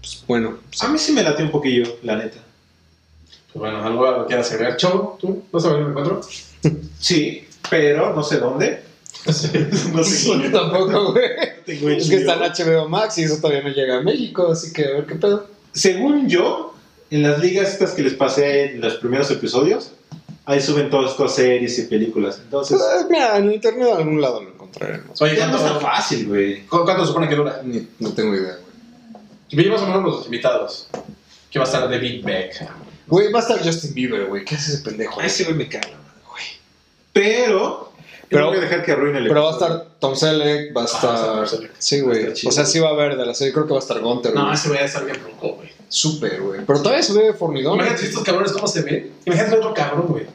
Pues, 0.02 0.24
bueno, 0.28 0.58
A 0.82 0.88
mí 0.90 1.00
sí 1.00 1.14
me 1.14 1.24
latió 1.24 1.46
un 1.46 1.52
poquillo, 1.52 1.98
la 2.04 2.16
neta. 2.18 2.38
Pues 3.56 3.72
bueno, 3.72 3.82
algo 3.86 4.12
lo 4.12 4.28
quieras 4.28 4.52
agregar. 4.52 4.76
Chavo, 4.76 5.18
¿tú? 5.20 5.44
¿Vas 5.50 5.64
a 5.66 5.70
ver 5.74 5.82
el 5.84 5.88
encuentro? 5.90 6.20
Sí, 7.00 7.48
pero 7.70 8.14
no 8.14 8.22
sé 8.24 8.38
dónde. 8.40 8.82
no 9.26 9.32
sé 10.04 10.28
dónde. 10.28 10.50
tampoco, 10.50 11.14
güey. 11.14 11.24
Tengo 11.66 11.90
Es 11.90 12.10
que 12.10 12.18
está 12.18 12.34
en 12.34 12.52
HBO 12.52 12.90
Max 12.90 13.18
y 13.20 13.24
eso 13.24 13.38
todavía 13.40 13.62
no 13.64 13.70
llega 13.70 13.98
a 14.00 14.02
México, 14.02 14.52
así 14.52 14.74
que 14.74 14.84
a 14.86 14.92
ver 14.92 15.06
qué 15.06 15.16
pedo. 15.16 15.48
Según 15.72 16.28
yo, 16.28 16.74
en 17.12 17.24
las 17.24 17.40
ligas 17.40 17.70
estas 17.72 17.92
que 17.92 18.02
les 18.04 18.14
pasé 18.16 18.74
en 18.74 18.82
los 18.82 18.96
primeros 18.96 19.30
episodios, 19.32 19.92
ahí 20.46 20.60
suben 20.60 20.90
todas 20.90 21.12
estas 21.12 21.36
series 21.36 21.80
y 21.80 21.84
películas. 21.84 22.40
Entonces, 22.44 22.78
Pues, 22.78 23.06
mira, 23.10 23.38
en 23.38 23.54
internet 23.54 23.88
en 23.92 23.98
algún 23.98 24.20
lado 24.22 24.42
lo 24.44 24.50
encontraremos. 24.50 25.22
Oye, 25.22 25.36
ya 25.38 25.48
no 25.48 25.58
¿cuánto, 25.60 25.76
está 25.78 25.88
fácil, 25.92 26.28
güey. 26.28 26.66
¿cu- 26.66 26.84
¿cuánto 26.84 27.04
se 27.04 27.08
supone 27.10 27.30
que 27.30 27.36
dura? 27.36 27.62
Ni- 27.64 27.88
no 28.00 28.12
tengo 28.14 28.34
idea, 28.36 28.58
güey. 28.60 29.64
Vi 29.66 29.70
más 29.70 29.82
o 29.82 29.86
menos 29.88 30.04
los 30.04 30.26
invitados. 30.26 30.88
Que 31.52 31.60
va 31.60 31.64
a 31.66 31.68
estar 31.68 31.90
David 31.90 32.26
Beck. 32.26 32.68
Güey, 33.08 33.32
va 33.32 33.40
a 33.40 33.42
estar 33.42 33.64
Justin 33.64 33.94
Bieber, 33.94 34.26
güey. 34.26 34.44
¿Qué 34.46 34.56
hace 34.56 34.74
ese 34.74 34.84
pendejo? 34.84 35.20
A 35.20 35.26
ese 35.26 35.44
güey 35.44 35.56
me 35.56 35.70
caga, 35.70 35.90
güey. 36.30 36.44
Pero, 37.14 37.92
Pero- 38.30 38.42
no 38.42 38.48
voy 38.50 38.58
a 38.58 38.62
dejar 38.62 38.84
que 38.84 38.92
arruine 38.92 39.20
el 39.20 39.28
Pero 39.28 39.44
va 39.44 39.50
a 39.50 39.54
estar 39.54 39.86
Tom 40.00 40.16
Selleck, 40.16 40.76
va 40.76 40.82
a 40.82 40.86
Ah, 40.86 41.06
va 41.06 41.42
a 41.42 41.44
estar 41.44 41.48
Selleck. 41.48 41.72
Sí, 41.78 42.02
güey. 42.02 42.28
O 42.46 42.52
sea, 42.52 42.66
sí 42.66 42.80
va 42.80 42.90
a 42.90 42.92
haber 42.92 43.16
de 43.18 43.26
la 43.26 43.34
serie. 43.34 43.54
Creo 43.54 43.66
que 43.68 43.74
va 43.74 43.80
a 43.80 43.82
estar 43.82 44.00
Gunter, 44.00 44.34
No, 44.34 44.44
güey. 44.44 44.54
ese 44.56 44.68
güey 44.68 44.80
va 44.80 44.84
a 44.84 44.88
estar 44.88 45.06
bien 45.06 45.18
rojo, 45.24 45.56
güey. 45.56 45.70
Súper, 45.88 46.42
güey. 46.42 46.62
Pero 46.66 46.82
todavía 46.82 47.04
se 47.04 47.14
ve 47.14 47.34
fornidón. 47.34 47.76
Imagínate 47.76 48.06
estos 48.06 48.24
cabrones 48.24 48.52
cómo 48.52 48.68
se 48.68 48.82
ven. 48.82 49.14
Imagínate 49.26 49.56
otro 49.58 49.74
cabrón, 49.74 50.08
güey. 50.08 50.26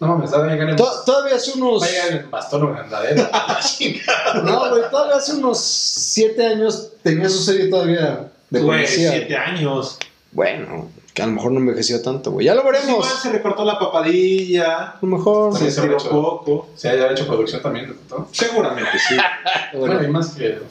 No 0.00 0.06
mames, 0.08 0.32
va 0.32 0.44
a 0.44 0.48
llegar 0.48 0.70
en. 0.70 0.76
To- 0.76 1.02
Todavía 1.06 1.36
hace 1.36 1.52
unos. 1.58 1.82
Va 1.82 1.86
a 1.86 1.90
llegar 1.90 2.12
en 2.12 2.30
bastón 2.30 2.76
andadera. 2.76 3.30
No, 4.44 4.70
güey, 4.70 4.82
todavía 4.90 5.16
hace 5.16 5.32
unos 5.34 5.58
7 5.60 6.44
años 6.46 6.88
tenía 7.02 7.28
su 7.28 7.38
serie 7.42 7.68
todavía 7.68 8.28
de 8.50 8.60
Güey, 8.60 8.78
policía. 8.84 9.10
siete 9.12 9.36
años. 9.36 9.98
Bueno, 10.32 10.90
que 11.18 11.22
a 11.24 11.26
lo 11.26 11.32
mejor 11.32 11.50
no 11.50 11.58
envejeció 11.58 12.00
tanto, 12.00 12.30
güey. 12.30 12.46
Ya 12.46 12.54
lo 12.54 12.62
Pues 12.62 12.74
veremos. 12.80 13.04
igual 13.04 13.20
se 13.20 13.32
recortó 13.32 13.64
la 13.64 13.76
papadilla, 13.76 14.90
A 14.90 14.98
lo 15.02 15.08
mejor. 15.08 15.52
se 15.58 15.68
Sí, 15.68 15.80
se 15.80 15.88
poco. 16.08 16.68
Se 16.76 16.88
haya 16.88 17.10
hecho 17.10 17.26
producción 17.26 17.60
también, 17.60 17.92
¿no? 18.08 18.28
Seguramente 18.30 18.88
sí. 19.08 19.16
Bueno, 19.72 19.94
Bueno, 19.94 20.00
hay 20.00 20.06
más 20.12 20.28
que. 20.36 20.58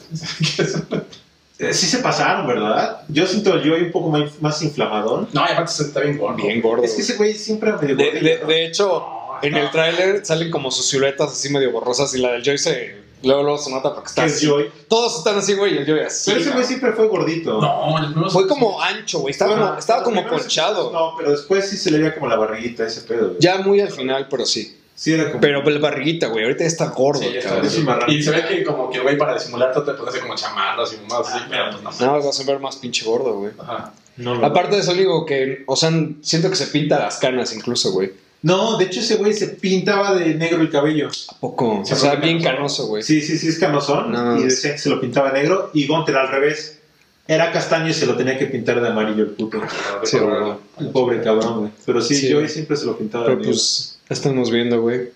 Eh, 1.60 1.74
Sí 1.74 1.86
se 1.86 1.98
pasaron, 1.98 2.46
¿verdad? 2.46 3.02
Yo 3.08 3.26
siento 3.26 3.60
yo 3.60 3.74
un 3.74 3.90
poco 3.90 4.08
más, 4.10 4.40
más 4.40 4.62
inflamadón. 4.62 5.28
No, 5.34 5.42
y 5.46 5.52
aparte 5.52 5.72
se 5.72 5.82
está 5.82 6.00
bien 6.00 6.16
gordo. 6.16 6.36
bien 6.36 6.62
gordo. 6.62 6.84
Es 6.84 6.94
que 6.94 7.02
ese 7.02 7.16
güey 7.16 7.34
siempre 7.34 7.72
medio 7.72 7.94
De, 7.96 8.64
hecho, 8.64 8.86
No, 8.88 9.38
en 9.42 9.52
no. 9.52 9.58
el 9.58 9.70
tráiler 9.70 10.24
salen 10.24 10.50
como 10.52 10.70
sus 10.70 10.86
siluetas 10.86 11.32
así 11.32 11.50
medio 11.52 11.72
borrosas 11.72 12.14
y 12.14 12.18
la 12.20 12.30
del 12.30 12.42
Joy 12.44 12.56
se... 12.58 12.96
Luego, 13.22 13.42
luego 13.42 13.58
se 13.58 13.70
nota 13.70 13.92
porque 13.94 14.08
está 14.08 14.22
Que 14.22 14.28
es 14.28 14.36
así. 14.36 14.46
Joy. 14.46 14.70
Todos 14.88 15.18
están 15.18 15.36
así, 15.38 15.54
güey, 15.54 15.74
y 15.74 15.78
el 15.78 15.86
Joy 15.86 16.00
así. 16.00 16.30
Pero 16.30 16.40
ese 16.42 16.50
güey 16.52 16.64
siempre 16.64 16.92
fue 16.92 17.06
gordito. 17.08 17.60
No, 17.60 17.98
el 17.98 18.06
primero 18.12 18.30
Fue 18.30 18.46
como 18.46 18.80
ancho, 18.80 19.20
güey. 19.20 19.32
Estaba, 19.32 19.52
Bueno, 19.52 19.66
como, 19.68 19.78
estaba 19.78 19.98
los 20.00 20.04
como 20.04 20.20
primeros 20.20 20.40
ponchado. 20.42 20.72
episodios 20.86 20.92
No, 20.92 21.14
pero 21.18 21.30
después 21.32 21.68
sí 21.68 21.76
se 21.76 21.90
le 21.90 21.98
veía 21.98 22.14
como 22.14 22.28
la 22.28 22.36
barriguita 22.36 22.86
ese 22.86 23.00
pedo. 23.02 23.28
güey. 23.28 23.36
Ya 23.40 23.58
muy 23.58 23.80
al 23.80 23.90
final, 23.90 24.26
pero 24.30 24.46
sí. 24.46 24.74
Sí, 24.94 25.12
era 25.12 25.28
como. 25.28 25.40
Pero 25.40 25.62
la 25.62 25.78
barriguita, 25.78 26.26
güey. 26.26 26.42
Ahorita 26.44 26.64
ya 26.64 26.66
está 26.68 26.86
gordo, 26.86 27.20
Sí, 27.22 27.30
ya 27.32 27.38
está, 27.38 27.50
cabrón. 27.60 27.84
marrano. 27.84 28.12
Y 28.12 28.22
se 28.22 28.30
ve 28.32 28.44
que 28.48 28.64
como 28.64 28.90
que, 28.90 28.98
güey, 28.98 29.16
para 29.16 29.34
disimular 29.34 29.72
todo 29.72 29.84
te 29.84 29.92
pones 29.94 30.12
así 30.12 30.20
como 30.22 30.34
chamarras 30.34 30.92
y 30.92 31.06
más 31.08 31.28
así, 31.28 31.38
pero 31.48 31.70
pues 31.70 32.00
no. 32.00 32.06
No, 32.18 32.24
vas 32.24 32.40
a 32.40 32.44
ver 32.44 32.58
más 32.58 32.76
pinche 32.76 33.04
gordo, 33.06 33.34
güey. 33.38 33.52
Ajá. 33.58 33.92
No, 34.16 34.34
lo- 34.34 34.44
Aparte 34.44 34.74
de 34.74 34.82
eso, 34.82 34.94
digo 34.94 35.24
que, 35.24 35.62
o 35.68 35.76
sea, 35.76 35.92
siento 36.22 36.50
que 36.50 36.56
se 36.56 36.66
pinta 36.66 36.98
las 36.98 37.18
canas 37.18 37.54
incluso, 37.54 37.92
güey. 37.92 38.10
No, 38.42 38.78
de 38.78 38.84
hecho 38.84 39.00
ese 39.00 39.16
güey 39.16 39.32
se 39.32 39.48
pintaba 39.48 40.14
de 40.14 40.34
negro 40.34 40.60
el 40.60 40.70
cabello. 40.70 41.08
¿A 41.28 41.36
poco? 41.40 41.82
Sí, 41.84 41.92
o 41.92 41.96
sea, 41.96 42.14
bien 42.16 42.40
canoso. 42.42 42.86
güey. 42.86 43.02
Sí, 43.02 43.20
sí, 43.20 43.36
sí, 43.36 43.48
es 43.48 43.58
canosón. 43.58 44.12
No. 44.12 44.38
Y 44.38 44.44
decía 44.44 44.72
que 44.72 44.78
se 44.78 44.88
lo 44.90 45.00
pintaba 45.00 45.30
de 45.32 45.40
negro. 45.42 45.70
Y 45.74 45.86
Gunter 45.86 46.16
al 46.16 46.28
revés. 46.28 46.78
Era 47.26 47.52
castaño 47.52 47.88
y 47.88 47.92
se 47.94 48.06
lo 48.06 48.16
tenía 48.16 48.38
que 48.38 48.46
pintar 48.46 48.80
de 48.80 48.88
amarillo 48.88 49.24
el 49.24 49.30
puto. 49.30 49.60
Sí, 50.04 50.18
güey. 50.18 50.52
El 50.78 50.88
pobre 50.90 51.20
cabrón, 51.20 51.58
güey. 51.60 51.70
Pero 51.84 52.00
sí, 52.00 52.14
Sí, 52.14 52.28
yo 52.30 52.46
siempre 52.48 52.76
se 52.76 52.86
lo 52.86 52.96
pintaba 52.96 53.24
de 53.24 53.30
Pero 53.30 53.38
negro. 53.40 53.50
pues, 53.52 53.98
ya 54.08 54.14
estamos 54.14 54.50
viendo, 54.50 54.80
güey. 54.80 55.10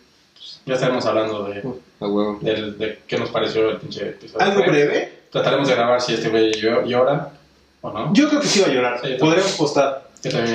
Ya 0.67 0.75
estaremos 0.75 1.07
hablando 1.07 1.45
de, 1.45 1.63
del- 2.43 2.77
de 2.79 2.99
qué 3.07 3.19
nos 3.19 3.31
pareció 3.31 3.71
el 3.71 3.79
pinche 3.79 4.11
episodio. 4.11 4.45
¿Algo 4.45 4.61
breve? 4.63 5.21
Trataremos 5.31 5.67
de 5.69 5.75
grabar 5.75 6.01
si 6.03 6.15
este 6.15 6.29
güey 6.29 6.53
llo- 6.53 6.85
llora 6.87 7.31
o 7.81 7.91
no. 7.91 8.13
Yo 8.15 8.29
creo 8.29 8.41
que 8.41 8.47
sí 8.47 8.61
va 8.61 8.67
a 8.67 8.71
llorar. 8.75 9.01
Sí, 9.03 9.15
Podríamos 9.19 9.53
postar. 9.53 10.11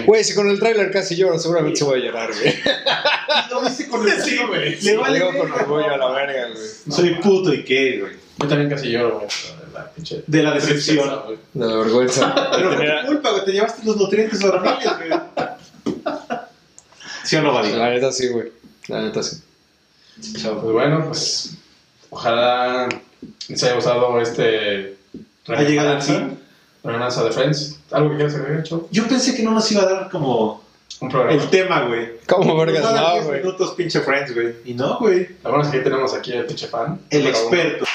Güey, 0.05 0.23
si 0.23 0.33
con 0.33 0.49
el 0.49 0.59
tráiler 0.59 0.91
casi 0.91 1.15
lloro, 1.15 1.37
seguramente 1.37 1.79
se 1.79 1.83
voy 1.83 1.99
a 2.01 2.05
llorar, 2.05 2.29
güey. 2.33 2.55
Lo 3.51 3.61
dice 3.61 3.87
con 3.87 4.07
el 4.07 4.21
Sí, 4.21 4.37
güey. 4.47 4.79
Le 4.81 4.95
vale 4.97 5.19
Digo 5.19 5.37
con 5.37 5.51
orgullo 5.51 5.87
no. 5.87 5.93
a 5.93 5.97
la 5.97 6.11
verga, 6.11 6.47
güey. 6.53 6.67
Soy 6.89 7.15
puto 7.15 7.53
y 7.53 7.63
qué, 7.63 7.99
güey. 7.99 8.13
Yo 8.37 8.47
también 8.47 8.69
casi 8.69 8.89
lloro, 8.89 9.19
güey. 9.19 9.27
de 9.27 9.73
La 9.73 9.91
pinche 9.91 10.23
De 10.25 10.43
la 10.43 10.53
decepción. 10.53 11.37
De 11.53 11.65
la 11.67 11.75
vergüenza. 11.75 12.51
Pero 12.55 12.75
fue 12.75 12.85
tu 13.01 13.07
culpa, 13.07 13.31
güey. 13.31 13.45
Te 13.45 13.51
llevaste 13.51 13.85
los 13.85 13.97
nutrientes 13.97 14.43
horribles, 14.43 14.89
güey. 14.97 15.19
¿Sí 17.23 17.35
o 17.35 17.41
no, 17.41 17.53
Vadí? 17.53 17.73
La 17.73 17.89
neta 17.89 18.11
sí, 18.11 18.29
güey. 18.29 18.51
La 18.87 19.01
neta 19.01 19.21
sí. 19.21 19.41
Pues 20.19 20.45
bueno, 20.73 21.05
pues 21.05 21.57
ojalá 22.09 22.87
les 23.49 23.63
haya 23.63 23.75
gustado 23.75 24.19
este 24.21 24.95
Ha 25.47 25.61
llegado 25.61 25.89
al 25.89 26.01
fin. 26.01 26.39
Remembranza 26.87 27.23
de 27.23 27.31
Friends. 27.31 27.79
¿Algo 27.91 28.09
que 28.11 28.15
quieras 28.17 28.35
agregar, 28.35 28.63
Cho? 28.63 28.87
Yo 28.91 29.07
pensé 29.07 29.35
que 29.35 29.43
no 29.43 29.51
nos 29.51 29.71
iba 29.71 29.83
a 29.83 29.85
dar 29.85 30.09
como 30.09 30.63
Un 30.99 31.09
programa. 31.09 31.39
el 31.41 31.49
tema, 31.49 31.81
güey. 31.87 32.17
¿Cómo 32.27 32.57
vergas? 32.57 32.83
No, 32.83 33.13
10 33.13 33.25
güey. 33.25 33.39
minutos, 33.41 33.71
pinche 33.75 33.99
Friends, 34.01 34.33
güey. 34.33 34.55
Y 34.65 34.73
no, 34.73 34.97
güey. 34.99 35.27
Lo 35.43 35.51
bueno 35.51 35.63
es 35.63 35.69
que 35.69 35.79
tenemos 35.79 36.13
aquí 36.13 36.33
al 36.33 36.45
pinche 36.45 36.67
fan. 36.67 36.99
El 37.09 37.23
número 37.25 37.39
uno, 37.47 37.55
experto. 37.55 37.85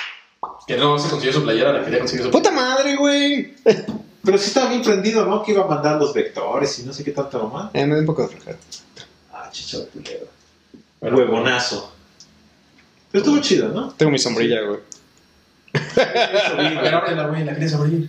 Que 0.67 0.77
no 0.77 0.99
se 0.99 1.09
consiguió 1.09 1.33
su 1.33 1.43
playera, 1.43 1.73
la 1.73 1.85
quería 1.85 1.99
conseguir 2.01 2.25
su 2.27 2.31
¡Puta 2.31 2.51
madre, 2.53 2.97
güey! 2.97 3.55
Pero 4.25 4.39
sí 4.39 4.47
estaba 4.49 4.69
bien 4.69 4.83
prendido, 4.83 5.27
¿no? 5.27 5.43
Que 5.43 5.51
iba 5.51 5.65
a 5.65 5.67
mandar 5.67 5.97
los 5.99 6.15
vectores 6.15 6.79
y 6.79 6.85
no 6.85 6.93
sé 6.93 7.03
qué 7.03 7.11
tanta 7.11 7.39
mamá. 7.39 7.71
Eh, 7.75 7.85
me 7.85 7.95
da 7.95 8.01
un 8.01 8.07
poco 8.07 8.23
de 8.23 8.29
flojera. 8.29 8.57
Ah, 9.33 9.49
chicho 9.51 9.89
culero. 9.93 10.27
Bueno, 11.01 11.17
Huevonazo. 11.17 11.93
Pero 13.11 13.25
estuvo 13.25 13.41
chido, 13.41 13.69
¿no? 13.71 13.91
Tengo 13.95 14.13
mi 14.13 14.19
sombrilla, 14.19 14.61
güey. 14.63 14.79
Güey. 16.55 16.89
ábrela, 16.89 17.27
güey, 17.27 17.45
la 17.45 17.55
querías 17.55 17.75
abrir. 17.75 18.09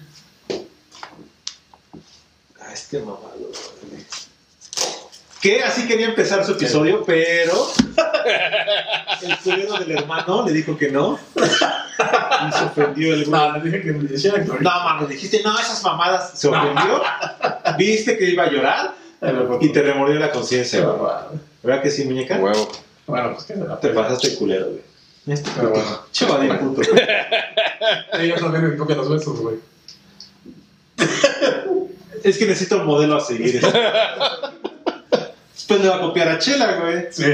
Este 2.73 2.99
mamado. 2.99 3.35
güey. 3.37 4.03
Que 5.41 5.61
así 5.61 5.85
quería 5.87 6.07
empezar 6.07 6.45
su 6.45 6.53
episodio, 6.53 7.03
pero 7.05 7.67
el 9.21 9.37
culero 9.39 9.73
del 9.77 9.91
hermano 9.91 10.45
le 10.45 10.53
dijo 10.53 10.77
que 10.77 10.89
no. 10.89 11.19
Y 11.35 12.51
se 12.51 12.63
ofendió 12.63 13.13
el 13.13 13.25
güey. 13.25 13.41
No, 13.41 13.57
le 13.57 13.61
dije 13.61 13.81
que 13.81 13.91
me 13.91 14.15
hiciera 14.15 14.37
actuar. 14.37 14.61
No, 14.61 14.69
mames, 14.69 15.09
dijiste, 15.09 15.41
no, 15.43 15.59
esas 15.59 15.83
mamadas. 15.83 16.39
Se 16.39 16.47
ofendió. 16.47 17.03
Viste 17.77 18.17
que 18.17 18.29
iba 18.29 18.43
a 18.43 18.49
llorar 18.49 18.95
y 19.59 19.69
te 19.69 19.81
remordió 19.81 20.17
la 20.19 20.31
conciencia, 20.31 20.81
güey. 20.81 21.11
¿Verdad 21.61 21.83
que 21.83 21.91
sí, 21.91 22.05
muñeca? 22.05 22.37
Huevo. 22.37 22.71
Bueno, 23.05 23.33
pues 23.33 23.43
que 23.45 23.53
se 23.55 23.59
la 23.65 23.79
Te 23.79 23.89
pasaste 23.89 24.35
culero, 24.35 24.67
güey. 24.67 24.81
Este 25.27 25.49
Pero 25.55 25.73
puto. 25.73 25.81
bueno. 25.81 25.99
Chaval, 26.11 26.59
puto. 26.59 26.81
Ellos 28.19 28.39
también 28.39 28.69
me 28.69 28.77
copian 28.77 28.97
los 28.97 29.09
besos, 29.09 29.39
güey. 29.39 29.57
Es 32.23 32.37
que 32.37 32.45
necesito 32.45 32.77
el 32.77 32.83
modelo 32.83 33.17
a 33.17 33.21
seguir. 33.21 33.61
Después 35.53 35.79
le 35.81 35.89
va 35.89 35.97
a 35.97 36.01
copiar 36.01 36.29
a 36.29 36.39
Chela, 36.39 36.79
güey. 36.79 37.07
Sí. 37.11 37.25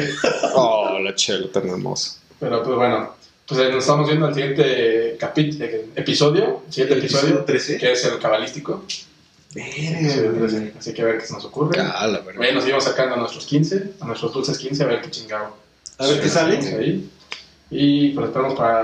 Oh, 0.56 0.98
la 1.00 1.14
chela 1.16 1.48
tan 1.52 1.70
hermosa. 1.70 2.20
Pero 2.40 2.64
pues 2.64 2.76
bueno, 2.76 3.16
pues 3.46 3.60
eh, 3.60 3.70
nos 3.72 3.84
estamos 3.84 4.08
viendo 4.08 4.26
al 4.28 4.34
siguiente 4.34 5.18
capítulo, 5.20 5.66
episodio, 5.96 6.64
el 6.66 6.74
siguiente 6.74 7.00
episodio, 7.00 7.40
Episodio 7.40 7.46
13. 7.46 7.78
que 7.78 7.92
es 7.92 8.06
el 8.06 8.20
cabalístico. 8.20 8.84
Güey. 9.54 9.96
Así 10.78 10.94
que 10.94 11.02
a 11.02 11.06
ver 11.06 11.18
qué 11.20 11.26
se 11.26 11.34
nos 11.34 11.46
ocurre. 11.46 11.78
La 11.78 12.22
verga. 12.26 12.44
Ahí 12.44 12.54
nos 12.54 12.66
íbamos 12.66 12.84
sacando 12.84 13.16
a 13.16 13.18
nuestros 13.18 13.46
15, 13.46 13.92
a 14.00 14.06
nuestros 14.06 14.34
dulces 14.34 14.58
15, 14.58 14.84
a 14.84 14.88
ver 14.88 15.02
qué 15.02 15.12
chingado. 15.12 15.56
A 15.98 16.08
ver 16.08 16.22
qué 16.22 16.30
sale. 16.30 16.58
Ahí. 16.58 17.10
Y 17.72 18.12
pues 18.12 18.28
esperamos 18.28 18.56
para 18.56 18.82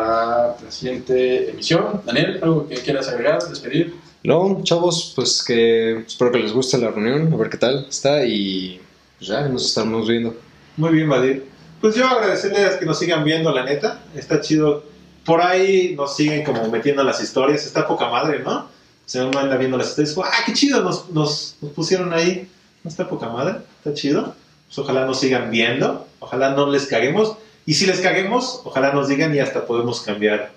la 0.64 0.72
siguiente 0.72 1.50
emisión. 1.50 2.02
Daniel, 2.06 2.40
¿algo 2.42 2.68
que 2.68 2.76
quieras 2.76 3.08
agregar, 3.08 3.42
despedir? 3.48 3.96
No, 4.26 4.62
chavos, 4.64 5.14
pues 5.16 5.44
que 5.46 6.00
espero 6.00 6.32
que 6.32 6.40
les 6.40 6.52
guste 6.52 6.80
la 6.80 6.90
reunión, 6.90 7.32
a 7.32 7.38
ver 7.38 7.50
qué 7.50 7.58
tal 7.58 7.86
está 7.88 8.26
y 8.26 8.82
pues 9.20 9.30
ya 9.30 9.48
nos 9.48 9.68
estamos 9.68 10.08
viendo. 10.08 10.36
Muy 10.78 10.94
bien, 10.94 11.08
Vadir. 11.08 11.46
Pues 11.80 11.96
yo 11.96 12.08
agradecerles 12.08 12.78
que 12.78 12.86
nos 12.86 12.98
sigan 12.98 13.24
viendo, 13.24 13.52
la 13.52 13.64
neta. 13.64 14.02
Está 14.16 14.42
chido. 14.42 14.84
Por 15.24 15.42
ahí 15.42 15.94
nos 15.96 16.16
siguen 16.16 16.44
como 16.44 16.68
metiendo 16.70 17.04
las 17.04 17.22
historias. 17.22 17.68
Está 17.68 17.88
poca 17.88 18.10
madre, 18.10 18.40
¿no? 18.40 18.68
Se 19.06 19.24
uno 19.24 19.38
anda 19.38 19.58
viendo 19.58 19.78
las 19.78 19.90
historias. 19.90 20.18
¡Ah, 20.18 20.44
qué 20.44 20.54
chido! 20.54 20.82
Nos, 20.82 21.12
nos, 21.12 21.58
nos 21.62 21.72
pusieron 21.74 22.12
ahí. 22.12 22.50
No 22.84 22.90
está 22.90 23.08
poca 23.08 23.30
madre. 23.30 23.58
Está 23.78 23.94
chido. 23.94 24.34
Pues 24.66 24.80
ojalá 24.80 25.06
nos 25.06 25.20
sigan 25.20 25.52
viendo. 25.52 26.08
Ojalá 26.18 26.50
no 26.50 26.72
les 26.72 26.88
caguemos. 26.88 27.38
Y 27.68 27.76
si 27.76 27.86
les 27.86 28.00
caguemos, 28.00 28.62
ojalá 28.64 28.92
nos 28.92 29.08
digan 29.08 29.36
y 29.36 29.40
hasta 29.40 29.68
podemos 29.68 30.02
cambiar 30.02 30.52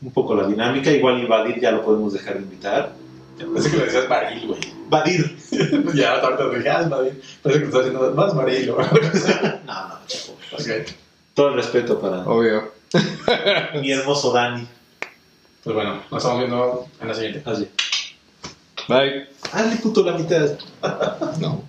un 0.00 0.10
poco 0.10 0.34
la 0.34 0.48
dinámica. 0.48 0.90
Igual 0.90 1.22
y 1.22 1.26
Vadir 1.26 1.60
ya 1.60 1.70
lo 1.70 1.84
podemos 1.84 2.12
dejar 2.12 2.34
de 2.34 2.42
invitar. 2.42 2.92
Parece 3.52 3.70
que 3.70 3.76
le 3.76 3.84
decías 3.84 4.08
baril, 4.08 4.46
güey. 4.46 4.60
Vadir. 4.88 5.36
ya, 5.94 6.12
ahorita 6.20 6.50
te 6.50 6.56
dije, 6.58 6.70
ah, 6.70 6.80
es 6.82 6.88
baril. 6.88 7.22
Parece 7.42 7.60
que 7.60 7.66
te 7.66 7.76
estás 7.76 7.80
haciendo 7.80 8.14
más 8.14 8.34
baril, 8.34 8.72
güey. 8.72 8.86
No, 9.66 9.88
no, 9.88 9.94
chavo. 10.06 10.38
Ok. 10.52 10.86
Todo 11.34 11.48
el 11.48 11.54
respeto 11.54 11.98
para 12.00 12.18
Obvio. 12.26 12.72
mi 13.80 13.90
hermoso 13.90 14.32
Dani. 14.32 14.66
Pues 15.64 15.74
bueno, 15.74 16.02
nos 16.10 16.22
estamos 16.22 16.38
viendo 16.40 16.86
en 17.00 17.08
la 17.08 17.14
siguiente. 17.14 17.42
Así. 17.48 17.68
Bye. 18.88 19.28
Hazle 19.52 19.76
puto 19.76 20.02
la 20.04 20.12
mitad. 20.18 20.50
No. 21.40 21.62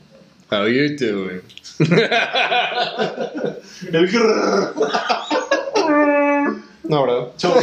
How 0.52 0.68
you 0.68 0.98
doing? 0.98 1.42
No, 6.84 7.06
¿verdad? 7.06 7.28
Chau. 7.38 7.54